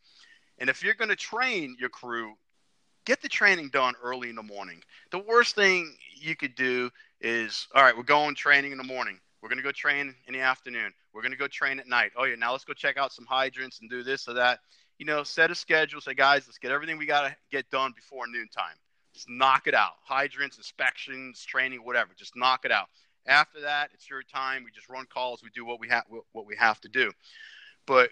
And 0.60 0.70
if 0.70 0.84
you're 0.84 0.94
going 0.94 1.10
to 1.10 1.15
train 1.15 1.76
your 1.80 1.89
crew, 1.89 2.34
get 3.06 3.22
the 3.22 3.30
training 3.30 3.70
done 3.70 3.94
early 4.02 4.30
in 4.30 4.36
the 4.36 4.44
morning. 4.44 4.82
The 5.12 5.20
worst 5.20 5.56
thing 5.56 5.96
you 6.15 6.36
could 6.36 6.56
do 6.56 6.89
is, 7.22 7.68
all 7.76 7.84
right, 7.84 7.96
we're 7.96 8.04
going 8.04 8.36
training 8.36 8.72
in 8.72 8.78
the 8.78 8.84
morning. 8.84 9.20
We're 9.41 9.50
going 9.50 9.58
to 9.58 9.63
go 9.63 9.72
train 9.72 10.15
in 10.28 10.34
the 10.34 10.39
afternoon. 10.39 10.91
We're 11.13 11.22
going 11.22 11.32
to 11.32 11.38
go 11.38 11.48
train 11.48 11.80
at 11.80 11.88
night. 11.88 12.12
Oh, 12.18 12.24
yeah, 12.24 12.36
now 12.36 12.52
let's 12.52 12.63
go 12.63 12.74
check 12.74 12.98
out 12.98 13.13
some 13.13 13.26
hydrants 13.26 13.80
and 13.80 13.89
do 13.89 14.02
this 14.02 14.28
or 14.28 14.34
that. 14.34 14.60
You 14.98 15.06
know, 15.06 15.24
set 15.24 15.52
a 15.52 15.56
schedule. 15.56 16.02
Say, 16.02 16.13
guys, 16.13 16.48
let's 16.48 16.58
get 16.58 16.72
everything 16.72 16.98
we 16.98 17.06
got 17.06 17.28
to 17.28 17.36
get 17.52 17.70
done 17.70 17.94
before 17.96 18.28
noontime. 18.28 18.76
Just 19.13 19.30
knock 19.30 19.68
it 19.68 19.74
out. 19.74 19.94
Hydrants, 20.04 20.58
inspections, 20.58 21.46
training, 21.46 21.80
whatever. 21.84 22.12
Just 22.18 22.36
knock 22.36 22.65
it 22.65 22.72
out. 22.72 22.88
After 23.28 23.62
that, 23.62 23.89
it's 23.94 24.10
your 24.10 24.24
time. 24.24 24.63
We 24.63 24.72
just 24.72 24.89
run 24.89 25.06
calls. 25.06 25.44
We 25.44 25.50
do 25.54 25.65
what 25.65 25.80
we 25.80 25.89
have 25.89 26.06
what 26.32 26.46
we 26.46 26.56
have 26.58 26.82
to 26.82 26.89
do. 26.89 27.12
But 27.86 28.12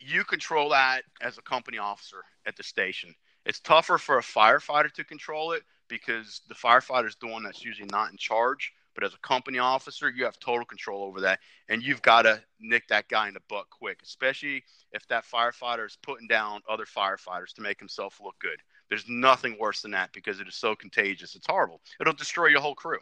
you 0.00 0.24
control 0.24 0.70
that 0.70 1.02
as 1.20 1.38
a 1.38 1.42
company 1.42 1.78
officer 1.78 2.22
at 2.46 2.56
the 2.56 2.62
station. 2.62 3.14
It's 3.44 3.60
tougher 3.60 3.98
for 3.98 4.18
a 4.18 4.22
firefighter 4.22 4.92
to 4.92 5.04
control 5.04 5.52
it 5.52 5.62
because 5.88 6.42
the 6.48 6.54
firefighter 6.54 7.06
is 7.06 7.16
the 7.20 7.28
one 7.28 7.42
that's 7.42 7.64
usually 7.64 7.88
not 7.90 8.10
in 8.10 8.18
charge. 8.18 8.72
But 8.94 9.04
as 9.04 9.14
a 9.14 9.18
company 9.18 9.58
officer, 9.58 10.10
you 10.10 10.24
have 10.24 10.40
total 10.40 10.64
control 10.64 11.04
over 11.04 11.20
that, 11.20 11.38
and 11.68 11.82
you've 11.82 12.02
got 12.02 12.22
to 12.22 12.42
nick 12.58 12.88
that 12.88 13.08
guy 13.08 13.28
in 13.28 13.34
the 13.34 13.40
butt 13.48 13.66
quick, 13.70 14.00
especially 14.02 14.64
if 14.92 15.06
that 15.06 15.24
firefighter 15.24 15.86
is 15.86 15.96
putting 16.02 16.26
down 16.26 16.62
other 16.68 16.84
firefighters 16.84 17.52
to 17.54 17.62
make 17.62 17.78
himself 17.78 18.20
look 18.20 18.34
good. 18.40 18.60
There's 18.88 19.08
nothing 19.08 19.56
worse 19.58 19.82
than 19.82 19.92
that 19.92 20.12
because 20.12 20.40
it 20.40 20.48
is 20.48 20.56
so 20.56 20.74
contagious. 20.74 21.36
It's 21.36 21.46
horrible. 21.46 21.80
It'll 22.00 22.12
destroy 22.12 22.46
your 22.46 22.60
whole 22.60 22.74
crew. 22.74 22.98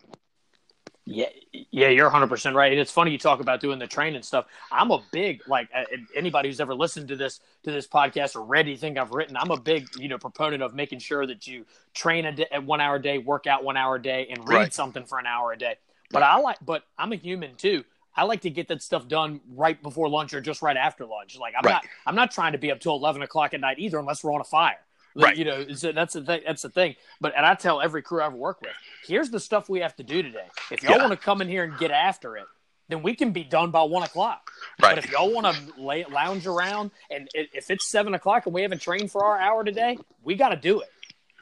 Yeah, 1.09 1.29
yeah, 1.71 1.89
you're 1.89 2.07
100 2.07 2.27
percent 2.27 2.57
right. 2.57 2.73
And 2.73 2.81
it's 2.81 2.91
funny 2.91 3.13
you 3.13 3.19
talk 3.19 3.39
about 3.39 3.61
doing 3.61 3.79
the 3.79 3.87
training 3.87 4.23
stuff. 4.23 4.47
I'm 4.73 4.91
a 4.91 5.01
big 5.13 5.41
like 5.47 5.69
anybody 6.17 6.49
who's 6.49 6.61
ever 6.61 6.75
listened 6.75 7.07
to 7.09 7.17
this 7.17 7.41
to 7.63 7.71
this 7.71 7.87
podcast 7.87 8.35
or 8.35 8.43
read 8.43 8.67
anything 8.67 8.99
I've 8.99 9.13
written. 9.13 9.37
I'm 9.37 9.53
a 9.53 9.61
big 9.61 9.87
you 9.97 10.09
know 10.09 10.19
proponent 10.19 10.65
of 10.65 10.75
making 10.75 10.99
sure 10.99 11.25
that 11.25 11.47
you 11.47 11.65
train 11.95 12.27
a 12.27 12.33
day, 12.33 12.47
one 12.65 12.81
hour 12.81 12.97
a 12.97 13.03
day, 13.03 13.19
work 13.19 13.47
out 13.47 13.63
one 13.63 13.77
hour 13.77 13.95
a 13.95 14.03
day, 14.03 14.27
and 14.31 14.49
read 14.49 14.57
right. 14.57 14.75
something 14.75 15.05
for 15.05 15.21
an 15.21 15.27
hour 15.27 15.53
a 15.53 15.59
day. 15.59 15.77
But 16.11 16.25
I 16.25 16.39
like, 16.39 16.59
but 16.61 16.83
I'm 16.99 17.13
a 17.13 17.17
human 17.17 17.55
too. 17.55 17.85
I 18.17 18.25
like 18.25 18.41
to 18.41 18.51
get 18.51 18.69
that 18.69 18.83
stuff 18.83 19.07
done 19.07 19.41
right 19.55 19.81
before 19.81 20.09
lunch 20.09 20.33
or 20.35 20.41
just 20.41 20.63
right 20.63 20.77
after 20.77 21.05
lunch. 21.05 21.39
Like 21.39 21.55
I'm 21.57 21.65
right. 21.65 21.75
not, 21.75 21.85
I'm 22.07 22.15
not 22.17 22.31
trying 22.31 22.53
to 22.53 22.59
be 22.59 22.73
up 22.73 22.81
till 22.81 22.97
11 22.97 23.23
o'clock 23.23 23.55
at 23.55 23.61
night 23.61 23.79
either, 23.79 23.99
unless 23.99 24.25
we're 24.25 24.33
on 24.33 24.41
a 24.41 24.45
fire. 24.45 24.79
Right. 25.23 25.37
You 25.37 25.45
know, 25.45 25.69
so 25.73 25.93
that's 25.93 26.15
the 26.15 26.23
thing. 26.23 26.43
That's 26.47 26.63
the 26.63 26.69
thing. 26.69 26.97
But 27.21 27.35
and 27.37 27.47
I 27.47 27.55
tell 27.55 27.81
every 27.81 28.03
crew 28.03 28.21
I 28.21 28.27
ever 28.27 28.37
worked 28.37 28.63
with, 28.63 28.73
here's 29.07 29.31
the 29.31 29.41
stuff 29.41 29.69
we 29.69 29.81
have 29.81 29.97
to 29.97 30.03
do 30.03 30.23
today. 30.23 30.47
If 30.71 30.83
y'all 30.83 30.93
yeah. 30.93 30.99
want 30.99 31.13
to 31.13 31.17
come 31.17 31.41
in 31.41 31.49
here 31.49 31.65
and 31.65 31.77
get 31.79 31.91
after 31.91 32.37
it, 32.37 32.47
then 32.89 33.03
we 33.03 33.15
can 33.15 33.33
be 33.33 33.43
done 33.43 33.71
by 33.71 33.83
one 33.83 34.03
o'clock. 34.03 34.51
Right. 34.81 34.95
But 34.95 35.05
if 35.05 35.11
y'all 35.11 35.33
want 35.33 35.57
to 35.57 35.81
lay, 35.81 36.05
lounge 36.05 36.47
around 36.47 36.91
and 37.11 37.29
if 37.35 37.71
it's 37.71 37.89
seven 37.91 38.15
o'clock 38.15 38.47
and 38.47 38.55
we 38.55 38.63
haven't 38.63 38.81
trained 38.81 39.11
for 39.11 39.25
our 39.25 39.39
hour 39.39 39.65
today, 39.65 39.99
we 40.23 40.35
got 40.35 40.51
to 40.51 40.57
do 40.57 40.81
it. 40.81 40.91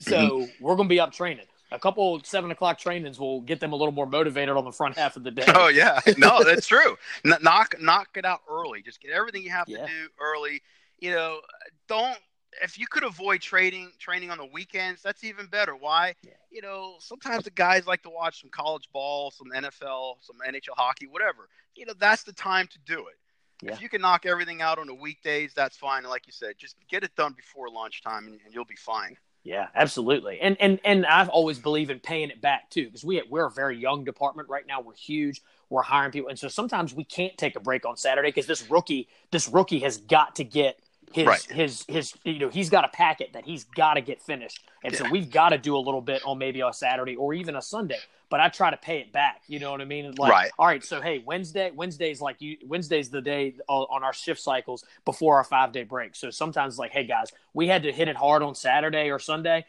So 0.00 0.16
mm-hmm. 0.16 0.64
we're 0.64 0.76
going 0.76 0.88
to 0.88 0.92
be 0.92 1.00
up 1.00 1.12
training. 1.12 1.46
A 1.72 1.78
couple 1.78 2.20
seven 2.22 2.52
o'clock 2.52 2.78
trainings 2.78 3.18
will 3.18 3.40
get 3.40 3.58
them 3.58 3.72
a 3.72 3.76
little 3.76 3.92
more 3.92 4.06
motivated 4.06 4.56
on 4.56 4.64
the 4.64 4.70
front 4.70 4.96
half 4.96 5.16
of 5.16 5.24
the 5.24 5.32
day. 5.32 5.44
Oh 5.48 5.66
yeah, 5.68 6.00
no, 6.18 6.44
that's 6.44 6.68
true. 6.68 6.96
knock 7.24 7.74
knock 7.80 8.08
it 8.14 8.24
out 8.24 8.42
early. 8.48 8.80
Just 8.80 9.00
get 9.00 9.10
everything 9.10 9.42
you 9.42 9.50
have 9.50 9.68
yeah. 9.68 9.78
to 9.78 9.86
do 9.86 10.08
early. 10.20 10.62
You 11.00 11.10
know, 11.10 11.40
don't 11.88 12.16
if 12.62 12.78
you 12.78 12.86
could 12.86 13.04
avoid 13.04 13.40
trading 13.40 13.90
training 13.98 14.30
on 14.30 14.38
the 14.38 14.46
weekends, 14.46 15.02
that's 15.02 15.24
even 15.24 15.46
better. 15.46 15.74
Why? 15.74 16.14
Yeah. 16.22 16.32
You 16.50 16.62
know, 16.62 16.96
sometimes 17.00 17.44
the 17.44 17.50
guys 17.50 17.86
like 17.86 18.02
to 18.02 18.10
watch 18.10 18.40
some 18.40 18.50
college 18.50 18.88
ball, 18.92 19.30
some 19.30 19.48
NFL, 19.50 20.16
some 20.20 20.36
NHL 20.46 20.74
hockey, 20.76 21.06
whatever. 21.06 21.48
You 21.74 21.86
know, 21.86 21.94
that's 21.98 22.22
the 22.22 22.32
time 22.32 22.68
to 22.68 22.78
do 22.86 23.00
it. 23.08 23.16
Yeah. 23.62 23.72
If 23.72 23.80
you 23.80 23.88
can 23.88 24.00
knock 24.00 24.26
everything 24.26 24.62
out 24.62 24.78
on 24.78 24.86
the 24.86 24.94
weekdays, 24.94 25.52
that's 25.54 25.76
fine. 25.76 25.98
And 25.98 26.10
like 26.10 26.26
you 26.26 26.32
said, 26.32 26.54
just 26.58 26.76
get 26.88 27.04
it 27.04 27.14
done 27.16 27.32
before 27.32 27.70
lunchtime, 27.70 28.26
and, 28.26 28.38
and 28.44 28.52
you'll 28.52 28.64
be 28.64 28.76
fine. 28.76 29.16
Yeah, 29.44 29.68
absolutely. 29.74 30.40
And 30.40 30.56
and 30.58 30.80
and 30.84 31.04
I've 31.04 31.28
always 31.28 31.58
believe 31.58 31.90
in 31.90 32.00
paying 32.00 32.30
it 32.30 32.40
back 32.40 32.70
too, 32.70 32.86
because 32.86 33.04
we 33.04 33.22
we're 33.28 33.46
a 33.46 33.50
very 33.50 33.76
young 33.76 34.02
department 34.04 34.48
right 34.48 34.66
now. 34.66 34.80
We're 34.80 34.94
huge. 34.94 35.42
We're 35.68 35.82
hiring 35.82 36.12
people, 36.12 36.30
and 36.30 36.38
so 36.38 36.48
sometimes 36.48 36.94
we 36.94 37.04
can't 37.04 37.36
take 37.36 37.54
a 37.54 37.60
break 37.60 37.84
on 37.84 37.96
Saturday 37.96 38.28
because 38.28 38.46
this 38.46 38.68
rookie 38.70 39.08
this 39.30 39.46
rookie 39.48 39.80
has 39.80 39.98
got 39.98 40.36
to 40.36 40.44
get 40.44 40.80
his 41.14 41.26
Right. 41.28 41.42
his 41.44 41.84
his 41.88 42.12
you 42.24 42.40
know 42.40 42.48
he's 42.48 42.68
got 42.68 42.84
a 42.84 42.88
packet 42.88 43.34
that 43.34 43.44
he's 43.44 43.62
got 43.64 43.94
to 43.94 44.00
get 44.00 44.20
finished, 44.20 44.64
and 44.82 44.94
so 44.96 45.08
we've 45.08 45.30
got 45.30 45.50
to 45.50 45.58
do 45.58 45.76
a 45.76 45.78
little 45.78 46.00
bit 46.00 46.22
on 46.26 46.38
maybe 46.38 46.60
a 46.60 46.72
Saturday 46.72 47.14
or 47.14 47.32
even 47.34 47.54
a 47.54 47.62
Sunday. 47.62 47.98
But 48.30 48.40
I 48.40 48.48
try 48.48 48.70
to 48.72 48.76
pay 48.76 48.98
it 48.98 49.12
back. 49.12 49.42
You 49.46 49.60
know 49.60 49.70
what 49.70 49.80
I 49.80 49.84
mean? 49.84 50.12
Like, 50.18 50.32
Right. 50.32 50.50
All 50.58 50.66
right. 50.66 50.82
So 50.84 51.00
hey, 51.00 51.22
Wednesday 51.24 51.70
Wednesday's 51.70 52.20
like 52.20 52.40
you 52.40 52.56
Wednesday's 52.66 53.10
the 53.10 53.20
day 53.20 53.54
on 53.68 54.02
our 54.02 54.12
shift 54.12 54.40
cycles 54.40 54.84
before 55.04 55.36
our 55.36 55.44
five 55.44 55.70
day 55.70 55.84
break. 55.84 56.16
So 56.16 56.30
sometimes 56.30 56.76
like, 56.76 56.90
hey 56.90 57.04
guys, 57.04 57.30
we 57.52 57.68
had 57.68 57.84
to 57.84 57.92
hit 57.92 58.08
it 58.08 58.16
hard 58.16 58.42
on 58.42 58.56
Saturday 58.56 59.08
or 59.12 59.20
Sunday. 59.20 59.66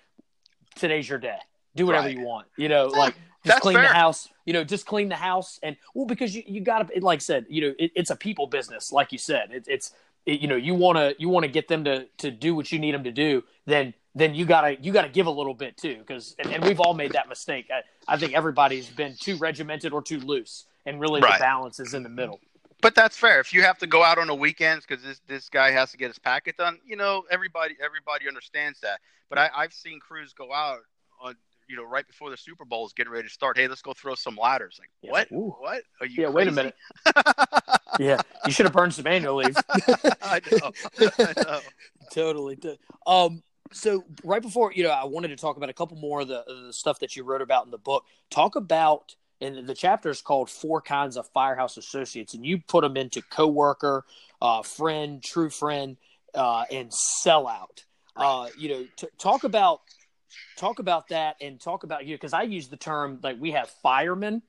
Today's 0.73 1.07
your 1.07 1.19
day. 1.19 1.37
Do 1.75 1.85
whatever 1.85 2.07
Right. 2.07 2.17
you 2.17 2.23
want. 2.25 2.47
You 2.57 2.69
know, 2.69 2.87
like 2.87 3.13
just 3.13 3.19
that's 3.43 3.59
clean 3.59 3.75
fair. 3.75 3.83
the 3.83 3.93
house. 3.93 4.29
You 4.45 4.53
know, 4.53 4.63
just 4.63 4.85
clean 4.85 5.09
the 5.09 5.15
house 5.15 5.59
and 5.61 5.75
well 5.93 6.05
because 6.07 6.35
you 6.35 6.41
you 6.47 6.61
got 6.61 6.87
to 6.87 6.99
like 7.01 7.17
I 7.17 7.19
said, 7.19 7.45
you 7.49 7.61
know, 7.61 7.73
it, 7.77 7.91
it's 7.95 8.09
a 8.09 8.15
people 8.15 8.47
business, 8.47 8.91
like 8.91 9.11
you 9.11 9.17
said. 9.19 9.51
It, 9.51 9.65
it's 9.67 9.87
it, 9.89 9.93
you 10.25 10.47
know 10.47 10.55
you 10.55 10.73
want 10.73 10.97
to 10.97 11.15
you 11.19 11.29
want 11.29 11.43
to 11.45 11.51
get 11.51 11.67
them 11.67 11.83
to 11.83 12.05
to 12.17 12.31
do 12.31 12.55
what 12.55 12.71
you 12.71 12.79
need 12.79 12.93
them 12.93 13.03
to 13.03 13.11
do 13.11 13.43
then 13.65 13.93
then 14.15 14.33
you 14.33 14.45
gotta 14.45 14.75
you 14.81 14.91
gotta 14.91 15.09
give 15.09 15.27
a 15.27 15.31
little 15.31 15.53
bit 15.53 15.77
too 15.77 15.97
because 15.99 16.35
and, 16.39 16.51
and 16.51 16.63
we've 16.63 16.79
all 16.79 16.93
made 16.93 17.11
that 17.13 17.27
mistake 17.29 17.67
I, 17.71 17.81
I 18.13 18.17
think 18.17 18.33
everybody's 18.33 18.89
been 18.89 19.15
too 19.15 19.37
regimented 19.37 19.93
or 19.93 20.01
too 20.01 20.19
loose 20.19 20.65
and 20.85 20.99
really 20.99 21.21
Right. 21.21 21.33
the 21.37 21.43
balance 21.43 21.79
is 21.79 21.93
in 21.93 22.03
the 22.03 22.09
middle 22.09 22.39
But 22.81 22.93
that's 22.93 23.17
fair. 23.17 23.39
If 23.39 23.53
you 23.53 23.61
have 23.63 23.77
to 23.79 23.87
go 23.87 24.03
out 24.03 24.17
on 24.17 24.27
the 24.27 24.35
weekends 24.35 24.85
because 24.85 25.03
this 25.03 25.21
this 25.27 25.49
guy 25.49 25.71
has 25.71 25.91
to 25.91 25.97
get 25.97 26.07
his 26.09 26.19
packet 26.19 26.57
done, 26.57 26.79
you 26.85 26.95
know, 26.95 27.23
everybody 27.31 27.75
everybody 27.83 28.27
understands 28.27 28.79
that. 28.81 28.99
But 29.29 29.39
I, 29.39 29.49
I've 29.55 29.73
seen 29.73 29.99
crews 29.99 30.33
go 30.33 30.53
out 30.53 30.81
on 31.19 31.35
you 31.67 31.75
know 31.77 31.83
right 31.83 32.05
before 32.05 32.29
the 32.29 32.37
Super 32.37 32.63
Bowl 32.65 32.85
is 32.85 32.93
getting 32.93 33.11
ready 33.11 33.27
to 33.27 33.33
start. 33.33 33.57
Hey, 33.57 33.67
let's 33.67 33.81
go 33.81 33.93
throw 33.93 34.13
some 34.13 34.35
ladders. 34.35 34.77
Like 34.79 34.89
Yeah, 35.01 35.11
what? 35.11 35.31
ooh. 35.31 35.55
What? 35.59 35.81
Are 35.99 36.05
you? 36.05 36.23
yeah 36.23 36.29
wait 36.29 36.47
a 36.47 36.51
minute 36.51 36.75
yeah 37.99 38.21
you 38.45 38.51
should 38.51 38.65
have 38.65 38.73
burned 38.73 38.93
some 38.93 39.07
annual 39.07 39.35
leave 39.35 39.55
I 40.21 40.41
know. 40.51 40.71
I 41.19 41.33
know. 41.37 41.59
totally. 42.11 42.57
Um, 43.05 43.43
so 43.71 44.03
right 44.23 44.41
before 44.41 44.71
you 44.73 44.83
know, 44.83 44.89
I 44.89 45.05
wanted 45.05 45.29
to 45.29 45.35
talk 45.35 45.57
about 45.57 45.69
a 45.69 45.73
couple 45.73 45.97
more 45.97 46.21
of 46.21 46.27
the, 46.27 46.39
of 46.39 46.65
the 46.65 46.73
stuff 46.73 46.99
that 46.99 47.15
you 47.15 47.23
wrote 47.23 47.41
about 47.41 47.65
in 47.65 47.71
the 47.71 47.77
book. 47.77 48.05
Talk 48.29 48.55
about 48.55 49.15
and 49.41 49.67
the 49.67 49.75
chapter 49.75 50.09
is 50.09 50.21
called 50.21 50.49
Four 50.49 50.81
Kinds 50.81 51.17
of 51.17 51.27
Firehouse 51.33 51.75
Associates, 51.77 52.33
and 52.33 52.45
you 52.45 52.59
put 52.59 52.81
them 52.81 52.95
into 52.95 53.21
coworker, 53.21 54.05
uh, 54.41 54.63
friend, 54.63 55.21
true 55.21 55.49
friend, 55.49 55.97
uh, 56.33 56.63
and 56.71 56.89
sellout. 56.89 57.83
Uh, 58.15 58.47
you 58.57 58.69
know, 58.69 58.85
t- 58.95 59.07
talk 59.17 59.43
about 59.43 59.81
talk 60.57 60.79
about 60.79 61.09
that 61.09 61.35
and 61.41 61.59
talk 61.59 61.83
about 61.83 62.05
you 62.05 62.15
because 62.15 62.33
I 62.33 62.43
use 62.43 62.69
the 62.69 62.77
term 62.77 63.19
like 63.21 63.37
we 63.39 63.51
have 63.51 63.69
firemen 63.83 64.41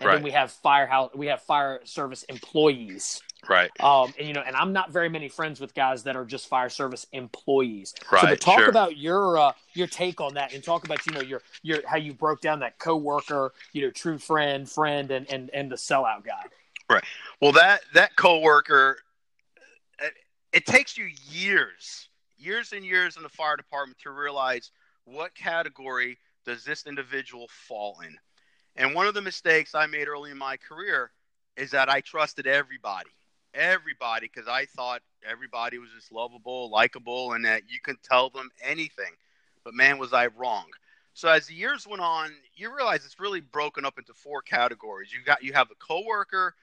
and 0.00 0.08
Right. 0.08 0.14
then 0.16 0.22
we 0.22 0.30
have 0.30 0.50
firehouse 0.50 1.10
we 1.14 1.26
have 1.26 1.42
fire 1.42 1.80
service 1.84 2.22
employees. 2.24 3.22
Right. 3.48 3.70
Um, 3.80 4.14
and 4.18 4.28
you 4.28 4.34
know, 4.34 4.42
and 4.46 4.54
I'm 4.54 4.72
not 4.72 4.90
very 4.90 5.08
many 5.08 5.28
friends 5.28 5.60
with 5.60 5.74
guys 5.74 6.04
that 6.04 6.14
are 6.14 6.24
just 6.24 6.46
fire 6.48 6.68
service 6.68 7.06
employees. 7.12 7.92
So, 7.98 8.06
Right, 8.12 8.28
but 8.28 8.40
talk 8.40 8.60
sure. 8.60 8.68
about 8.68 8.96
your 8.96 9.36
uh, 9.36 9.52
your 9.74 9.88
take 9.88 10.20
on 10.20 10.34
that, 10.34 10.54
and 10.54 10.62
talk 10.62 10.84
about 10.84 11.04
you 11.06 11.12
know 11.12 11.20
your 11.20 11.42
your 11.62 11.86
how 11.86 11.96
you 11.96 12.14
broke 12.14 12.40
down 12.40 12.60
that 12.60 12.78
coworker, 12.78 13.52
you 13.72 13.82
know, 13.82 13.90
true 13.90 14.18
friend, 14.18 14.70
friend, 14.70 15.10
and 15.10 15.30
and 15.30 15.50
and 15.50 15.70
the 15.70 15.76
sellout 15.76 16.24
guy. 16.24 16.44
Right. 16.88 17.04
Well, 17.40 17.52
that 17.52 17.80
that 17.94 18.14
coworker, 18.16 18.98
it, 20.00 20.14
it 20.52 20.66
takes 20.66 20.96
you 20.96 21.08
years, 21.28 22.08
years 22.38 22.72
and 22.72 22.84
years 22.84 23.16
in 23.16 23.24
the 23.24 23.28
fire 23.28 23.56
department 23.56 23.98
to 24.00 24.10
realize 24.10 24.70
what 25.04 25.34
category 25.34 26.16
does 26.44 26.64
this 26.64 26.86
individual 26.86 27.48
fall 27.48 27.98
in. 28.04 28.16
And 28.76 28.94
one 28.94 29.06
of 29.06 29.14
the 29.14 29.22
mistakes 29.22 29.74
I 29.74 29.86
made 29.86 30.08
early 30.08 30.30
in 30.30 30.38
my 30.38 30.56
career 30.56 31.10
is 31.56 31.70
that 31.72 31.88
I 31.88 32.00
trusted 32.00 32.46
everybody, 32.46 33.10
everybody, 33.54 34.30
because 34.32 34.48
I 34.48 34.64
thought 34.64 35.02
everybody 35.28 35.78
was 35.78 35.90
just 35.94 36.10
lovable, 36.12 36.70
likable, 36.70 37.32
and 37.32 37.44
that 37.44 37.62
you 37.68 37.78
can 37.82 37.96
tell 38.02 38.30
them 38.30 38.50
anything. 38.62 39.12
But 39.64 39.74
man, 39.74 39.98
was 39.98 40.12
I 40.12 40.28
wrong. 40.28 40.66
So 41.14 41.28
as 41.28 41.46
the 41.46 41.54
years 41.54 41.86
went 41.86 42.00
on, 42.00 42.30
you 42.56 42.74
realize 42.74 43.04
it's 43.04 43.20
really 43.20 43.40
broken 43.40 43.84
up 43.84 43.98
into 43.98 44.14
four 44.14 44.40
categories. 44.40 45.12
You 45.12 45.20
got 45.24 45.42
you 45.42 45.52
have 45.52 45.68
the 45.68 45.74
coworker, 45.74 46.54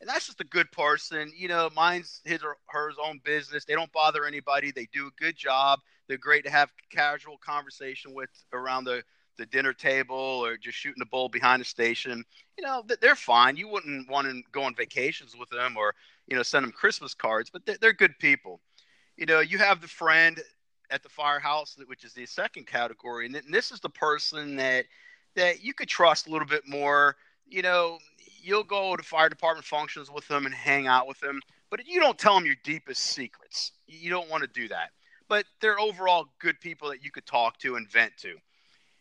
and 0.00 0.08
that's 0.08 0.26
just 0.26 0.40
a 0.40 0.44
good 0.44 0.72
person. 0.72 1.30
You 1.36 1.48
know, 1.48 1.68
mine's 1.76 2.22
his 2.24 2.42
or 2.42 2.56
her 2.68 2.90
own 3.04 3.20
business. 3.22 3.66
They 3.66 3.74
don't 3.74 3.92
bother 3.92 4.24
anybody. 4.24 4.70
They 4.70 4.88
do 4.92 5.08
a 5.08 5.22
good 5.22 5.36
job. 5.36 5.80
They're 6.08 6.16
great 6.16 6.44
to 6.44 6.50
have 6.50 6.72
casual 6.90 7.36
conversation 7.36 8.14
with 8.14 8.30
around 8.54 8.84
the, 8.84 9.02
the 9.38 9.46
dinner 9.46 9.72
table 9.72 10.16
or 10.16 10.56
just 10.56 10.76
shooting 10.76 10.98
the 10.98 11.06
bull 11.06 11.28
behind 11.28 11.60
the 11.60 11.64
station. 11.64 12.24
You 12.58 12.64
know, 12.64 12.84
they're 13.00 13.14
fine. 13.14 13.56
You 13.56 13.68
wouldn't 13.68 14.10
want 14.10 14.26
to 14.26 14.42
go 14.52 14.64
on 14.64 14.74
vacations 14.74 15.34
with 15.36 15.48
them 15.48 15.76
or, 15.76 15.94
you 16.26 16.36
know, 16.36 16.42
send 16.42 16.64
them 16.64 16.72
Christmas 16.72 17.14
cards, 17.14 17.48
but 17.50 17.62
they're, 17.80 17.92
good 17.92 18.18
people. 18.18 18.60
You 19.16 19.26
know, 19.26 19.40
you 19.40 19.58
have 19.58 19.80
the 19.80 19.88
friend 19.88 20.38
at 20.90 21.02
the 21.02 21.08
firehouse, 21.08 21.76
which 21.86 22.04
is 22.04 22.12
the 22.12 22.26
second 22.26 22.66
category. 22.66 23.26
And 23.26 23.34
and 23.36 23.54
this 23.54 23.70
is 23.70 23.80
the 23.80 23.88
person 23.88 24.56
that, 24.56 24.84
that 25.36 25.62
you 25.64 25.72
could 25.72 25.88
trust 25.88 26.26
a 26.26 26.30
little 26.30 26.46
bit 26.46 26.66
more. 26.66 27.16
You 27.48 27.62
know, 27.62 27.98
you'll 28.42 28.64
go 28.64 28.96
to 28.96 29.02
fire 29.02 29.28
department 29.28 29.66
functions 29.66 30.10
with 30.10 30.26
them 30.28 30.46
and 30.46 30.54
hang 30.54 30.86
out 30.86 31.06
with 31.06 31.20
them, 31.20 31.40
but 31.70 31.86
you 31.86 32.00
don't 32.00 32.18
tell 32.18 32.34
them 32.34 32.46
your 32.46 32.56
deepest 32.64 33.02
secrets. 33.02 33.72
You 33.86 34.10
don't 34.10 34.28
want 34.28 34.42
to 34.42 34.48
do 34.48 34.68
that. 34.68 34.90
But 35.28 35.44
they're 35.60 35.78
overall 35.78 36.26
good 36.38 36.58
people 36.60 36.88
that 36.88 37.04
you 37.04 37.10
could 37.10 37.26
talk 37.26 37.58
to 37.58 37.76
and 37.76 37.90
vent 37.90 38.16
to. 38.18 38.36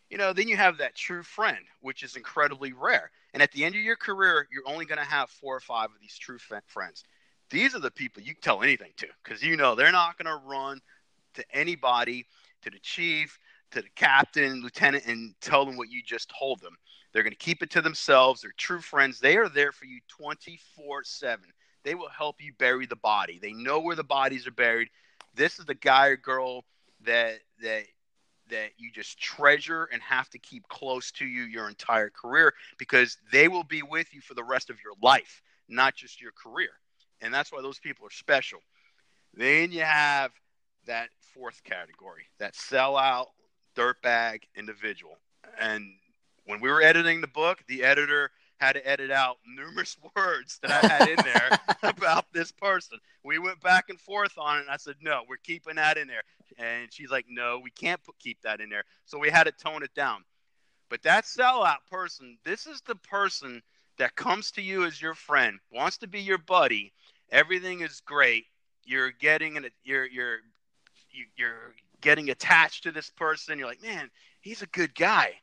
You 0.10 0.18
know, 0.18 0.32
then 0.34 0.47
you 0.47 0.55
have 0.55 0.78
that 0.78 0.95
true 0.95 1.24
friend, 1.24 1.66
which 1.82 2.01
is 2.01 2.16
incredibly 2.16 2.74
rare. 2.74 3.12
And 3.34 3.43
at 3.43 3.51
the 3.51 3.66
end 3.66 3.76
of 3.76 3.82
your 3.82 3.97
career, 3.97 4.47
you're 4.51 4.68
only 4.68 4.86
going 4.86 4.99
to 4.99 5.05
have 5.05 5.30
four 5.30 5.55
or 5.55 5.60
five 5.60 5.89
of 5.89 5.99
these 6.01 6.18
true 6.18 6.38
friends. 6.68 7.03
These 7.49 7.76
are 7.76 7.80
the 7.80 7.91
people 7.91 8.24
you 8.24 8.34
can 8.34 8.41
tell 8.41 8.64
anything 8.64 8.91
to 8.97 9.08
because 9.24 9.43
you 9.43 9.58
know 9.58 9.76
they're 9.76 9.91
not 9.91 10.18
going 10.18 10.34
to 10.34 10.47
run 10.47 10.80
to 11.36 11.45
anybody, 11.53 12.26
to 12.64 12.70
the 12.70 12.80
chief, 12.80 13.38
to 13.72 13.82
the 13.82 13.89
captain, 13.95 14.62
lieutenant, 14.62 15.05
and 15.05 15.34
tell 15.41 15.66
them 15.66 15.78
what 15.78 15.89
you 15.89 16.01
just 16.03 16.32
told 16.38 16.62
them. 16.62 16.76
They're 17.14 17.24
going 17.24 17.32
to 17.32 17.38
keep 17.38 17.64
it 17.64 17.70
to 17.72 17.82
themselves. 17.82 18.41
They're 18.41 18.53
true 18.58 18.82
friends. 18.82 19.20
They 19.20 19.38
are 19.38 19.49
there 19.49 19.72
for 19.72 19.86
you 19.86 19.99
24 20.08 21.03
7. 21.03 21.45
They 21.84 21.95
will 21.95 22.10
help 22.10 22.38
you 22.41 22.53
bury 22.58 22.86
the 22.86 22.97
body. 22.97 23.39
They 23.41 23.53
know 23.53 23.80
where 23.80 23.95
the 23.95 24.03
bodies 24.03 24.45
are 24.47 24.51
buried. 24.51 24.89
This 25.36 25.60
is 25.60 25.66
the 25.66 25.76
guy 25.76 26.08
or 26.08 26.18
girl 26.18 26.66
that 27.05 27.39
that 27.62 27.84
that 28.50 28.72
you 28.78 28.91
just 28.91 29.20
treasure 29.20 29.89
and 29.91 30.02
have 30.02 30.30
to 30.30 30.39
keep 30.39 30.68
close 30.68 31.12
to 31.14 31.26
you 31.26 31.43
your 31.43 31.68
entire 31.70 32.10
career 32.10 32.54
because 32.78 33.18
they 33.32 33.48
will 33.48 33.64
be 33.64 33.82
with 33.82 34.14
you 34.14 34.22
for 34.22 34.34
the 34.34 34.43
rest 34.43 34.70
of 34.70 34.78
your 34.84 34.93
life, 35.02 35.41
not 35.68 35.95
just 35.95 36.22
your 36.22 36.32
career. 36.32 36.70
And 37.22 37.34
that's 37.34 37.52
why 37.52 37.62
those 37.62 37.80
people 37.80 38.06
are 38.06 38.12
special. 38.12 38.60
Then 39.34 39.72
you 39.72 39.82
have 39.82 40.32
that 40.86 41.10
fourth 41.34 41.64
category, 41.64 42.24
that 42.39 42.54
sellout 42.54 43.28
dirtbag 43.76 44.43
individual. 44.56 45.18
And 45.60 45.93
when 46.45 46.62
we 46.62 46.70
were 46.70 46.82
editing 46.82 47.22
the 47.22 47.28
book, 47.28 47.60
the 47.68 47.84
editor 47.84 48.32
had 48.60 48.74
to 48.74 48.88
edit 48.88 49.12
out 49.12 49.38
numerous 49.45 49.97
words 50.16 50.60
that 50.62 50.72
I 50.84 50.88
had 50.88 51.10
in 51.10 51.16
there 51.24 51.60
about 51.84 52.26
this 52.34 52.51
person. 52.51 52.99
We 53.24 53.39
went 53.39 53.62
back 53.62 53.89
and 53.89 53.99
forth 53.99 54.38
on 54.38 54.58
it, 54.58 54.62
and 54.62 54.70
I 54.70 54.78
said, 54.78 54.95
"No, 55.01 55.22
we're 55.28 55.38
keeping 55.38 55.76
that 55.76 55.97
in 55.97 56.08
there." 56.08 56.24
And 56.58 56.91
she's 56.91 57.10
like, 57.12 57.26
"No, 57.30 57.60
we 57.64 57.70
can't 57.72 58.03
put, 58.03 58.18
keep 58.20 58.41
that 58.41 58.62
in 58.62 58.70
there." 58.70 58.84
So 59.05 59.18
we 59.20 59.30
had 59.30 59.45
to 59.45 59.51
tone 59.51 59.84
it 59.84 59.93
down. 59.93 60.24
But 60.89 61.03
that 61.03 61.26
sellout 61.26 61.86
person, 61.91 62.38
this 62.45 62.66
is 62.66 62.82
the 62.82 62.95
person 62.95 63.62
that 63.97 64.16
comes 64.16 64.51
to 64.51 64.62
you 64.62 64.86
as 64.86 65.01
your 65.01 65.16
friend, 65.16 65.60
wants 65.72 65.97
to 65.97 66.08
be 66.08 66.22
your 66.22 66.38
buddy. 66.38 66.93
Everything 67.32 67.82
is 67.82 68.01
great. 68.01 68.45
You're 68.86 69.12
getting 69.12 69.58
an, 69.58 69.68
you're 69.84 70.05
you're 70.05 70.38
you- 71.12 71.26
you're 71.36 71.74
getting 72.01 72.30
attached 72.30 72.84
to 72.84 72.91
this 72.91 73.10
person. 73.10 73.58
You're 73.58 73.68
like, 73.68 73.82
man, 73.82 74.10
he's 74.39 74.62
a 74.62 74.68
good 74.68 74.93
guy. 74.95 75.34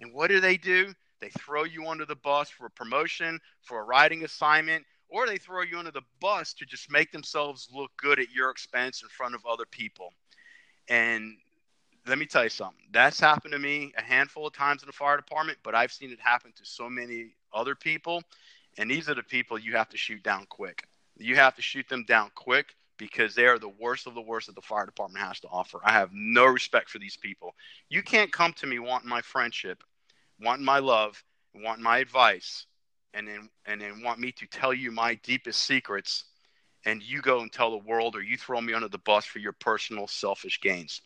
And 0.00 0.12
what 0.12 0.28
do 0.28 0.40
they 0.40 0.56
do? 0.56 0.94
They 1.20 1.30
throw 1.30 1.64
you 1.64 1.86
under 1.88 2.04
the 2.04 2.16
bus 2.16 2.50
for 2.50 2.66
a 2.66 2.70
promotion, 2.70 3.40
for 3.62 3.80
a 3.80 3.84
riding 3.84 4.24
assignment, 4.24 4.84
or 5.08 5.26
they 5.26 5.38
throw 5.38 5.62
you 5.62 5.78
under 5.78 5.90
the 5.90 6.02
bus 6.20 6.52
to 6.54 6.66
just 6.66 6.90
make 6.90 7.12
themselves 7.12 7.68
look 7.72 7.90
good 7.96 8.18
at 8.18 8.30
your 8.30 8.50
expense 8.50 9.02
in 9.02 9.08
front 9.08 9.34
of 9.34 9.46
other 9.46 9.64
people. 9.70 10.12
And 10.88 11.36
let 12.06 12.18
me 12.18 12.26
tell 12.26 12.44
you 12.44 12.50
something. 12.50 12.84
That's 12.92 13.18
happened 13.18 13.52
to 13.52 13.58
me 13.58 13.92
a 13.96 14.02
handful 14.02 14.46
of 14.46 14.52
times 14.52 14.82
in 14.82 14.86
the 14.86 14.92
fire 14.92 15.16
department, 15.16 15.58
but 15.62 15.74
I've 15.74 15.92
seen 15.92 16.10
it 16.10 16.20
happen 16.20 16.52
to 16.56 16.64
so 16.64 16.88
many 16.88 17.34
other 17.52 17.74
people. 17.74 18.22
And 18.78 18.90
these 18.90 19.08
are 19.08 19.14
the 19.14 19.22
people 19.22 19.58
you 19.58 19.72
have 19.72 19.88
to 19.90 19.96
shoot 19.96 20.22
down 20.22 20.46
quick. 20.48 20.82
You 21.18 21.36
have 21.36 21.54
to 21.56 21.62
shoot 21.62 21.88
them 21.88 22.04
down 22.04 22.30
quick 22.34 22.74
because 22.98 23.34
they 23.34 23.46
are 23.46 23.58
the 23.58 23.68
worst 23.68 24.06
of 24.06 24.14
the 24.14 24.20
worst 24.20 24.46
that 24.46 24.54
the 24.54 24.62
fire 24.62 24.86
department 24.86 25.24
has 25.24 25.40
to 25.40 25.48
offer. 25.48 25.80
I 25.84 25.92
have 25.92 26.10
no 26.12 26.44
respect 26.46 26.90
for 26.90 26.98
these 26.98 27.16
people. 27.16 27.54
You 27.88 28.02
can't 28.02 28.32
come 28.32 28.52
to 28.54 28.66
me 28.66 28.78
wanting 28.78 29.08
my 29.08 29.22
friendship, 29.22 29.82
wanting 30.40 30.64
my 30.64 30.78
love, 30.78 31.22
wanting 31.54 31.84
my 31.84 31.98
advice, 31.98 32.66
and 33.14 33.26
then 33.26 33.48
and 33.66 33.80
then 33.80 34.02
want 34.02 34.20
me 34.20 34.32
to 34.32 34.46
tell 34.46 34.74
you 34.74 34.90
my 34.90 35.14
deepest 35.16 35.62
secrets, 35.62 36.24
and 36.84 37.02
you 37.02 37.22
go 37.22 37.40
and 37.40 37.52
tell 37.52 37.70
the 37.70 37.86
world, 37.86 38.16
or 38.16 38.22
you 38.22 38.36
throw 38.36 38.60
me 38.60 38.74
under 38.74 38.88
the 38.88 38.98
bus 38.98 39.24
for 39.24 39.38
your 39.38 39.52
personal 39.52 40.06
selfish 40.06 40.60
gains. 40.60 41.02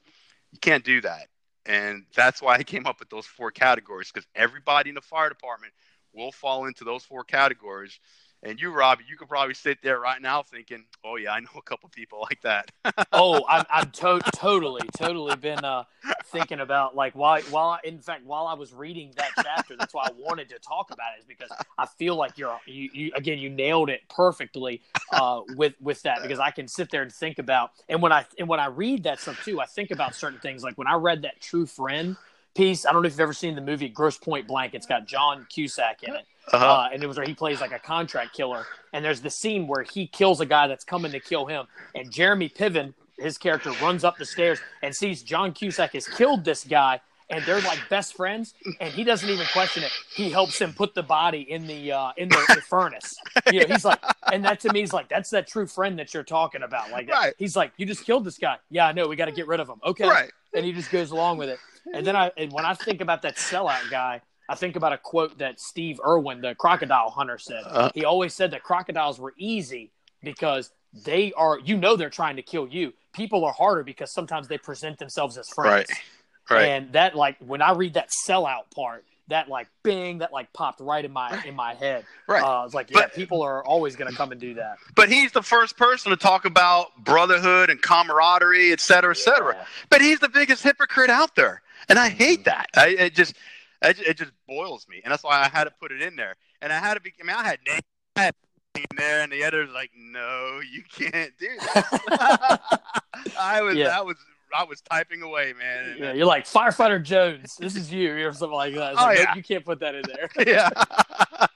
You 0.53 0.59
can't 0.59 0.85
do 0.85 1.01
that, 1.03 1.29
and 1.67 2.05
that's 2.15 2.43
why 2.43 2.57
I 2.57 2.63
came 2.63 2.87
up 2.87 2.99
with 2.99 3.11
those 3.11 3.27
four 3.27 3.51
categories 3.51 4.11
because 4.13 4.27
everybody 4.35 4.91
in 4.91 4.95
the 4.95 5.01
fire 5.01 5.29
department 5.29 5.73
will 6.13 6.33
fall 6.33 6.67
into 6.67 6.85
those 6.85 7.05
four 7.05 7.25
categories. 7.25 7.99
And 8.43 8.59
you, 8.59 8.73
Robbie, 8.73 9.05
you 9.07 9.19
could 9.19 9.29
probably 9.29 9.53
sit 9.53 9.83
there 9.83 10.01
right 10.01 10.21
now 10.21 10.43
thinking, 10.43 10.85
"Oh 11.05 11.17
yeah, 11.17 11.33
I 11.33 11.41
know 11.41 11.51
a 11.57 11.63
couple 11.63 11.91
people 11.91 12.21
like 12.31 12.41
that." 12.43 12.71
oh, 13.13 13.45
I'm, 13.47 13.65
I'm 13.71 13.91
to- 13.93 14.23
totally, 14.35 14.89
totally 14.97 15.37
been 15.37 15.63
uh, 15.63 15.85
thinking 16.27 16.61
about 16.61 16.97
like 16.97 17.15
while 17.15 17.41
while 17.43 17.69
I, 17.71 17.81
in 17.85 17.99
fact 17.99 18.25
while 18.25 18.47
I 18.47 18.55
was 18.55 18.73
reading 18.73 19.13
that 19.17 19.31
chapter, 19.43 19.77
that's 19.77 19.93
why 19.93 20.05
I 20.07 20.11
wanted 20.19 20.49
to 20.51 20.59
talk 20.59 20.91
about 20.91 21.09
it 21.19 21.21
is 21.21 21.27
because 21.27 21.51
I 21.77 21.87
feel 21.87 22.17
like 22.17 22.39
you're 22.39 22.59
you, 22.65 22.89
you 22.95 23.13
again 23.15 23.39
you 23.39 23.51
nailed 23.51 23.91
it 23.91 24.01
perfectly 24.09 24.81
uh, 25.13 25.43
with 25.57 25.75
with 25.81 26.01
that 26.03 26.23
because 26.23 26.39
I 26.39 26.51
can 26.51 26.67
sit 26.67 26.91
there 26.91 27.03
and 27.03 27.13
think 27.13 27.39
about 27.39 27.73
and 27.91 28.01
when 28.01 28.13
I 28.13 28.25
and 28.39 28.49
when 28.49 28.61
I 28.61 28.67
read 28.67 29.03
that 29.03 29.21
stuff 29.21 29.45
too, 29.45 29.61
I 29.61 29.67
think 29.67 29.91
about 29.91 30.15
certain 30.15 30.39
things 30.41 30.63
like 30.65 30.79
when 30.79 30.87
I 30.87 30.95
read 30.95 31.23
that 31.23 31.41
True 31.41 31.67
Friend 31.67 32.17
piece. 32.55 32.87
I 32.87 32.93
don't 32.93 33.03
know 33.03 33.07
if 33.07 33.13
you've 33.13 33.21
ever 33.21 33.33
seen 33.33 33.55
the 33.55 33.61
movie 33.61 33.89
Grosse 33.89 34.19
Pointe 34.19 34.47
Blank. 34.47 34.75
It's 34.75 34.87
got 34.87 35.07
John 35.07 35.47
Cusack 35.49 36.03
in 36.03 36.15
it. 36.15 36.27
Uh-huh. 36.53 36.65
Uh, 36.65 36.89
and 36.93 37.03
it 37.03 37.07
was 37.07 37.17
where 37.17 37.27
he 37.27 37.35
plays 37.35 37.61
like 37.61 37.73
a 37.73 37.79
contract 37.79 38.35
killer. 38.35 38.67
And 38.93 39.05
there's 39.05 39.21
the 39.21 39.31
scene 39.31 39.67
where 39.67 39.83
he 39.83 40.07
kills 40.07 40.41
a 40.41 40.47
guy 40.47 40.67
that's 40.67 40.85
coming 40.85 41.13
to 41.13 41.21
kill 41.21 41.47
him. 41.47 41.67
And 41.95 42.11
Jeremy 42.11 42.49
Piven, 42.49 42.95
his 43.19 43.39
character, 43.39 43.73
runs 43.83 44.05
up 44.05 44.17
the 44.19 44.25
stairs 44.25 44.59
and 44.83 44.95
sees 44.95 45.23
John 45.23 45.53
Cusack 45.53 45.93
has 45.93 46.09
killed 46.09 46.45
this 46.45 46.65
guy. 46.65 47.01
And 47.33 47.45
they're 47.45 47.61
like 47.61 47.79
best 47.89 48.17
friends, 48.17 48.55
and 48.81 48.93
he 48.93 49.05
doesn't 49.05 49.29
even 49.29 49.47
question 49.53 49.85
it. 49.85 49.93
He 50.13 50.31
helps 50.31 50.61
him 50.61 50.73
put 50.73 50.97
the 50.97 51.03
body 51.05 51.43
in 51.49 51.65
the 51.65 51.93
uh, 51.93 52.11
in 52.17 52.29
the, 52.29 52.45
the 52.57 52.61
furnace. 52.61 53.15
You 53.53 53.61
know, 53.61 53.67
he's 53.69 53.85
like, 53.85 54.01
and 54.33 54.45
that 54.45 54.59
to 54.63 54.73
me 54.73 54.83
is 54.83 54.93
like 54.93 55.09
that's 55.09 55.31
that 55.31 55.47
true 55.47 55.69
friend 55.69 55.97
that 56.01 56.13
you're 56.13 56.25
talking 56.25 56.65
about. 56.65 56.91
Like, 56.91 57.09
right. 57.09 57.33
he's 57.39 57.55
like, 57.55 57.71
you 57.77 57.87
just 57.87 58.05
killed 58.05 58.25
this 58.25 58.37
guy. 58.37 58.57
Yeah, 58.69 58.89
I 58.89 58.93
know. 58.93 59.07
We 59.07 59.15
got 59.15 59.27
to 59.27 59.33
get 59.33 59.47
rid 59.47 59.61
of 59.61 59.69
him. 59.69 59.77
Okay, 59.85 60.09
right. 60.09 60.33
And 60.57 60.67
he 60.67 60.73
just 60.73 60.91
goes 60.91 61.13
along 61.13 61.39
with 61.39 61.51
it. 61.51 61.61
And 61.95 62.05
then 62.05 62.17
I, 62.17 62.33
and 62.37 62.51
when 62.51 62.65
I 62.65 62.75
think 62.75 63.01
about 63.01 63.23
that 63.23 63.37
sellout 63.37 63.89
guy, 63.93 64.23
I 64.51 64.57
think 64.57 64.75
about 64.75 64.93
a 64.93 64.99
quote 64.99 65.39
that 65.39 65.61
Steve 65.61 66.01
Irwin, 66.05 66.41
the 66.41 66.55
crocodile 66.57 67.11
hunter, 67.11 67.39
said. 67.39 67.63
Uh, 67.65 67.91
he 67.95 68.05
always 68.05 68.35
said 68.35 68.51
that 68.51 68.65
crocodiles 68.65 69.21
were 69.21 69.33
easy 69.39 69.93
because 70.23 70.73
they 71.05 71.33
are, 71.35 71.59
you 71.61 71.77
know, 71.77 71.95
they're 71.95 72.11
trying 72.11 72.37
to 72.37 72.43
kill 72.43 72.67
you. 72.67 72.93
People 73.13 73.45
are 73.45 73.53
harder 73.53 73.85
because 73.85 74.13
sometimes 74.13 74.49
they 74.49 74.59
present 74.59 74.99
themselves 74.99 75.39
as 75.39 75.49
friends. 75.49 75.89
Right. 75.89 76.59
Right. 76.59 76.65
And 76.65 76.93
that, 76.95 77.15
like, 77.15 77.37
when 77.39 77.63
I 77.63 77.73
read 77.73 77.95
that 77.95 78.09
sellout 78.27 78.73
part, 78.75 79.05
that 79.29 79.49
like 79.49 79.69
bing, 79.85 80.19
that 80.19 80.33
like 80.33 80.53
popped 80.53 80.81
right 80.81 81.05
in 81.05 81.13
my 81.13 81.41
in 81.45 81.55
my 81.55 81.75
head. 81.75 82.05
Right. 82.27 82.43
Uh, 82.43 82.65
it's 82.65 82.75
like, 82.75 82.91
yeah, 82.91 83.03
but, 83.03 83.15
people 83.15 83.43
are 83.43 83.65
always 83.65 83.95
going 83.95 84.11
to 84.11 84.17
come 84.17 84.33
and 84.33 84.41
do 84.41 84.55
that. 84.55 84.79
But 84.97 85.09
he's 85.09 85.31
the 85.31 85.43
first 85.43 85.77
person 85.77 86.11
to 86.11 86.17
talk 86.17 86.45
about 86.45 86.89
brotherhood 86.99 87.71
and 87.71 87.81
camaraderie, 87.81 88.73
et 88.73 88.81
cetera, 88.81 89.13
et 89.13 89.19
cetera. 89.19 89.55
Yeah. 89.55 89.65
But 89.89 90.01
he's 90.01 90.19
the 90.19 90.29
biggest 90.29 90.65
hypocrite 90.65 91.11
out 91.11 91.37
there 91.37 91.63
and 91.89 91.99
I 91.99 92.09
hate 92.09 92.45
that. 92.45 92.69
I 92.75 92.89
it 92.89 93.15
just 93.15 93.37
it, 93.83 94.01
it 94.01 94.17
just 94.19 94.33
boils 94.47 94.87
me, 94.89 95.01
and 95.05 95.11
that's 95.11 95.25
why 95.25 95.41
I 95.43 95.49
had 95.49 95.65
to 95.65 95.71
put 95.81 95.93
it 95.93 96.03
in 96.03 96.17
there. 96.17 96.37
And 96.63 96.73
I 96.73 96.79
had 96.79 96.95
to 96.95 97.01
be. 97.01 97.13
I 97.21 97.27
mean, 97.27 97.37
I 97.37 97.45
had 97.45 97.59
names 97.67 98.37
in 98.77 98.97
there, 98.97 99.23
and 99.23 99.33
the 99.33 99.43
editor's 99.43 99.73
like, 99.73 99.91
"No, 99.97 100.61
you 100.71 100.83
can't 100.83 101.33
do 101.39 101.49
that." 101.75 102.61
I 103.39 103.63
was. 103.63 103.77
Yeah. 103.77 103.89
That 103.89 104.07
was. 104.07 104.17
I 104.53 104.65
was 104.65 104.81
typing 104.81 105.23
away, 105.23 105.55
man. 105.57 105.97
Yeah, 105.97 106.13
you're 106.13 106.27
like 106.27 106.45
firefighter 106.45 107.01
Jones. 107.03 107.57
This 107.57 107.77
is 107.77 107.93
you, 107.93 108.27
or 108.27 108.33
something 108.33 108.57
like 108.57 108.75
that. 108.75 108.95
oh, 108.99 109.05
like, 109.05 109.19
yeah. 109.19 109.35
you 109.37 109.45
can't 109.45 109.65
put 109.65 109.79
that 109.81 109.95
in 109.95 110.03
there. 110.09 110.29
yeah. 110.47 111.47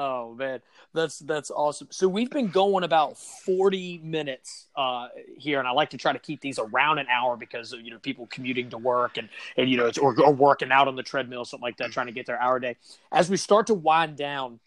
Oh 0.00 0.34
man. 0.34 0.60
That's 0.94 1.18
that's 1.20 1.50
awesome. 1.50 1.88
So 1.90 2.08
we've 2.08 2.30
been 2.30 2.48
going 2.48 2.84
about 2.84 3.18
forty 3.18 3.98
minutes 4.02 4.66
uh, 4.74 5.08
here, 5.36 5.58
and 5.58 5.68
I 5.68 5.72
like 5.72 5.90
to 5.90 5.98
try 5.98 6.12
to 6.12 6.18
keep 6.18 6.40
these 6.40 6.58
around 6.58 6.98
an 6.98 7.06
hour 7.08 7.36
because 7.36 7.72
you 7.72 7.90
know 7.90 7.98
people 7.98 8.26
commuting 8.26 8.70
to 8.70 8.78
work 8.78 9.18
and 9.18 9.28
and 9.56 9.70
you 9.70 9.76
know 9.76 9.90
or, 10.00 10.18
or 10.20 10.32
working 10.32 10.72
out 10.72 10.88
on 10.88 10.96
the 10.96 11.02
treadmill, 11.02 11.44
something 11.44 11.62
like 11.62 11.76
that, 11.76 11.92
trying 11.92 12.06
to 12.06 12.12
get 12.12 12.26
their 12.26 12.40
hour 12.40 12.58
day. 12.58 12.76
As 13.12 13.30
we 13.30 13.36
start 13.36 13.66
to 13.68 13.74
wind 13.74 14.16
down, 14.16 14.58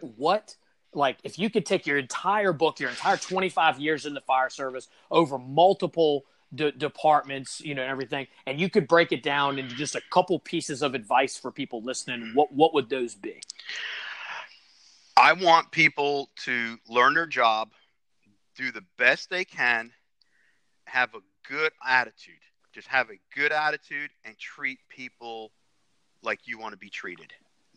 what 0.00 0.56
like 0.94 1.18
if 1.24 1.38
you 1.38 1.50
could 1.50 1.66
take 1.66 1.86
your 1.86 1.98
entire 1.98 2.52
book, 2.52 2.80
your 2.80 2.90
entire 2.90 3.16
twenty 3.16 3.48
five 3.48 3.78
years 3.80 4.06
in 4.06 4.14
the 4.14 4.22
fire 4.22 4.48
service 4.48 4.88
over 5.10 5.38
multiple 5.38 6.24
departments, 6.54 7.60
you 7.60 7.74
know, 7.74 7.82
and 7.82 7.90
everything, 7.90 8.26
and 8.46 8.60
you 8.60 8.70
could 8.70 8.86
break 8.86 9.10
it 9.10 9.22
down 9.22 9.58
into 9.58 9.74
just 9.74 9.96
a 9.96 10.00
couple 10.10 10.38
pieces 10.38 10.80
of 10.80 10.94
advice 10.94 11.36
for 11.36 11.50
people 11.50 11.82
listening, 11.82 12.30
what 12.34 12.52
what 12.52 12.72
would 12.72 12.88
those 12.88 13.14
be? 13.14 13.40
I 15.16 15.32
want 15.32 15.70
people 15.70 16.28
to 16.44 16.76
learn 16.88 17.14
their 17.14 17.26
job, 17.26 17.70
do 18.54 18.70
the 18.70 18.84
best 18.98 19.30
they 19.30 19.44
can, 19.44 19.92
have 20.84 21.14
a 21.14 21.20
good 21.48 21.72
attitude. 21.86 22.34
Just 22.74 22.88
have 22.88 23.08
a 23.08 23.18
good 23.34 23.52
attitude 23.52 24.10
and 24.24 24.36
treat 24.38 24.78
people 24.90 25.52
like 26.22 26.40
you 26.46 26.58
want 26.58 26.72
to 26.72 26.78
be 26.78 26.90
treated. 26.90 27.32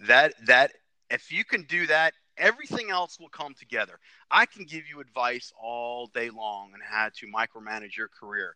That 0.08 0.34
that 0.48 0.74
if 1.10 1.32
you 1.32 1.46
can 1.46 1.64
do 1.64 1.88
that, 1.88 2.14
everything 2.38 2.90
else 2.90 3.18
will 3.20 3.30
come 3.30 3.54
together. 3.54 4.00
I 4.30 4.46
can 4.46 4.66
give 4.66 4.88
you 4.88 5.00
advice 5.00 5.54
all 5.62 6.08
day 6.08 6.30
long 6.30 6.72
on 6.74 6.80
how 6.84 7.10
to 7.16 7.28
micromanage 7.28 7.96
your 7.96 8.10
career. 8.10 8.56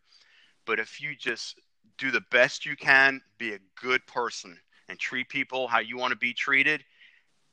But 0.65 0.79
if 0.79 1.01
you 1.01 1.15
just 1.15 1.59
do 1.97 2.11
the 2.11 2.23
best 2.31 2.65
you 2.65 2.75
can, 2.75 3.21
be 3.37 3.53
a 3.53 3.59
good 3.81 4.05
person 4.07 4.57
and 4.89 4.99
treat 4.99 5.29
people 5.29 5.67
how 5.67 5.79
you 5.79 5.97
want 5.97 6.11
to 6.11 6.17
be 6.17 6.33
treated, 6.33 6.83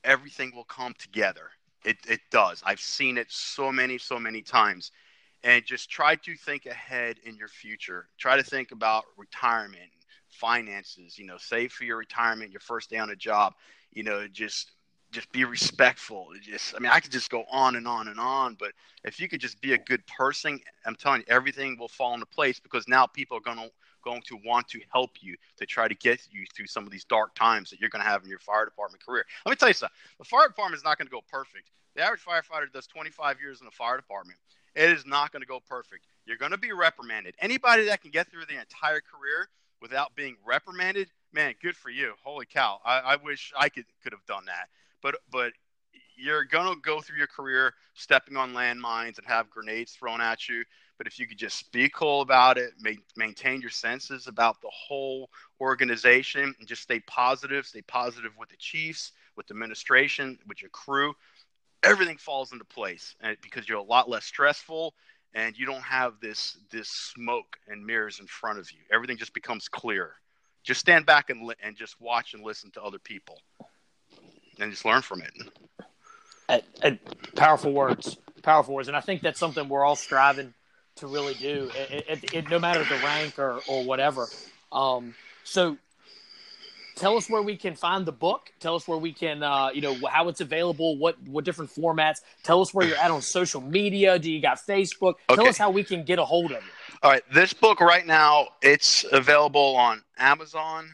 everything 0.04 0.52
will 0.54 0.64
come 0.64 0.94
together. 0.98 1.50
It, 1.84 1.96
it 2.08 2.20
does. 2.30 2.62
I've 2.64 2.80
seen 2.80 3.16
it 3.16 3.30
so 3.30 3.72
many, 3.72 3.98
so 3.98 4.18
many 4.18 4.42
times. 4.42 4.92
And 5.42 5.64
just 5.64 5.88
try 5.88 6.16
to 6.16 6.36
think 6.36 6.66
ahead 6.66 7.16
in 7.24 7.36
your 7.36 7.48
future. 7.48 8.08
Try 8.18 8.36
to 8.36 8.42
think 8.42 8.72
about 8.72 9.04
retirement, 9.16 9.90
finances, 10.28 11.18
you 11.18 11.24
know, 11.24 11.38
save 11.38 11.72
for 11.72 11.84
your 11.84 11.96
retirement, 11.96 12.50
your 12.50 12.60
first 12.60 12.90
day 12.90 12.98
on 12.98 13.10
a 13.10 13.16
job, 13.16 13.54
you 13.92 14.02
know, 14.02 14.26
just 14.28 14.72
just 15.12 15.32
be 15.32 15.44
respectful. 15.44 16.28
Just 16.40 16.74
I 16.76 16.78
mean, 16.78 16.92
I 16.92 17.00
could 17.00 17.10
just 17.10 17.30
go 17.30 17.44
on 17.50 17.76
and 17.76 17.88
on 17.88 18.08
and 18.08 18.20
on, 18.20 18.54
but 18.58 18.72
if 19.04 19.18
you 19.18 19.28
could 19.28 19.40
just 19.40 19.60
be 19.60 19.72
a 19.72 19.78
good 19.78 20.06
person, 20.06 20.60
I'm 20.84 20.94
telling 20.94 21.20
you, 21.20 21.26
everything 21.28 21.76
will 21.78 21.88
fall 21.88 22.14
into 22.14 22.26
place 22.26 22.60
because 22.60 22.86
now 22.86 23.06
people 23.06 23.36
are 23.36 23.40
gonna 23.40 23.68
going 24.02 24.22
to 24.26 24.38
want 24.44 24.68
to 24.68 24.80
help 24.92 25.10
you 25.20 25.36
to 25.58 25.66
try 25.66 25.88
to 25.88 25.94
get 25.94 26.20
you 26.30 26.44
through 26.54 26.66
some 26.66 26.84
of 26.84 26.90
these 26.90 27.04
dark 27.04 27.34
times 27.34 27.70
that 27.70 27.80
you're 27.80 27.90
going 27.90 28.02
to 28.02 28.08
have 28.08 28.22
in 28.22 28.28
your 28.28 28.38
fire 28.38 28.64
department 28.64 29.04
career. 29.04 29.24
Let 29.44 29.50
me 29.50 29.56
tell 29.56 29.68
you 29.68 29.74
something. 29.74 29.96
The 30.18 30.24
fire 30.24 30.48
department 30.48 30.78
is 30.78 30.84
not 30.84 30.98
going 30.98 31.06
to 31.06 31.12
go 31.12 31.22
perfect. 31.30 31.70
The 31.96 32.02
average 32.02 32.22
firefighter 32.24 32.72
does 32.72 32.86
25 32.86 33.40
years 33.40 33.60
in 33.60 33.64
the 33.64 33.72
fire 33.72 33.96
department. 33.96 34.38
It 34.74 34.90
is 34.90 35.04
not 35.04 35.32
going 35.32 35.42
to 35.42 35.46
go 35.46 35.60
perfect. 35.60 36.06
You're 36.26 36.36
going 36.36 36.52
to 36.52 36.58
be 36.58 36.72
reprimanded. 36.72 37.34
Anybody 37.40 37.86
that 37.86 38.02
can 38.02 38.10
get 38.10 38.30
through 38.30 38.46
the 38.46 38.60
entire 38.60 39.00
career 39.00 39.48
without 39.82 40.14
being 40.14 40.36
reprimanded, 40.44 41.08
man, 41.32 41.54
good 41.60 41.76
for 41.76 41.90
you. 41.90 42.12
Holy 42.22 42.46
cow! 42.46 42.78
I, 42.84 43.00
I 43.00 43.16
wish 43.16 43.52
I 43.58 43.68
could 43.68 43.86
could 44.02 44.12
have 44.12 44.24
done 44.26 44.44
that. 44.46 44.68
But 45.02 45.16
but 45.32 45.52
you're 46.20 46.44
going 46.44 46.72
to 46.72 46.80
go 46.80 47.00
through 47.00 47.18
your 47.18 47.26
career 47.26 47.74
stepping 47.94 48.36
on 48.36 48.52
landmines 48.52 49.18
and 49.18 49.26
have 49.26 49.50
grenades 49.50 49.92
thrown 49.92 50.20
at 50.20 50.48
you. 50.48 50.64
But 50.98 51.06
if 51.06 51.18
you 51.18 51.26
could 51.26 51.38
just 51.38 51.72
be 51.72 51.88
cool 51.88 52.20
about 52.20 52.58
it, 52.58 52.72
maintain 53.16 53.60
your 53.60 53.70
senses 53.70 54.26
about 54.26 54.60
the 54.60 54.70
whole 54.70 55.30
organization, 55.60 56.54
and 56.58 56.68
just 56.68 56.82
stay 56.82 57.00
positive, 57.00 57.66
stay 57.66 57.82
positive 57.82 58.32
with 58.38 58.50
the 58.50 58.56
chiefs, 58.56 59.12
with 59.36 59.46
the 59.46 59.54
administration, 59.54 60.38
with 60.46 60.60
your 60.60 60.70
crew, 60.70 61.14
everything 61.82 62.18
falls 62.18 62.52
into 62.52 62.64
place. 62.64 63.14
And 63.20 63.36
because 63.40 63.68
you're 63.68 63.78
a 63.78 63.82
lot 63.82 64.08
less 64.10 64.26
stressful, 64.26 64.94
and 65.32 65.56
you 65.56 65.64
don't 65.64 65.82
have 65.82 66.14
this 66.20 66.58
this 66.70 66.88
smoke 66.88 67.56
and 67.68 67.84
mirrors 67.84 68.20
in 68.20 68.26
front 68.26 68.58
of 68.58 68.70
you, 68.72 68.80
everything 68.92 69.16
just 69.16 69.32
becomes 69.32 69.68
clear. 69.68 70.14
Just 70.64 70.80
stand 70.80 71.06
back 71.06 71.30
and 71.30 71.46
li- 71.46 71.54
and 71.62 71.76
just 71.76 72.00
watch 72.00 72.34
and 72.34 72.44
listen 72.44 72.70
to 72.72 72.82
other 72.82 72.98
people, 72.98 73.38
and 74.58 74.70
just 74.70 74.84
learn 74.84 75.02
from 75.02 75.22
it. 75.22 75.32
At, 76.82 76.98
powerful 77.36 77.72
words, 77.72 78.16
powerful 78.42 78.74
words, 78.74 78.88
and 78.88 78.96
I 78.96 79.00
think 79.00 79.22
that's 79.22 79.38
something 79.38 79.68
we're 79.68 79.84
all 79.84 79.96
striving 79.96 80.52
to 80.96 81.06
really 81.06 81.34
do, 81.34 81.70
it, 81.74 82.04
it, 82.08 82.34
it, 82.34 82.50
no 82.50 82.58
matter 82.58 82.84
the 82.84 83.00
rank 83.04 83.38
or, 83.38 83.60
or 83.68 83.84
whatever. 83.84 84.26
Um, 84.72 85.14
so 85.44 85.76
tell 86.96 87.16
us 87.16 87.30
where 87.30 87.42
we 87.42 87.56
can 87.56 87.74
find 87.74 88.04
the 88.04 88.12
book. 88.12 88.52
Tell 88.60 88.74
us 88.74 88.86
where 88.86 88.98
we 88.98 89.12
can, 89.12 89.42
uh, 89.42 89.70
you 89.72 89.80
know, 89.80 89.96
how 90.10 90.28
it's 90.28 90.40
available, 90.40 90.98
what 90.98 91.16
what 91.22 91.44
different 91.44 91.70
formats. 91.70 92.18
Tell 92.42 92.60
us 92.60 92.74
where 92.74 92.86
you're 92.86 92.98
at 92.98 93.10
on 93.10 93.22
social 93.22 93.60
media. 93.60 94.18
Do 94.18 94.30
you 94.30 94.42
got 94.42 94.58
Facebook? 94.58 95.14
Okay. 95.28 95.36
Tell 95.36 95.46
us 95.46 95.56
how 95.56 95.70
we 95.70 95.84
can 95.84 96.04
get 96.04 96.18
a 96.18 96.24
hold 96.24 96.50
of 96.50 96.58
it. 96.58 96.62
All 97.02 97.10
right, 97.10 97.22
this 97.32 97.54
book 97.54 97.80
right 97.80 98.06
now 98.06 98.48
it's 98.60 99.04
available 99.10 99.76
on 99.76 100.02
Amazon, 100.18 100.90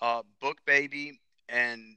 uh, 0.00 0.22
BookBaby, 0.42 1.18
and 1.48 1.96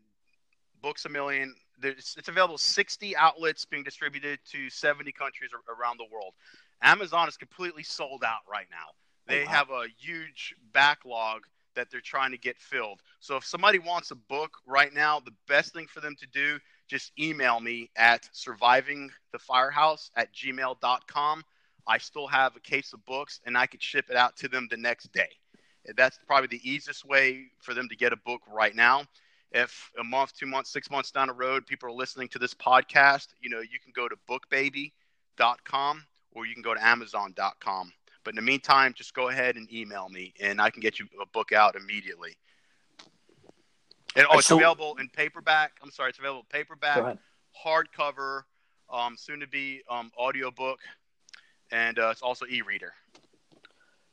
Books 0.82 1.06
a 1.06 1.10
Million. 1.10 1.56
There's, 1.80 2.16
it's 2.18 2.28
available 2.28 2.58
60 2.58 3.16
outlets 3.16 3.66
being 3.66 3.84
distributed 3.84 4.40
to 4.52 4.70
70 4.70 5.12
countries 5.12 5.52
around 5.54 5.98
the 5.98 6.08
world. 6.12 6.34
Amazon 6.82 7.28
is 7.28 7.38
completely 7.38 7.84
sold 7.84 8.24
out 8.24 8.42
right 8.50 8.68
now. 8.72 8.88
Oh, 8.90 9.34
they 9.34 9.42
oh, 9.42 9.46
wow. 9.46 9.52
have 9.52 9.70
a 9.70 9.86
huge 9.98 10.56
backlog 10.74 11.42
that 11.76 11.90
they're 11.92 12.02
trying 12.02 12.32
to 12.32 12.38
get 12.38 12.58
filled. 12.58 13.02
So 13.20 13.38
if 13.38 13.46
somebody 13.46 13.80
wants 13.80 14.12
a 14.12 14.16
book 14.16 14.58
right 14.66 14.94
now, 14.94 15.20
the 15.20 15.34
best 15.48 15.74
thing 15.74 15.88
for 15.88 16.02
them 16.02 16.16
to 16.20 16.28
do, 16.28 16.60
just 16.88 17.12
email 17.20 17.60
me 17.60 17.90
at 17.96 18.28
survivingthefirehouse 18.34 20.10
at 20.16 20.34
gmail.com. 20.34 21.44
I 21.88 21.98
still 22.00 22.28
have 22.28 22.56
a 22.56 22.60
case 22.60 22.94
of 22.94 23.06
books 23.06 23.40
and 23.46 23.58
I 23.58 23.68
could 23.68 23.82
ship 23.82 24.06
it 24.10 24.18
out 24.18 24.36
to 24.38 24.48
them 24.48 24.68
the 24.70 24.78
next 24.78 25.12
day. 25.14 25.30
That's 25.96 26.20
probably 26.28 26.48
the 26.48 26.70
easiest 26.70 27.06
way 27.06 27.46
for 27.62 27.74
them 27.74 27.88
to 27.90 27.96
get 27.96 28.12
a 28.12 28.18
book 28.18 28.42
right 28.52 28.76
now. 28.76 29.04
If 29.52 29.92
a 30.00 30.04
month, 30.04 30.34
two 30.38 30.46
months, 30.46 30.72
six 30.72 30.90
months 30.90 31.12
down 31.12 31.28
the 31.28 31.34
road, 31.34 31.66
people 31.66 31.90
are 31.90 31.94
listening 31.94 32.28
to 32.30 32.40
this 32.40 32.54
podcast, 32.54 33.28
you 33.42 33.50
know, 33.50 33.60
you 33.60 33.80
can 33.82 33.94
go 33.96 34.08
to 34.08 34.16
bookbaby.com 34.30 36.06
or 36.34 36.46
you 36.46 36.54
can 36.54 36.64
go 36.64 36.74
to 36.74 36.86
amazon.com. 36.86 37.92
But 38.24 38.32
in 38.32 38.36
the 38.36 38.42
meantime, 38.42 38.94
just 38.94 39.14
go 39.14 39.30
ahead 39.30 39.56
and 39.56 39.72
email 39.72 40.10
me 40.10 40.34
and 40.42 40.62
I 40.62 40.70
can 40.70 40.82
get 40.82 41.00
you 41.00 41.08
a 41.22 41.26
book 41.26 41.54
out 41.54 41.76
immediately. 41.76 42.36
And 44.16 44.26
oh, 44.30 44.40
it's 44.40 44.48
so, 44.48 44.58
available 44.58 44.98
in 45.00 45.10
paperback. 45.10 45.74
I'm 45.82 45.92
sorry, 45.92 46.10
it's 46.10 46.20
available 46.20 46.46
paperback, 46.50 47.18
hardcover, 47.66 48.42
um, 48.90 49.16
soon 49.18 49.40
to 49.42 49.48
be 49.48 49.82
um, 49.90 50.12
audiobook, 50.18 50.80
and 51.72 52.00
uh, 52.00 52.10
it's 52.10 52.22
also 52.22 52.46
e-reader. 52.48 52.94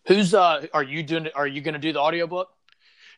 Who's 0.06 0.34
uh 0.34 0.66
are 0.74 0.82
you 0.82 1.02
doing 1.02 1.28
are 1.34 1.46
you 1.46 1.62
going 1.62 1.72
to 1.72 1.80
do 1.80 1.92
the 1.92 2.00
audiobook? 2.00 2.50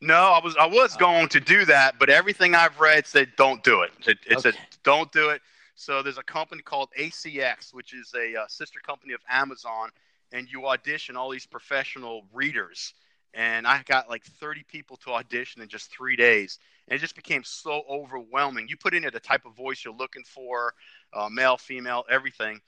No, 0.01 0.33
I 0.33 0.41
was 0.43 0.57
I 0.57 0.67
was 0.67 0.97
going 0.97 1.29
to 1.29 1.41
do 1.41 1.65
that, 1.67 1.99
but 1.99 2.11
everything 2.11 2.55
I've 2.55 2.79
read 2.79 3.07
said 3.07 3.33
don't 3.37 3.63
do 3.63 3.83
it. 3.83 3.93
It, 4.07 4.19
it 4.27 4.33
okay. 4.39 4.41
said 4.41 4.55
don't 4.83 5.11
do 5.13 5.31
it. 5.31 5.41
So 5.75 6.03
there's 6.03 6.19
a 6.19 6.23
company 6.23 6.63
called 6.63 6.89
ACX, 6.99 7.75
which 7.75 7.93
is 7.93 8.13
a 8.15 8.43
uh, 8.43 8.47
sister 8.49 8.81
company 8.81 9.13
of 9.13 9.21
Amazon, 9.31 9.91
and 10.33 10.51
you 10.51 10.67
audition 10.67 11.17
all 11.17 11.31
these 11.31 11.47
professional 11.47 12.25
readers. 12.33 12.95
And 13.35 13.67
I 13.67 13.83
got 13.85 14.09
like 14.09 14.25
30 14.25 14.65
people 14.65 14.97
to 14.99 15.11
audition 15.11 15.61
in 15.61 15.69
just 15.69 15.91
three 15.91 16.17
days, 16.17 16.59
and 16.89 16.97
it 16.97 17.01
just 17.01 17.15
became 17.15 17.45
so 17.45 17.83
overwhelming. 17.91 18.69
You 18.69 18.79
put 18.79 18.95
in 18.95 19.03
the 19.03 19.21
type 19.21 19.45
of 19.45 19.55
voice 19.55 19.85
you're 19.85 19.95
looking 19.95 20.25
for, 20.25 20.73
uh, 21.13 21.29
male, 21.31 21.59
female, 21.59 22.05
everything, 22.09 22.61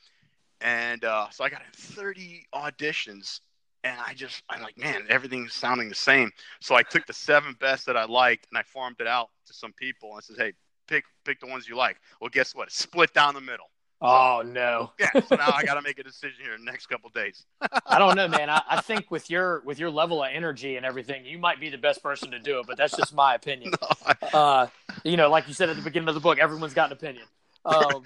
and 0.60 1.04
uh, 1.04 1.30
so 1.30 1.44
I 1.44 1.48
got 1.48 1.62
30 1.74 2.46
auditions, 2.54 3.40
and 3.88 4.00
I 4.00 4.14
just 4.14 4.42
I'm 4.48 4.62
like, 4.62 4.78
man, 4.78 5.04
everything's 5.08 5.54
sounding 5.54 5.88
the 5.88 5.94
same. 5.94 6.30
So 6.60 6.74
I 6.74 6.82
took 6.82 7.06
the 7.06 7.12
seven 7.12 7.56
best 7.58 7.86
that 7.86 7.96
I 7.96 8.04
liked 8.04 8.46
and 8.50 8.58
I 8.58 8.62
farmed 8.62 8.96
it 9.00 9.06
out 9.06 9.30
to 9.46 9.54
some 9.54 9.72
people 9.72 10.10
and 10.10 10.18
I 10.18 10.20
said, 10.20 10.36
hey, 10.38 10.52
pick 10.86 11.04
pick 11.24 11.40
the 11.40 11.46
ones 11.46 11.68
you 11.68 11.76
like. 11.76 11.96
Well, 12.20 12.30
guess 12.30 12.54
what? 12.54 12.68
It's 12.68 12.78
split 12.78 13.14
down 13.14 13.34
the 13.34 13.40
middle. 13.40 13.66
Oh 14.00 14.44
no! 14.46 14.92
yeah, 15.00 15.10
so 15.26 15.34
now 15.34 15.50
I 15.52 15.64
got 15.64 15.74
to 15.74 15.82
make 15.82 15.98
a 15.98 16.04
decision 16.04 16.38
here 16.40 16.54
in 16.54 16.64
the 16.64 16.70
next 16.70 16.86
couple 16.86 17.10
days. 17.10 17.44
I 17.86 17.98
don't 17.98 18.14
know, 18.14 18.28
man. 18.28 18.48
I, 18.48 18.62
I, 18.70 18.80
think 18.80 19.10
with 19.10 19.28
your 19.28 19.60
with 19.64 19.80
your 19.80 19.90
level 19.90 20.22
of 20.22 20.30
energy 20.32 20.76
and 20.76 20.86
everything, 20.86 21.26
you 21.26 21.36
might 21.36 21.58
be 21.58 21.68
the 21.68 21.78
best 21.78 22.00
person 22.00 22.30
to 22.30 22.38
do 22.38 22.60
it. 22.60 22.66
But 22.68 22.76
that's 22.76 22.96
just 22.96 23.12
my 23.12 23.34
opinion. 23.34 23.72
No, 23.82 23.88
I... 24.32 24.36
uh, 24.36 24.66
you 25.02 25.16
know, 25.16 25.28
like 25.28 25.48
you 25.48 25.54
said 25.54 25.68
at 25.68 25.74
the 25.74 25.82
beginning 25.82 26.08
of 26.08 26.14
the 26.14 26.20
book, 26.20 26.38
everyone's 26.38 26.74
got 26.74 26.86
an 26.86 26.92
opinion. 26.92 27.24
Um, 27.68 28.02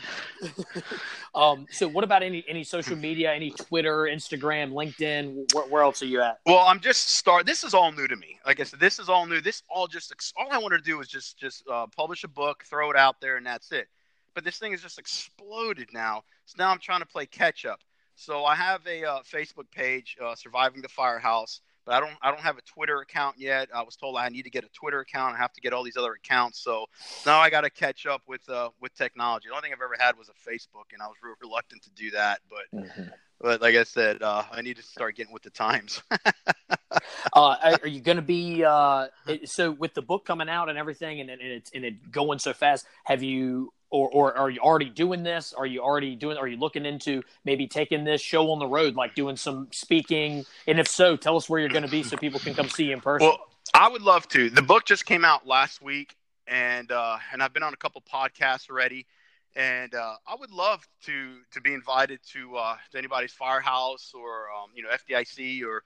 um, 1.34 1.66
so 1.70 1.88
what 1.88 2.04
about 2.04 2.22
any 2.22 2.44
any 2.48 2.64
social 2.64 2.96
media, 2.96 3.32
any 3.32 3.50
Twitter, 3.50 4.08
Instagram, 4.10 4.72
LinkedIn? 4.72 5.54
Where, 5.54 5.64
where, 5.66 5.82
else 5.82 6.02
are 6.02 6.06
you 6.06 6.20
at? 6.20 6.40
Well, 6.46 6.58
I'm 6.58 6.80
just 6.80 7.10
start. 7.10 7.46
This 7.46 7.64
is 7.64 7.74
all 7.74 7.92
new 7.92 8.08
to 8.08 8.16
me. 8.16 8.38
Like 8.44 8.60
I 8.60 8.64
said, 8.64 8.80
this 8.80 8.98
is 8.98 9.08
all 9.08 9.26
new. 9.26 9.40
This 9.40 9.62
all 9.68 9.86
just 9.86 10.12
all 10.36 10.48
I 10.50 10.58
wanted 10.58 10.78
to 10.78 10.84
do 10.84 10.98
was 10.98 11.08
just 11.08 11.38
just 11.38 11.64
uh, 11.70 11.86
publish 11.96 12.24
a 12.24 12.28
book, 12.28 12.64
throw 12.68 12.90
it 12.90 12.96
out 12.96 13.20
there, 13.20 13.36
and 13.36 13.46
that's 13.46 13.72
it. 13.72 13.88
But 14.34 14.44
this 14.44 14.58
thing 14.58 14.72
has 14.72 14.82
just 14.82 14.98
exploded 14.98 15.88
now. 15.92 16.24
So 16.46 16.56
now 16.58 16.70
I'm 16.70 16.78
trying 16.78 17.00
to 17.00 17.06
play 17.06 17.26
catch 17.26 17.64
up. 17.64 17.80
So 18.14 18.44
I 18.44 18.54
have 18.54 18.86
a 18.86 19.04
uh, 19.04 19.20
Facebook 19.20 19.70
page, 19.70 20.16
uh, 20.22 20.34
Surviving 20.34 20.82
the 20.82 20.88
Firehouse 20.88 21.60
but 21.84 21.94
I 21.94 22.00
don't 22.00 22.12
I 22.22 22.30
don't 22.30 22.40
have 22.40 22.58
a 22.58 22.62
Twitter 22.62 23.00
account 23.00 23.36
yet. 23.38 23.68
I 23.74 23.82
was 23.82 23.96
told 23.96 24.16
I 24.16 24.28
need 24.28 24.42
to 24.42 24.50
get 24.50 24.64
a 24.64 24.68
Twitter 24.68 25.00
account. 25.00 25.34
I 25.34 25.38
have 25.38 25.52
to 25.54 25.60
get 25.60 25.72
all 25.72 25.82
these 25.82 25.96
other 25.96 26.12
accounts. 26.12 26.62
So 26.62 26.86
now 27.26 27.38
I 27.38 27.50
got 27.50 27.62
to 27.62 27.70
catch 27.70 28.06
up 28.06 28.22
with 28.26 28.48
uh, 28.48 28.70
with 28.80 28.94
technology. 28.94 29.48
The 29.48 29.54
only 29.54 29.62
thing 29.62 29.72
I've 29.72 29.82
ever 29.82 29.96
had 29.98 30.16
was 30.16 30.28
a 30.28 30.50
Facebook, 30.50 30.92
and 30.92 31.02
I 31.02 31.06
was 31.06 31.16
real 31.22 31.34
reluctant 31.40 31.82
to 31.82 31.90
do 31.90 32.10
that. 32.12 32.40
But 32.48 32.80
mm-hmm. 32.80 33.08
but 33.40 33.60
like 33.60 33.74
I 33.74 33.84
said, 33.84 34.22
uh, 34.22 34.44
I 34.50 34.62
need 34.62 34.76
to 34.76 34.82
start 34.82 35.16
getting 35.16 35.32
with 35.32 35.42
the 35.42 35.50
times. 35.50 36.02
uh, 36.10 37.76
are 37.82 37.88
you 37.88 38.00
going 38.00 38.16
to 38.16 38.22
be 38.22 38.64
uh, 38.64 39.08
so 39.44 39.72
with 39.72 39.94
the 39.94 40.02
book 40.02 40.24
coming 40.24 40.48
out 40.48 40.68
and 40.68 40.78
everything, 40.78 41.20
and, 41.20 41.30
and 41.30 41.40
it's 41.40 41.70
and 41.74 41.84
it 41.84 42.10
going 42.10 42.38
so 42.38 42.52
fast? 42.52 42.86
Have 43.04 43.22
you 43.22 43.72
or, 43.92 44.10
or 44.10 44.36
are 44.36 44.50
you 44.50 44.58
already 44.60 44.88
doing 44.88 45.22
this? 45.22 45.52
Are 45.52 45.66
you 45.66 45.82
already 45.82 46.16
doing? 46.16 46.38
Are 46.38 46.48
you 46.48 46.56
looking 46.56 46.86
into 46.86 47.22
maybe 47.44 47.68
taking 47.68 48.04
this 48.04 48.22
show 48.22 48.50
on 48.50 48.58
the 48.58 48.66
road, 48.66 48.96
like 48.96 49.14
doing 49.14 49.36
some 49.36 49.68
speaking? 49.70 50.44
And 50.66 50.80
if 50.80 50.88
so, 50.88 51.14
tell 51.16 51.36
us 51.36 51.48
where 51.48 51.60
you're 51.60 51.68
going 51.68 51.84
to 51.84 51.90
be 51.90 52.02
so 52.02 52.16
people 52.16 52.40
can 52.40 52.54
come 52.54 52.68
see 52.68 52.84
you 52.84 52.94
in 52.94 53.00
person. 53.02 53.28
Well, 53.28 53.38
I 53.74 53.88
would 53.88 54.02
love 54.02 54.26
to. 54.28 54.48
The 54.48 54.62
book 54.62 54.86
just 54.86 55.04
came 55.04 55.24
out 55.26 55.46
last 55.46 55.82
week, 55.82 56.16
and 56.46 56.90
uh, 56.90 57.18
and 57.32 57.42
I've 57.42 57.52
been 57.52 57.62
on 57.62 57.74
a 57.74 57.76
couple 57.76 58.02
podcasts 58.02 58.70
already, 58.70 59.06
and 59.54 59.94
uh, 59.94 60.14
I 60.26 60.36
would 60.40 60.50
love 60.50 60.88
to 61.04 61.36
to 61.52 61.60
be 61.60 61.74
invited 61.74 62.20
to 62.32 62.56
uh, 62.56 62.76
to 62.92 62.98
anybody's 62.98 63.32
firehouse 63.32 64.12
or 64.14 64.46
um, 64.50 64.70
you 64.74 64.82
know 64.82 64.88
FDIC 64.88 65.62
or 65.64 65.82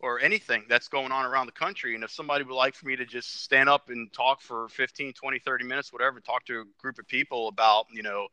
or 0.00 0.20
anything 0.20 0.64
that's 0.68 0.88
going 0.88 1.10
on 1.10 1.24
around 1.24 1.46
the 1.46 1.52
country. 1.52 1.94
And 1.94 2.04
if 2.04 2.10
somebody 2.10 2.44
would 2.44 2.54
like 2.54 2.74
for 2.74 2.86
me 2.86 2.96
to 2.96 3.04
just 3.04 3.42
stand 3.42 3.68
up 3.68 3.90
and 3.90 4.12
talk 4.12 4.40
for 4.40 4.68
15, 4.68 5.12
20, 5.12 5.38
30 5.38 5.64
minutes, 5.64 5.92
whatever, 5.92 6.20
talk 6.20 6.44
to 6.46 6.60
a 6.60 6.64
group 6.80 6.98
of 6.98 7.08
people 7.08 7.48
about, 7.48 7.86
you 7.92 8.02
know, 8.02 8.28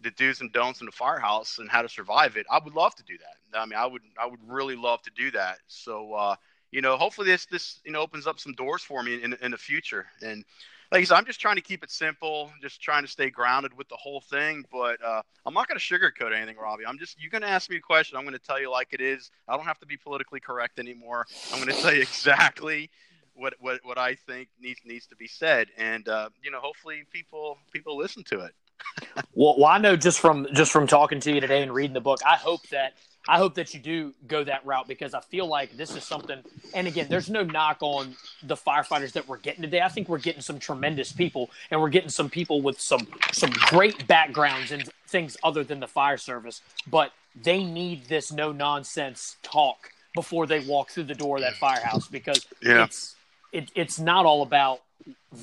the 0.00 0.10
do's 0.12 0.40
and 0.40 0.52
don'ts 0.52 0.80
in 0.80 0.86
the 0.86 0.92
firehouse 0.92 1.58
and 1.58 1.68
how 1.68 1.82
to 1.82 1.88
survive 1.88 2.36
it, 2.36 2.46
I 2.50 2.60
would 2.62 2.74
love 2.74 2.94
to 2.96 3.02
do 3.02 3.16
that. 3.18 3.58
I 3.58 3.64
mean, 3.64 3.78
I 3.78 3.86
would, 3.86 4.02
I 4.20 4.26
would 4.26 4.40
really 4.46 4.76
love 4.76 5.02
to 5.02 5.10
do 5.16 5.30
that. 5.32 5.58
So, 5.66 6.12
uh, 6.12 6.36
you 6.70 6.82
know, 6.82 6.96
hopefully 6.96 7.28
this, 7.28 7.46
this, 7.46 7.80
you 7.84 7.92
know, 7.92 8.00
opens 8.00 8.26
up 8.26 8.38
some 8.38 8.52
doors 8.52 8.82
for 8.82 9.02
me 9.02 9.22
in, 9.22 9.34
in 9.40 9.50
the 9.50 9.58
future. 9.58 10.06
And, 10.22 10.44
like 10.90 11.02
I 11.02 11.04
said, 11.04 11.16
I'm 11.16 11.26
just 11.26 11.40
trying 11.40 11.56
to 11.56 11.62
keep 11.62 11.84
it 11.84 11.90
simple, 11.90 12.50
just 12.62 12.80
trying 12.80 13.02
to 13.02 13.08
stay 13.08 13.28
grounded 13.28 13.76
with 13.76 13.88
the 13.88 13.96
whole 13.96 14.20
thing. 14.22 14.64
But 14.72 15.02
uh, 15.04 15.22
I'm 15.44 15.52
not 15.52 15.68
going 15.68 15.78
to 15.78 15.84
sugarcoat 15.84 16.34
anything, 16.34 16.56
Robbie. 16.56 16.86
I'm 16.86 16.98
just 16.98 17.20
you're 17.20 17.30
going 17.30 17.42
to 17.42 17.48
ask 17.48 17.68
me 17.68 17.76
a 17.76 17.80
question. 17.80 18.16
I'm 18.16 18.24
going 18.24 18.34
to 18.34 18.38
tell 18.38 18.60
you 18.60 18.70
like 18.70 18.88
it 18.92 19.00
is. 19.00 19.30
I 19.46 19.56
don't 19.56 19.66
have 19.66 19.78
to 19.80 19.86
be 19.86 19.96
politically 19.96 20.40
correct 20.40 20.78
anymore. 20.78 21.26
I'm 21.52 21.62
going 21.62 21.74
to 21.74 21.82
tell 21.82 21.92
you 21.92 22.00
exactly 22.02 22.90
what 23.34 23.54
what 23.60 23.80
what 23.84 23.98
I 23.98 24.14
think 24.14 24.48
needs 24.60 24.80
needs 24.84 25.06
to 25.08 25.16
be 25.16 25.28
said, 25.28 25.68
and 25.76 26.08
uh, 26.08 26.30
you 26.42 26.50
know, 26.50 26.60
hopefully 26.60 27.04
people 27.12 27.58
people 27.72 27.96
listen 27.96 28.24
to 28.24 28.40
it. 28.40 28.54
well, 29.34 29.56
well, 29.58 29.66
I 29.66 29.78
know 29.78 29.96
just 29.96 30.20
from 30.20 30.46
just 30.54 30.72
from 30.72 30.86
talking 30.86 31.20
to 31.20 31.32
you 31.32 31.40
today 31.40 31.62
and 31.62 31.72
reading 31.72 31.94
the 31.94 32.00
book, 32.00 32.20
I 32.26 32.36
hope 32.36 32.66
that 32.68 32.94
I 33.28 33.36
hope 33.36 33.54
that 33.56 33.74
you 33.74 33.80
do 33.80 34.14
go 34.26 34.42
that 34.42 34.64
route 34.64 34.88
because 34.88 35.12
I 35.12 35.20
feel 35.20 35.46
like 35.46 35.76
this 35.76 35.94
is 35.94 36.02
something. 36.02 36.42
And 36.72 36.86
again, 36.86 37.08
there's 37.10 37.28
no 37.28 37.42
knock 37.44 37.76
on 37.82 38.16
the 38.42 38.56
firefighters 38.56 39.12
that 39.12 39.28
we're 39.28 39.36
getting 39.36 39.60
today. 39.60 39.82
I 39.82 39.88
think 39.88 40.08
we're 40.08 40.18
getting 40.18 40.40
some 40.40 40.58
tremendous 40.58 41.12
people, 41.12 41.50
and 41.70 41.78
we're 41.78 41.90
getting 41.90 42.08
some 42.08 42.30
people 42.30 42.62
with 42.62 42.80
some 42.80 43.06
some 43.32 43.50
great 43.50 44.06
backgrounds 44.06 44.72
and 44.72 44.88
things 45.06 45.36
other 45.44 45.62
than 45.62 45.78
the 45.78 45.86
fire 45.86 46.16
service. 46.16 46.62
But 46.90 47.12
they 47.40 47.62
need 47.62 48.06
this 48.06 48.32
no 48.32 48.50
nonsense 48.50 49.36
talk 49.42 49.90
before 50.14 50.46
they 50.46 50.60
walk 50.60 50.88
through 50.88 51.04
the 51.04 51.14
door 51.14 51.36
of 51.36 51.42
that 51.42 51.54
firehouse 51.56 52.08
because 52.08 52.46
yeah. 52.62 52.84
it's 52.84 53.14
it, 53.52 53.70
it's 53.74 54.00
not 54.00 54.24
all 54.24 54.42
about 54.42 54.80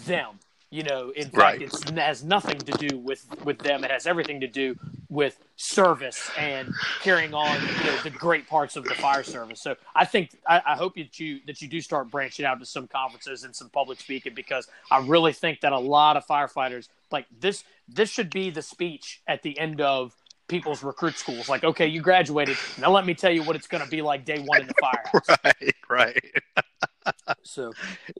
them. 0.07 0.39
You 0.71 0.83
know, 0.83 1.11
in 1.11 1.29
right. 1.33 1.69
fact, 1.69 1.87
it 1.91 1.99
has 1.99 2.23
nothing 2.23 2.57
to 2.57 2.71
do 2.87 2.97
with 2.97 3.23
with 3.45 3.59
them. 3.59 3.83
It 3.83 3.91
has 3.91 4.07
everything 4.07 4.41
to 4.41 4.47
do 4.47 4.75
with 5.15 5.39
service 5.55 6.29
and 6.37 6.71
carrying 7.01 7.33
on 7.33 7.61
you 7.61 7.83
know, 7.85 7.97
the 8.03 8.09
great 8.09 8.47
parts 8.47 8.75
of 8.75 8.83
the 8.83 8.93
fire 8.93 9.23
service. 9.23 9.61
So 9.61 9.75
I 9.95 10.03
think 10.05 10.37
I, 10.45 10.61
I, 10.65 10.75
hope 10.75 10.95
that 10.95 11.17
you 11.17 11.39
that 11.47 11.61
you 11.61 11.69
do 11.69 11.79
start 11.79 12.11
branching 12.11 12.45
out 12.45 12.59
to 12.59 12.65
some 12.65 12.87
conferences 12.87 13.45
and 13.45 13.55
some 13.55 13.69
public 13.69 13.99
speaking 13.99 14.33
because 14.35 14.67
I 14.91 14.99
really 14.99 15.31
think 15.31 15.61
that 15.61 15.71
a 15.71 15.79
lot 15.79 16.17
of 16.17 16.27
firefighters 16.27 16.89
like 17.11 17.25
this. 17.39 17.63
This 17.87 18.09
should 18.09 18.31
be 18.31 18.49
the 18.49 18.61
speech 18.61 19.21
at 19.27 19.43
the 19.43 19.57
end 19.57 19.79
of 19.79 20.13
people's 20.47 20.83
recruit 20.83 21.17
schools. 21.17 21.47
Like, 21.47 21.63
okay, 21.63 21.87
you 21.87 22.01
graduated. 22.01 22.57
Now 22.79 22.91
let 22.91 23.05
me 23.05 23.13
tell 23.13 23.31
you 23.31 23.43
what 23.43 23.55
it's 23.55 23.67
going 23.67 23.83
to 23.83 23.89
be 23.89 24.01
like 24.01 24.25
day 24.25 24.39
one 24.39 24.61
in 24.61 24.67
the 24.67 24.73
firehouse. 24.81 25.37
right, 25.89 26.19
right. 26.57 26.85
so, 27.43 27.73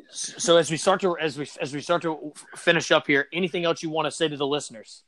so 0.09 0.57
as 0.57 0.69
we 0.69 0.77
start 0.77 1.01
to 1.01 1.17
as 1.17 1.37
we 1.37 1.47
as 1.61 1.73
we 1.73 1.81
start 1.81 2.01
to 2.03 2.33
finish 2.55 2.91
up 2.91 3.07
here, 3.07 3.27
anything 3.33 3.65
else 3.65 3.83
you 3.83 3.89
want 3.89 4.05
to 4.05 4.11
say 4.11 4.27
to 4.27 4.37
the 4.37 4.47
listeners? 4.47 5.03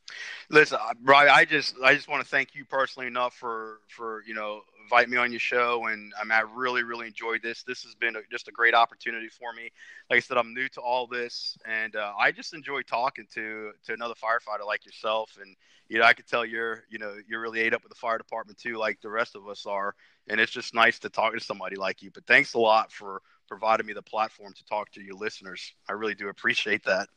Listen, 0.49 0.79
Brian, 1.01 1.29
I 1.29 1.45
just 1.45 1.75
I 1.83 1.93
just 1.93 2.07
want 2.07 2.23
to 2.23 2.29
thank 2.29 2.55
you 2.55 2.65
personally 2.65 3.07
enough 3.07 3.33
for 3.33 3.79
for 3.89 4.23
you 4.25 4.33
know 4.33 4.61
invite 4.83 5.09
me 5.09 5.17
on 5.17 5.31
your 5.31 5.39
show, 5.39 5.87
and 5.87 6.13
I 6.19 6.23
mean 6.23 6.31
I 6.31 6.41
really 6.41 6.83
really 6.83 7.07
enjoyed 7.07 7.41
this. 7.41 7.63
This 7.63 7.83
has 7.83 7.93
been 7.95 8.15
a, 8.15 8.19
just 8.31 8.47
a 8.47 8.51
great 8.51 8.73
opportunity 8.73 9.27
for 9.27 9.53
me. 9.53 9.71
Like 10.09 10.17
I 10.17 10.19
said, 10.21 10.37
I'm 10.37 10.53
new 10.53 10.69
to 10.69 10.81
all 10.81 11.07
this, 11.07 11.57
and 11.65 11.95
uh, 11.95 12.13
I 12.17 12.31
just 12.31 12.53
enjoy 12.53 12.81
talking 12.83 13.27
to 13.33 13.71
to 13.85 13.93
another 13.93 14.15
firefighter 14.15 14.65
like 14.65 14.85
yourself, 14.85 15.37
and 15.41 15.55
you 15.89 15.99
know 15.99 16.05
I 16.05 16.13
could 16.13 16.27
tell 16.27 16.45
you're 16.45 16.83
you 16.89 16.99
know 16.99 17.15
you're 17.27 17.41
really 17.41 17.59
ate 17.59 17.73
up 17.73 17.83
with 17.83 17.91
the 17.91 17.99
fire 17.99 18.17
department 18.17 18.57
too, 18.57 18.77
like 18.77 19.01
the 19.01 19.09
rest 19.09 19.35
of 19.35 19.47
us 19.47 19.65
are, 19.65 19.93
and 20.27 20.39
it's 20.39 20.51
just 20.51 20.73
nice 20.73 20.99
to 20.99 21.09
talk 21.09 21.33
to 21.33 21.39
somebody 21.39 21.75
like 21.75 22.01
you. 22.01 22.11
But 22.11 22.25
thanks 22.25 22.53
a 22.53 22.59
lot 22.59 22.91
for 22.91 23.21
provided 23.47 23.85
me 23.85 23.93
the 23.93 24.01
platform 24.01 24.53
to 24.53 24.65
talk 24.65 24.91
to 24.91 25.01
your 25.01 25.15
listeners. 25.15 25.73
I 25.87 25.93
really 25.93 26.15
do 26.15 26.29
appreciate 26.29 26.83
that. 26.85 27.07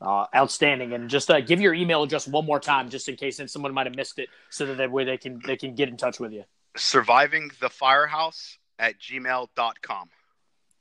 Uh, 0.00 0.26
outstanding. 0.34 0.92
And 0.92 1.08
just 1.08 1.30
uh, 1.30 1.40
give 1.40 1.60
your 1.60 1.72
email 1.72 2.02
address 2.02 2.26
one 2.26 2.44
more 2.44 2.60
time, 2.60 2.90
just 2.90 3.08
in 3.08 3.16
case 3.16 3.38
and 3.38 3.50
someone 3.50 3.72
might 3.72 3.86
have 3.86 3.96
missed 3.96 4.18
it, 4.18 4.28
so 4.50 4.66
that, 4.66 4.76
that 4.78 4.90
way 4.90 5.04
they 5.04 5.16
can 5.16 5.40
they 5.46 5.56
can 5.56 5.74
get 5.74 5.88
in 5.88 5.96
touch 5.96 6.20
with 6.20 6.32
you. 6.32 6.44
Surviving 6.76 7.50
the 7.60 7.70
firehouse 7.70 8.58
at 8.78 8.98
gmail.com. 8.98 10.08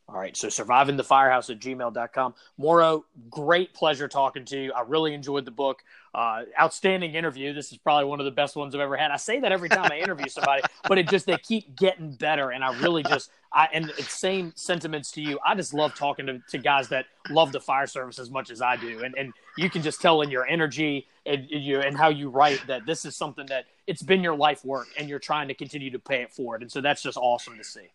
All 0.09 0.19
right. 0.19 0.35
So 0.35 0.49
survivingthefirehouse 0.49 1.49
at 1.49 1.59
gmail.com. 1.59 2.35
Mauro, 2.57 3.05
great 3.29 3.73
pleasure 3.73 4.09
talking 4.09 4.43
to 4.45 4.63
you. 4.63 4.73
I 4.73 4.81
really 4.81 5.13
enjoyed 5.13 5.45
the 5.45 5.51
book. 5.51 5.81
Uh, 6.13 6.43
outstanding 6.59 7.15
interview. 7.15 7.53
This 7.53 7.71
is 7.71 7.77
probably 7.77 8.05
one 8.05 8.19
of 8.19 8.25
the 8.25 8.31
best 8.31 8.55
ones 8.55 8.75
I've 8.75 8.81
ever 8.81 8.97
had. 8.97 9.11
I 9.11 9.15
say 9.15 9.39
that 9.39 9.51
every 9.53 9.69
time 9.69 9.89
I 9.91 9.99
interview 9.99 10.27
somebody, 10.27 10.61
but 10.87 10.97
it 10.97 11.09
just, 11.09 11.25
they 11.25 11.37
keep 11.37 11.75
getting 11.77 12.11
better. 12.11 12.51
And 12.51 12.63
I 12.63 12.77
really 12.81 13.01
just, 13.01 13.31
I, 13.53 13.69
and 13.73 13.91
it's 13.97 14.13
same 14.13 14.51
sentiments 14.55 15.09
to 15.13 15.21
you. 15.21 15.39
I 15.43 15.55
just 15.55 15.73
love 15.73 15.95
talking 15.95 16.25
to, 16.25 16.39
to 16.49 16.57
guys 16.57 16.89
that 16.89 17.05
love 17.29 17.53
the 17.53 17.61
fire 17.61 17.87
service 17.87 18.19
as 18.19 18.29
much 18.29 18.51
as 18.51 18.61
I 18.61 18.75
do. 18.75 19.03
And, 19.03 19.15
and 19.17 19.33
you 19.57 19.69
can 19.69 19.81
just 19.81 20.01
tell 20.01 20.21
in 20.21 20.29
your 20.29 20.45
energy 20.45 21.07
and 21.25 21.47
you, 21.49 21.79
and 21.79 21.97
how 21.97 22.09
you 22.09 22.29
write 22.29 22.61
that 22.67 22.85
this 22.85 23.05
is 23.05 23.15
something 23.15 23.45
that 23.47 23.65
it's 23.87 24.03
been 24.03 24.21
your 24.21 24.35
life 24.35 24.65
work 24.65 24.87
and 24.99 25.07
you're 25.07 25.17
trying 25.17 25.47
to 25.47 25.53
continue 25.53 25.89
to 25.91 25.99
pay 25.99 26.21
it 26.21 26.31
forward. 26.33 26.61
And 26.61 26.71
so 26.71 26.81
that's 26.81 27.01
just 27.01 27.17
awesome 27.17 27.57
to 27.57 27.63
see. 27.63 27.89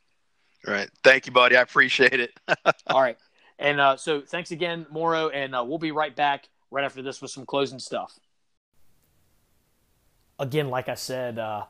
All 0.69 0.75
right. 0.75 0.91
Thank 1.03 1.27
you, 1.27 1.33
buddy. 1.33 1.57
I 1.57 1.63
appreciate 1.63 2.21
it. 2.21 2.39
All 2.89 3.01
right. 3.01 3.17
And 3.59 3.81
uh, 3.81 3.97
so 3.97 4.21
thanks 4.21 4.51
again, 4.51 4.87
Mauro. 4.91 5.31
And 5.31 5.55
uh, 5.55 5.65
we'll 5.67 5.79
be 5.79 5.93
right 5.93 6.15
back 6.15 6.51
right 6.71 6.85
after 6.85 7.01
this 7.01 7.23
with 7.23 7.31
some 7.31 7.47
closing 7.47 7.79
stuff. 7.79 8.21
Again, 10.39 10.69
like 10.69 10.91
I 10.91 10.95
said, 10.95 11.39
uh, 11.39 11.65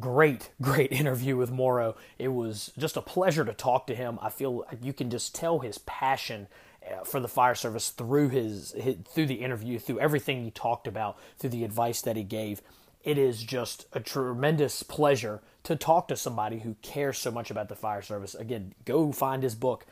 great, 0.00 0.48
great 0.62 0.92
interview 0.92 1.36
with 1.36 1.50
Mauro. 1.50 1.96
It 2.18 2.28
was 2.28 2.72
just 2.78 2.96
a 2.96 3.02
pleasure 3.02 3.44
to 3.44 3.52
talk 3.52 3.86
to 3.88 3.94
him. 3.94 4.18
I 4.22 4.30
feel 4.30 4.64
you 4.80 4.94
can 4.94 5.10
just 5.10 5.34
tell 5.34 5.58
his 5.58 5.76
passion 5.76 6.48
uh, 6.90 7.04
for 7.04 7.20
the 7.20 7.28
fire 7.28 7.54
service 7.54 7.90
through 7.90 8.30
his, 8.30 8.72
his 8.72 8.96
through 9.12 9.26
the 9.26 9.42
interview, 9.42 9.78
through 9.78 10.00
everything 10.00 10.42
he 10.42 10.50
talked 10.50 10.86
about, 10.86 11.18
through 11.38 11.50
the 11.50 11.64
advice 11.64 12.00
that 12.00 12.16
he 12.16 12.22
gave 12.22 12.62
it 13.04 13.16
is 13.16 13.42
just 13.42 13.86
a 13.92 14.00
tremendous 14.00 14.82
pleasure 14.82 15.40
to 15.68 15.76
talk 15.76 16.08
to 16.08 16.16
somebody 16.16 16.60
who 16.60 16.74
cares 16.80 17.18
so 17.18 17.30
much 17.30 17.50
about 17.50 17.68
the 17.68 17.76
fire 17.76 18.00
service. 18.00 18.34
Again, 18.34 18.72
go 18.86 19.12
find 19.12 19.42
his 19.42 19.54
book, 19.54 19.84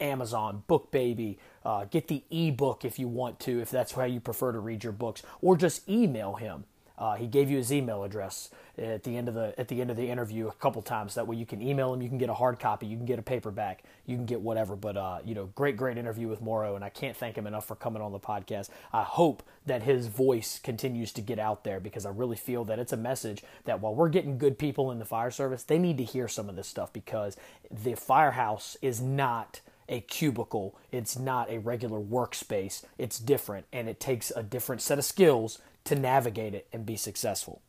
Amazon, 0.00 0.62
BookBaby. 0.70 1.36
Uh, 1.66 1.84
get 1.84 2.08
the 2.08 2.22
ebook 2.30 2.82
if 2.82 2.98
you 2.98 3.08
want 3.08 3.38
to, 3.40 3.60
if 3.60 3.70
that's 3.70 3.92
how 3.92 4.04
you 4.04 4.20
prefer 4.20 4.52
to 4.52 4.58
read 4.58 4.82
your 4.82 4.94
books, 4.94 5.22
or 5.42 5.54
just 5.54 5.86
email 5.86 6.36
him 6.36 6.64
uh, 6.98 7.14
he 7.14 7.26
gave 7.26 7.50
you 7.50 7.56
his 7.56 7.72
email 7.72 8.02
address 8.02 8.50
at 8.76 9.04
the 9.04 9.16
end 9.16 9.28
of 9.28 9.34
the 9.34 9.54
at 9.58 9.68
the 9.68 9.80
end 9.80 9.90
of 9.90 9.96
the 9.96 10.08
interview 10.08 10.48
a 10.48 10.52
couple 10.52 10.82
times. 10.82 11.14
That 11.14 11.26
way 11.26 11.36
you 11.36 11.46
can 11.46 11.62
email 11.62 11.94
him, 11.94 12.02
you 12.02 12.08
can 12.08 12.18
get 12.18 12.28
a 12.28 12.34
hard 12.34 12.58
copy, 12.58 12.86
you 12.86 12.96
can 12.96 13.06
get 13.06 13.18
a 13.18 13.22
paperback, 13.22 13.84
you 14.06 14.16
can 14.16 14.26
get 14.26 14.40
whatever. 14.40 14.76
But 14.76 14.96
uh, 14.96 15.18
you 15.24 15.34
know, 15.34 15.46
great 15.54 15.76
great 15.76 15.96
interview 15.96 16.28
with 16.28 16.40
Mauro, 16.40 16.74
and 16.74 16.84
I 16.84 16.88
can't 16.88 17.16
thank 17.16 17.36
him 17.36 17.46
enough 17.46 17.66
for 17.66 17.76
coming 17.76 18.02
on 18.02 18.12
the 18.12 18.20
podcast. 18.20 18.68
I 18.92 19.02
hope 19.04 19.42
that 19.66 19.82
his 19.82 20.08
voice 20.08 20.58
continues 20.58 21.12
to 21.12 21.20
get 21.20 21.38
out 21.38 21.64
there 21.64 21.78
because 21.78 22.04
I 22.04 22.10
really 22.10 22.36
feel 22.36 22.64
that 22.64 22.78
it's 22.78 22.92
a 22.92 22.96
message 22.96 23.42
that 23.64 23.80
while 23.80 23.94
we're 23.94 24.08
getting 24.08 24.38
good 24.38 24.58
people 24.58 24.90
in 24.90 24.98
the 24.98 25.04
fire 25.04 25.30
service, 25.30 25.62
they 25.62 25.78
need 25.78 25.98
to 25.98 26.04
hear 26.04 26.26
some 26.26 26.48
of 26.48 26.56
this 26.56 26.66
stuff 26.66 26.92
because 26.92 27.36
the 27.70 27.94
firehouse 27.94 28.76
is 28.82 29.00
not 29.00 29.60
a 29.88 30.00
cubicle. 30.00 30.76
It's 30.92 31.18
not 31.18 31.50
a 31.50 31.58
regular 31.58 31.98
workspace. 31.98 32.84
It's 32.98 33.18
different 33.18 33.66
and 33.72 33.88
it 33.88 34.00
takes 34.00 34.30
a 34.34 34.42
different 34.42 34.82
set 34.82 34.98
of 34.98 35.04
skills 35.04 35.58
to 35.88 35.96
navigate 35.96 36.54
it 36.54 36.68
and 36.72 36.86
be 36.86 36.96
successful. 36.96 37.62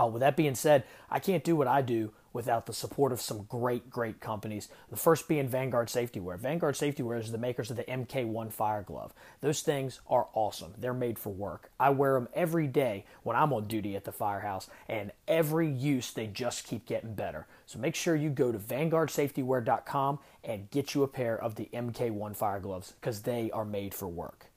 Uh, 0.00 0.06
with 0.06 0.20
that 0.20 0.36
being 0.36 0.54
said, 0.54 0.84
I 1.10 1.18
can't 1.18 1.44
do 1.44 1.54
what 1.54 1.68
I 1.68 1.82
do 1.82 2.12
without 2.32 2.64
the 2.64 2.72
support 2.72 3.12
of 3.12 3.20
some 3.20 3.42
great, 3.42 3.90
great 3.90 4.20
companies. 4.20 4.68
The 4.88 4.96
first 4.96 5.28
being 5.28 5.48
Vanguard 5.48 5.90
Safety 5.90 6.20
Wear. 6.20 6.36
Vanguard 6.36 6.76
Safety 6.76 7.02
Wear 7.02 7.18
is 7.18 7.32
the 7.32 7.38
makers 7.38 7.70
of 7.70 7.76
the 7.76 7.84
MK1 7.84 8.52
Fire 8.52 8.82
Glove. 8.82 9.12
Those 9.40 9.60
things 9.60 10.00
are 10.08 10.28
awesome. 10.32 10.72
They're 10.78 10.94
made 10.94 11.18
for 11.18 11.30
work. 11.30 11.70
I 11.78 11.90
wear 11.90 12.14
them 12.14 12.28
every 12.32 12.66
day 12.66 13.04
when 13.24 13.36
I'm 13.36 13.52
on 13.52 13.66
duty 13.66 13.96
at 13.96 14.04
the 14.04 14.12
firehouse, 14.12 14.70
and 14.88 15.12
every 15.28 15.68
use 15.68 16.12
they 16.12 16.28
just 16.28 16.66
keep 16.66 16.86
getting 16.86 17.14
better. 17.14 17.46
So 17.66 17.78
make 17.78 17.94
sure 17.94 18.16
you 18.16 18.30
go 18.30 18.52
to 18.52 18.58
VanguardSafetyWear.com 18.58 20.20
and 20.44 20.70
get 20.70 20.94
you 20.94 21.02
a 21.02 21.08
pair 21.08 21.36
of 21.36 21.56
the 21.56 21.68
MK1 21.74 22.36
Fire 22.36 22.60
Gloves 22.60 22.92
because 22.92 23.22
they 23.22 23.50
are 23.50 23.64
made 23.64 23.92
for 23.92 24.08
work. 24.08 24.49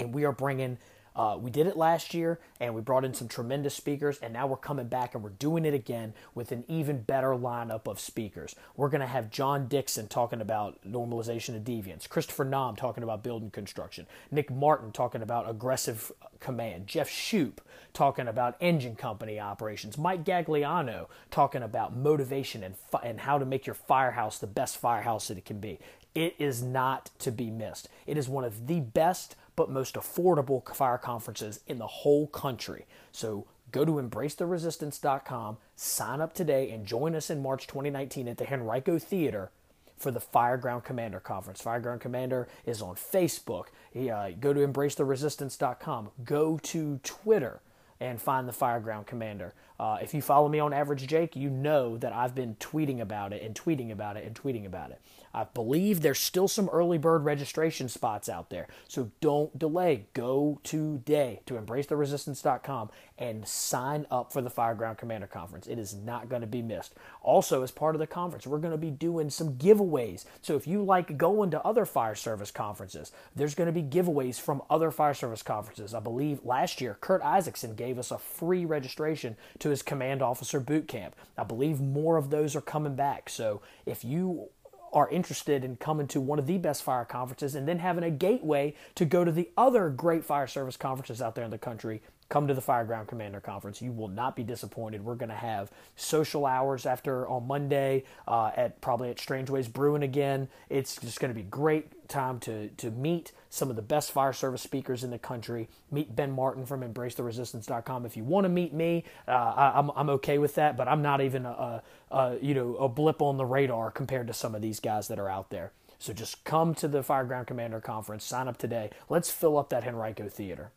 And 0.00 0.12
we 0.12 0.24
are 0.24 0.32
bringing 0.32 0.78
uh, 1.18 1.36
we 1.36 1.50
did 1.50 1.66
it 1.66 1.76
last 1.76 2.14
year 2.14 2.38
and 2.60 2.74
we 2.74 2.80
brought 2.80 3.04
in 3.04 3.12
some 3.12 3.26
tremendous 3.26 3.74
speakers, 3.74 4.18
and 4.22 4.32
now 4.32 4.46
we're 4.46 4.56
coming 4.56 4.86
back 4.86 5.14
and 5.14 5.24
we're 5.24 5.30
doing 5.30 5.64
it 5.64 5.74
again 5.74 6.14
with 6.32 6.52
an 6.52 6.64
even 6.68 7.02
better 7.02 7.30
lineup 7.30 7.88
of 7.88 7.98
speakers. 7.98 8.54
We're 8.76 8.88
going 8.88 9.00
to 9.00 9.06
have 9.08 9.28
John 9.28 9.66
Dixon 9.66 10.06
talking 10.06 10.40
about 10.40 10.78
normalization 10.86 11.56
of 11.56 11.64
deviance, 11.64 12.08
Christopher 12.08 12.44
Naum 12.44 12.76
talking 12.76 13.02
about 13.02 13.24
building 13.24 13.50
construction, 13.50 14.06
Nick 14.30 14.48
Martin 14.48 14.92
talking 14.92 15.20
about 15.20 15.50
aggressive 15.50 16.12
command, 16.38 16.86
Jeff 16.86 17.10
Shoop 17.10 17.60
talking 17.92 18.28
about 18.28 18.56
engine 18.60 18.94
company 18.94 19.40
operations, 19.40 19.98
Mike 19.98 20.24
Gagliano 20.24 21.08
talking 21.32 21.64
about 21.64 21.96
motivation 21.96 22.62
and, 22.62 22.76
fi- 22.76 23.00
and 23.02 23.20
how 23.20 23.38
to 23.38 23.44
make 23.44 23.66
your 23.66 23.74
firehouse 23.74 24.38
the 24.38 24.46
best 24.46 24.76
firehouse 24.76 25.26
that 25.28 25.38
it 25.38 25.44
can 25.44 25.58
be. 25.58 25.80
It 26.14 26.36
is 26.38 26.62
not 26.62 27.10
to 27.20 27.32
be 27.32 27.50
missed. 27.50 27.88
It 28.06 28.16
is 28.16 28.28
one 28.28 28.44
of 28.44 28.66
the 28.68 28.80
best 28.80 29.34
but 29.58 29.68
most 29.68 29.96
affordable 29.96 30.64
fire 30.72 30.98
conferences 30.98 31.58
in 31.66 31.78
the 31.78 31.86
whole 31.88 32.28
country. 32.28 32.86
So 33.10 33.44
go 33.72 33.84
to 33.84 33.94
embracetheresistance.com, 33.94 35.56
sign 35.74 36.20
up 36.20 36.32
today, 36.32 36.70
and 36.70 36.86
join 36.86 37.16
us 37.16 37.28
in 37.28 37.42
March 37.42 37.66
2019 37.66 38.28
at 38.28 38.38
the 38.38 38.46
Henrico 38.46 39.00
Theater 39.00 39.50
for 39.96 40.12
the 40.12 40.20
Fireground 40.20 40.84
Commander 40.84 41.18
Conference. 41.18 41.60
Fireground 41.60 41.98
Commander 41.98 42.46
is 42.66 42.80
on 42.80 42.94
Facebook. 42.94 43.64
Uh, 43.96 44.30
go 44.38 44.52
to 44.52 44.60
embracetheresistance.com. 44.64 46.10
Go 46.22 46.58
to 46.58 47.00
Twitter 47.02 47.60
and 47.98 48.22
find 48.22 48.46
the 48.48 48.52
Fireground 48.52 49.06
Commander. 49.06 49.54
Uh, 49.78 49.98
if 50.02 50.12
you 50.12 50.20
follow 50.20 50.48
me 50.48 50.58
on 50.58 50.72
Average 50.72 51.06
Jake, 51.06 51.36
you 51.36 51.50
know 51.50 51.96
that 51.98 52.12
I've 52.12 52.34
been 52.34 52.56
tweeting 52.56 53.00
about 53.00 53.32
it 53.32 53.42
and 53.42 53.54
tweeting 53.54 53.92
about 53.92 54.16
it 54.16 54.24
and 54.24 54.34
tweeting 54.34 54.66
about 54.66 54.90
it. 54.90 55.00
I 55.32 55.44
believe 55.44 56.00
there's 56.00 56.18
still 56.18 56.48
some 56.48 56.68
early 56.70 56.98
bird 56.98 57.24
registration 57.24 57.88
spots 57.88 58.28
out 58.28 58.50
there. 58.50 58.66
So 58.88 59.10
don't 59.20 59.56
delay. 59.58 60.06
Go 60.14 60.60
today 60.64 61.42
to 61.46 61.54
embracetheresistance.com 61.54 62.90
and 63.18 63.46
sign 63.46 64.06
up 64.10 64.32
for 64.32 64.40
the 64.40 64.50
Fireground 64.50 64.98
Commander 64.98 65.26
Conference. 65.26 65.66
It 65.66 65.78
is 65.78 65.94
not 65.94 66.28
going 66.28 66.40
to 66.40 66.46
be 66.46 66.62
missed. 66.62 66.94
Also, 67.22 67.62
as 67.62 67.70
part 67.70 67.94
of 67.94 67.98
the 67.98 68.06
conference, 68.06 68.46
we're 68.46 68.58
going 68.58 68.72
to 68.72 68.78
be 68.78 68.90
doing 68.90 69.28
some 69.28 69.54
giveaways. 69.54 70.24
So 70.40 70.56
if 70.56 70.66
you 70.66 70.82
like 70.82 71.18
going 71.18 71.50
to 71.50 71.62
other 71.62 71.84
fire 71.84 72.14
service 72.14 72.50
conferences, 72.50 73.12
there's 73.34 73.54
going 73.54 73.72
to 73.72 73.72
be 73.72 73.82
giveaways 73.82 74.40
from 74.40 74.62
other 74.70 74.90
fire 74.90 75.14
service 75.14 75.42
conferences. 75.42 75.94
I 75.94 76.00
believe 76.00 76.44
last 76.44 76.80
year, 76.80 76.96
Kurt 77.00 77.22
Isaacson 77.22 77.74
gave 77.74 77.98
us 77.98 78.10
a 78.10 78.18
free 78.18 78.64
registration 78.64 79.36
to 79.58 79.67
his 79.68 79.82
command 79.82 80.22
officer 80.22 80.60
boot 80.60 80.88
camp. 80.88 81.14
I 81.36 81.44
believe 81.44 81.80
more 81.80 82.16
of 82.16 82.30
those 82.30 82.56
are 82.56 82.60
coming 82.60 82.94
back. 82.94 83.28
So 83.28 83.62
if 83.86 84.04
you 84.04 84.48
are 84.92 85.08
interested 85.10 85.64
in 85.64 85.76
coming 85.76 86.06
to 86.08 86.20
one 86.20 86.38
of 86.38 86.46
the 86.46 86.58
best 86.58 86.82
fire 86.82 87.04
conferences 87.04 87.54
and 87.54 87.68
then 87.68 87.78
having 87.78 88.04
a 88.04 88.10
gateway 88.10 88.74
to 88.94 89.04
go 89.04 89.24
to 89.24 89.32
the 89.32 89.50
other 89.56 89.90
great 89.90 90.24
fire 90.24 90.46
service 90.46 90.76
conferences 90.76 91.20
out 91.20 91.34
there 91.34 91.44
in 91.44 91.50
the 91.50 91.58
country, 91.58 92.00
come 92.28 92.46
to 92.46 92.54
the 92.54 92.62
Fireground 92.62 93.06
Commander 93.06 93.40
Conference. 93.40 93.80
You 93.80 93.92
will 93.92 94.08
not 94.08 94.36
be 94.36 94.42
disappointed. 94.42 95.04
We're 95.04 95.14
going 95.14 95.30
to 95.30 95.34
have 95.34 95.70
social 95.96 96.46
hours 96.46 96.86
after 96.86 97.26
on 97.28 97.46
Monday 97.46 98.04
uh, 98.26 98.50
at 98.56 98.80
probably 98.80 99.10
at 99.10 99.18
Strangeways 99.18 99.68
Brewing 99.68 100.02
again. 100.02 100.48
It's 100.68 100.96
just 100.96 101.20
going 101.20 101.32
to 101.32 101.34
be 101.34 101.46
great 101.46 102.08
time 102.08 102.38
to 102.40 102.68
to 102.68 102.90
meet, 102.90 103.32
some 103.50 103.70
of 103.70 103.76
the 103.76 103.82
best 103.82 104.12
fire 104.12 104.32
service 104.32 104.62
speakers 104.62 105.04
in 105.04 105.10
the 105.10 105.18
country. 105.18 105.68
Meet 105.90 106.14
Ben 106.14 106.32
Martin 106.32 106.66
from 106.66 106.82
EmbraceTheResistance.com. 106.82 108.06
If 108.06 108.16
you 108.16 108.24
want 108.24 108.44
to 108.44 108.48
meet 108.48 108.72
me, 108.74 109.04
uh, 109.26 109.30
I, 109.30 109.78
am 109.78 109.90
I'm, 109.90 109.96
I'm 109.96 110.10
okay 110.10 110.38
with 110.38 110.54
that, 110.56 110.76
but 110.76 110.88
I'm 110.88 111.02
not 111.02 111.20
even 111.20 111.46
a, 111.46 111.82
a, 112.10 112.36
you 112.40 112.54
know 112.54 112.76
a 112.76 112.88
blip 112.88 113.22
on 113.22 113.36
the 113.36 113.46
radar 113.46 113.90
compared 113.90 114.26
to 114.26 114.32
some 114.32 114.54
of 114.54 114.62
these 114.62 114.80
guys 114.80 115.08
that 115.08 115.18
are 115.18 115.28
out 115.28 115.50
there. 115.50 115.72
So 115.98 116.12
just 116.12 116.44
come 116.44 116.74
to 116.76 116.86
the 116.86 117.02
Fireground 117.02 117.46
Commander 117.46 117.80
Conference, 117.80 118.24
sign 118.24 118.46
up 118.48 118.56
today. 118.56 118.90
Let's 119.08 119.30
fill 119.30 119.58
up 119.58 119.70
that 119.70 119.86
Henrico 119.86 120.28
Theater. 120.28 120.70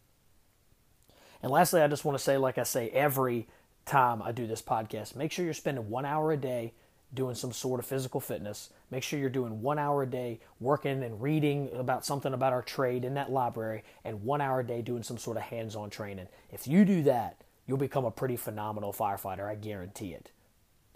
And 1.44 1.52
lastly, 1.52 1.82
I 1.82 1.88
just 1.88 2.06
want 2.06 2.18
to 2.18 2.24
say, 2.24 2.38
like 2.38 2.58
I 2.58 2.64
say 2.64 2.90
every 2.90 3.48
time 3.86 4.22
I 4.22 4.32
do 4.32 4.48
this 4.48 4.62
podcast, 4.62 5.16
make 5.16 5.32
sure 5.32 5.46
you're 5.46 5.54
spending 5.54 5.90
one 5.90 6.06
hour 6.06 6.32
a 6.32 6.38
day 6.38 6.74
doing 7.14 7.36
some 7.36 7.52
sort 7.52 7.80
of 7.80 7.86
physical 7.86 8.20
fitness. 8.20 8.70
Make 8.90 9.04
sure 9.04 9.20
you're 9.20 9.30
doing 9.30 9.62
one 9.62 9.78
hour 9.78 10.04
a 10.04 10.08
day 10.08 10.40
working 10.60 11.04
and 11.04 11.22
reading 11.22 11.70
about 11.74 12.06
something 12.06 12.34
about 12.34 12.54
our 12.54 12.62
trade 12.62 13.04
in 13.04 13.14
that 13.16 13.32
library, 13.32 13.84
and 14.04 14.24
one 14.24 14.42
hour 14.42 14.62
a 14.62 14.68
day 14.68 14.82
doing 14.82 15.04
some 15.04 15.18
sort 15.18 15.38
of 15.38 15.44
hands 15.44 15.76
on 15.76 15.90
training. 15.90 16.28
If 16.52 16.68
you 16.68 16.86
do 16.86 17.04
that, 17.04 17.44
you'll 17.68 17.78
become 17.78 18.06
a 18.06 18.12
pretty 18.12 18.38
phenomenal 18.38 18.94
firefighter. 18.94 19.50
I 19.50 19.56
guarantee 19.56 20.14
it. 20.14 20.32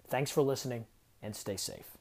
Thanks 0.08 0.30
for 0.30 0.42
listening 0.42 0.86
and 1.22 1.34
stay 1.34 1.56
safe. 1.56 1.96